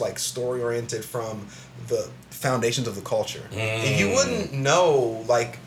like 0.00 0.18
story 0.18 0.62
oriented 0.62 1.04
from 1.04 1.46
the 1.88 2.08
foundations 2.30 2.86
of 2.86 2.94
the 2.94 3.02
culture. 3.02 3.42
And 3.52 3.98
you 3.98 4.06
Mm. 4.08 4.14
wouldn't 4.14 4.52
know 4.52 5.24
like 5.28 5.58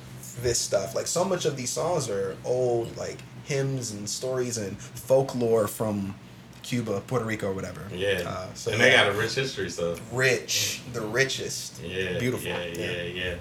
this 0.41 0.57
stuff. 0.59 0.95
Like 0.95 1.07
so 1.07 1.24
much 1.24 1.45
of 1.45 1.55
these 1.57 1.70
songs 1.70 2.09
are 2.09 2.36
old 2.45 2.95
like 2.97 3.18
hymns 3.45 3.91
and 3.91 4.09
stories 4.09 4.57
and 4.57 4.78
folklore 4.80 5.68
from 5.68 6.16
Cuba, 6.64 7.01
Puerto 7.07 7.26
Rico, 7.26 7.49
or 7.49 7.53
whatever. 7.53 7.82
Yeah. 7.93 8.24
Uh, 8.26 8.47
so 8.53 8.72
and 8.72 8.80
they 8.80 8.91
yeah. 8.91 9.05
got 9.05 9.16
a 9.16 9.18
rich 9.18 9.34
history, 9.36 9.70
so 9.70 9.97
rich, 10.12 10.82
the 10.93 11.01
richest. 11.01 11.82
yeah, 11.84 12.18
Beautiful. 12.20 12.47
Yeah, 12.47 12.64
yeah, 12.66 13.03
yeah. 13.03 13.36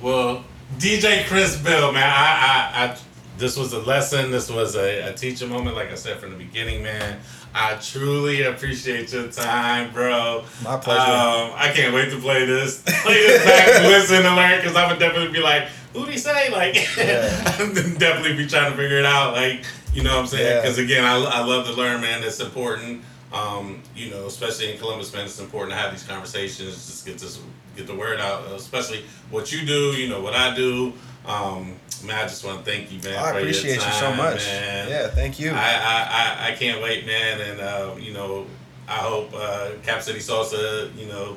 Well, 0.00 0.44
DJ 0.78 1.24
Chris 1.26 1.56
Bell, 1.56 1.90
man, 1.92 2.02
I, 2.04 2.10
I, 2.10 2.84
I 2.92 2.96
this 3.38 3.56
was 3.56 3.72
a 3.72 3.80
lesson. 3.80 4.30
This 4.30 4.50
was 4.50 4.76
a, 4.76 5.08
a 5.10 5.12
teaching 5.14 5.48
moment, 5.48 5.74
like 5.76 5.90
I 5.90 5.94
said 5.94 6.18
from 6.18 6.30
the 6.30 6.36
beginning, 6.36 6.82
man. 6.82 7.18
I 7.58 7.74
truly 7.76 8.42
appreciate 8.42 9.10
your 9.14 9.28
time, 9.28 9.90
bro. 9.90 10.44
My 10.62 10.76
pleasure. 10.76 11.00
Um, 11.00 11.52
I 11.56 11.72
can't 11.74 11.94
wait 11.94 12.10
to 12.10 12.20
play 12.20 12.44
this. 12.44 12.82
Play 12.82 13.26
this 13.26 13.44
back, 13.44 13.82
listen 13.82 14.26
and 14.26 14.36
learn, 14.36 14.60
because 14.60 14.76
I 14.76 14.86
would 14.90 14.98
definitely 14.98 15.32
be 15.32 15.40
like, 15.40 15.68
"Who'd 15.94 16.10
he 16.10 16.18
say?" 16.18 16.50
Like, 16.50 16.74
Yeah. 16.98 17.56
I'm 17.58 17.72
definitely 17.96 18.36
be 18.36 18.46
trying 18.46 18.72
to 18.72 18.76
figure 18.76 18.98
it 18.98 19.06
out. 19.06 19.32
Like, 19.32 19.64
you 19.94 20.02
know 20.02 20.10
what 20.16 20.20
I'm 20.20 20.26
saying? 20.26 20.46
Yeah. 20.46 20.60
Because 20.60 20.76
again, 20.76 21.02
I, 21.02 21.16
I 21.16 21.44
love 21.44 21.66
to 21.66 21.72
learn, 21.72 22.02
man. 22.02 22.22
It's 22.22 22.40
important. 22.40 23.02
Um, 23.32 23.82
you 23.94 24.10
know, 24.10 24.26
especially 24.26 24.70
in 24.72 24.78
Columbus, 24.78 25.12
man, 25.14 25.24
it's 25.24 25.40
important 25.40 25.72
to 25.72 25.78
have 25.78 25.92
these 25.92 26.04
conversations. 26.04 26.74
Just 26.74 27.06
get 27.06 27.18
this, 27.18 27.40
get 27.74 27.86
the 27.86 27.94
word 27.94 28.20
out. 28.20 28.46
Especially 28.52 29.02
what 29.30 29.50
you 29.50 29.64
do. 29.64 29.92
You 29.92 30.10
know 30.10 30.20
what 30.20 30.34
I 30.34 30.54
do. 30.54 30.92
Um, 31.26 31.74
man, 32.04 32.16
I 32.18 32.22
just 32.22 32.44
want 32.44 32.64
to 32.64 32.70
thank 32.70 32.92
you, 32.92 33.00
man. 33.00 33.18
I 33.18 33.32
for 33.32 33.38
your 33.40 33.48
appreciate 33.48 33.74
you 33.74 33.92
so 33.92 34.12
much. 34.14 34.44
man. 34.46 34.88
Yeah, 34.88 35.08
thank 35.08 35.38
you. 35.40 35.50
I, 35.50 35.54
I, 35.56 36.46
I, 36.48 36.52
I 36.52 36.56
can't 36.56 36.80
wait, 36.82 37.06
man. 37.06 37.40
And 37.40 37.60
uh, 37.60 37.94
you 37.98 38.12
know, 38.12 38.46
I 38.88 38.98
hope 38.98 39.30
uh, 39.34 39.70
Cap 39.82 40.02
City 40.02 40.20
Salsa, 40.20 40.94
you 40.96 41.06
know, 41.06 41.36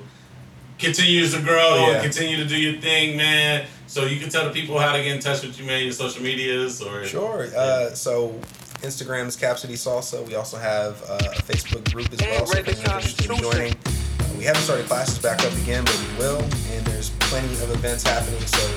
continues 0.78 1.34
to 1.34 1.42
grow 1.42 1.76
Yeah. 1.88 1.94
and 1.94 2.04
continue 2.04 2.38
to 2.38 2.46
do 2.46 2.56
your 2.58 2.80
thing, 2.82 3.18
man. 3.18 3.66
So 3.88 4.06
you 4.06 4.20
can 4.20 4.30
tell 4.30 4.46
the 4.46 4.52
people 4.52 4.78
how 4.78 4.96
to 4.96 5.02
get 5.04 5.16
in 5.16 5.22
touch 5.22 5.42
with 5.44 5.60
you, 5.60 5.66
man. 5.66 5.84
Your 5.84 5.92
social 5.94 6.22
medias 6.22 6.82
or 6.82 7.06
Sure. 7.06 7.48
Uh, 7.56 7.90
so 7.96 8.30
Instagram 8.82 9.26
is 9.28 9.36
Cap 9.36 9.58
City 9.58 9.74
Salsa. 9.74 10.26
We 10.28 10.36
also 10.36 10.58
have 10.58 11.02
uh, 11.10 11.18
a 11.38 11.42
Facebook 11.42 11.92
group 11.92 12.14
as 12.14 12.20
well. 12.22 12.46
So 12.46 12.58
if 12.60 12.68
anyone's 12.68 12.84
interested 12.86 13.32
in 13.32 13.38
joining, 13.40 13.74
uh, 13.74 14.38
we 14.38 14.44
haven't 14.44 14.62
started 14.62 14.86
classes 14.86 15.18
back 15.18 15.44
up 15.44 15.52
again, 15.64 15.84
but 15.84 16.00
we 16.00 16.20
will. 16.20 16.40
And 16.72 16.86
there's 16.86 17.10
plenty 17.22 17.52
of 17.56 17.72
events 17.72 18.04
happening. 18.04 18.40
So 18.42 18.70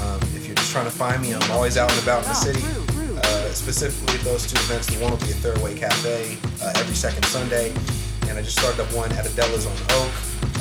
um, 0.00 0.20
if 0.34 0.46
you're 0.46 0.56
just 0.56 0.72
trying 0.72 0.86
to 0.86 0.90
find 0.90 1.20
me, 1.22 1.34
I'm 1.34 1.50
always 1.50 1.76
out 1.76 1.90
and 1.90 2.02
about 2.02 2.22
in 2.24 2.28
the 2.30 2.34
city. 2.34 2.62
Uh, 3.18 3.50
specifically 3.52 4.14
at 4.14 4.20
those 4.20 4.46
two 4.46 4.56
events. 4.70 4.86
The 4.86 5.02
one 5.02 5.10
will 5.10 5.18
be 5.18 5.34
at 5.34 5.42
Third 5.42 5.58
Way 5.58 5.74
Cafe 5.74 6.38
uh, 6.62 6.72
every 6.76 6.94
second 6.94 7.24
Sunday, 7.26 7.74
and 8.28 8.38
I 8.38 8.42
just 8.42 8.58
started 8.58 8.80
up 8.80 8.92
one 8.94 9.10
at 9.12 9.26
Adela's 9.26 9.66
on 9.66 9.74
Oak. 9.98 10.12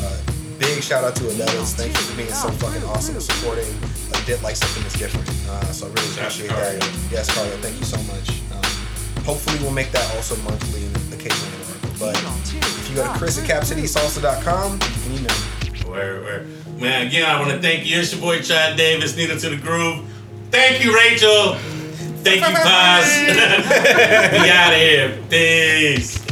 Uh, 0.02 0.18
big 0.58 0.82
shout 0.82 1.04
out 1.04 1.16
to 1.18 1.30
Adela's. 1.30 1.76
Thank 1.76 1.94
you 1.94 2.02
for 2.02 2.18
being 2.18 2.34
so 2.34 2.50
fucking 2.58 2.84
awesome 2.90 3.16
and 3.16 3.24
supporting. 3.24 3.70
I 4.14 4.24
did 4.26 4.42
like 4.42 4.56
something 4.56 4.82
that's 4.82 4.98
different, 4.98 5.30
uh, 5.48 5.70
so 5.70 5.86
I 5.86 5.90
really 5.94 6.10
Shout 6.18 6.26
out 6.26 6.32
to 6.32 6.46
appreciate 6.50 6.82
that. 6.82 7.12
Yes, 7.12 7.34
Carlo, 7.34 7.56
thank 7.62 7.78
you 7.78 7.86
so 7.86 8.02
much. 8.10 8.42
Um, 8.52 9.24
hopefully, 9.24 9.60
we'll 9.62 9.76
make 9.76 9.92
that 9.92 10.08
also 10.16 10.36
monthly 10.42 10.86
and 10.86 10.96
occasionally 11.14 11.54
an 11.54 11.68
article. 11.70 11.94
But 12.00 12.18
if 12.58 12.90
you 12.90 12.96
go 12.96 13.06
to 13.06 13.14
chris 13.20 13.38
at 13.38 13.46
capcitysalsa.com, 13.46 14.74
you 14.74 14.80
can 14.80 15.12
email 15.14 15.36
me. 15.38 15.57
Word, 15.88 16.24
word. 16.24 16.82
Man, 16.82 17.08
again, 17.08 17.26
I 17.26 17.40
want 17.40 17.52
to 17.52 17.62
thank 17.62 17.86
you. 17.86 17.98
It's 18.00 18.12
your 18.12 18.22
boy 18.22 18.42
Chad 18.42 18.78
Davis, 18.78 19.16
Needle 19.16 19.38
to 19.38 19.50
the 19.50 19.56
Groove. 19.56 20.06
Thank 20.52 20.84
you, 20.84 20.94
Rachel. 20.94 21.56
Thank 22.24 22.42
you, 22.42 22.54
Paz. 22.54 24.34
we 24.44 24.50
out 24.50 24.74
of 24.74 24.80
here. 24.80 25.18
Peace. 25.30 26.27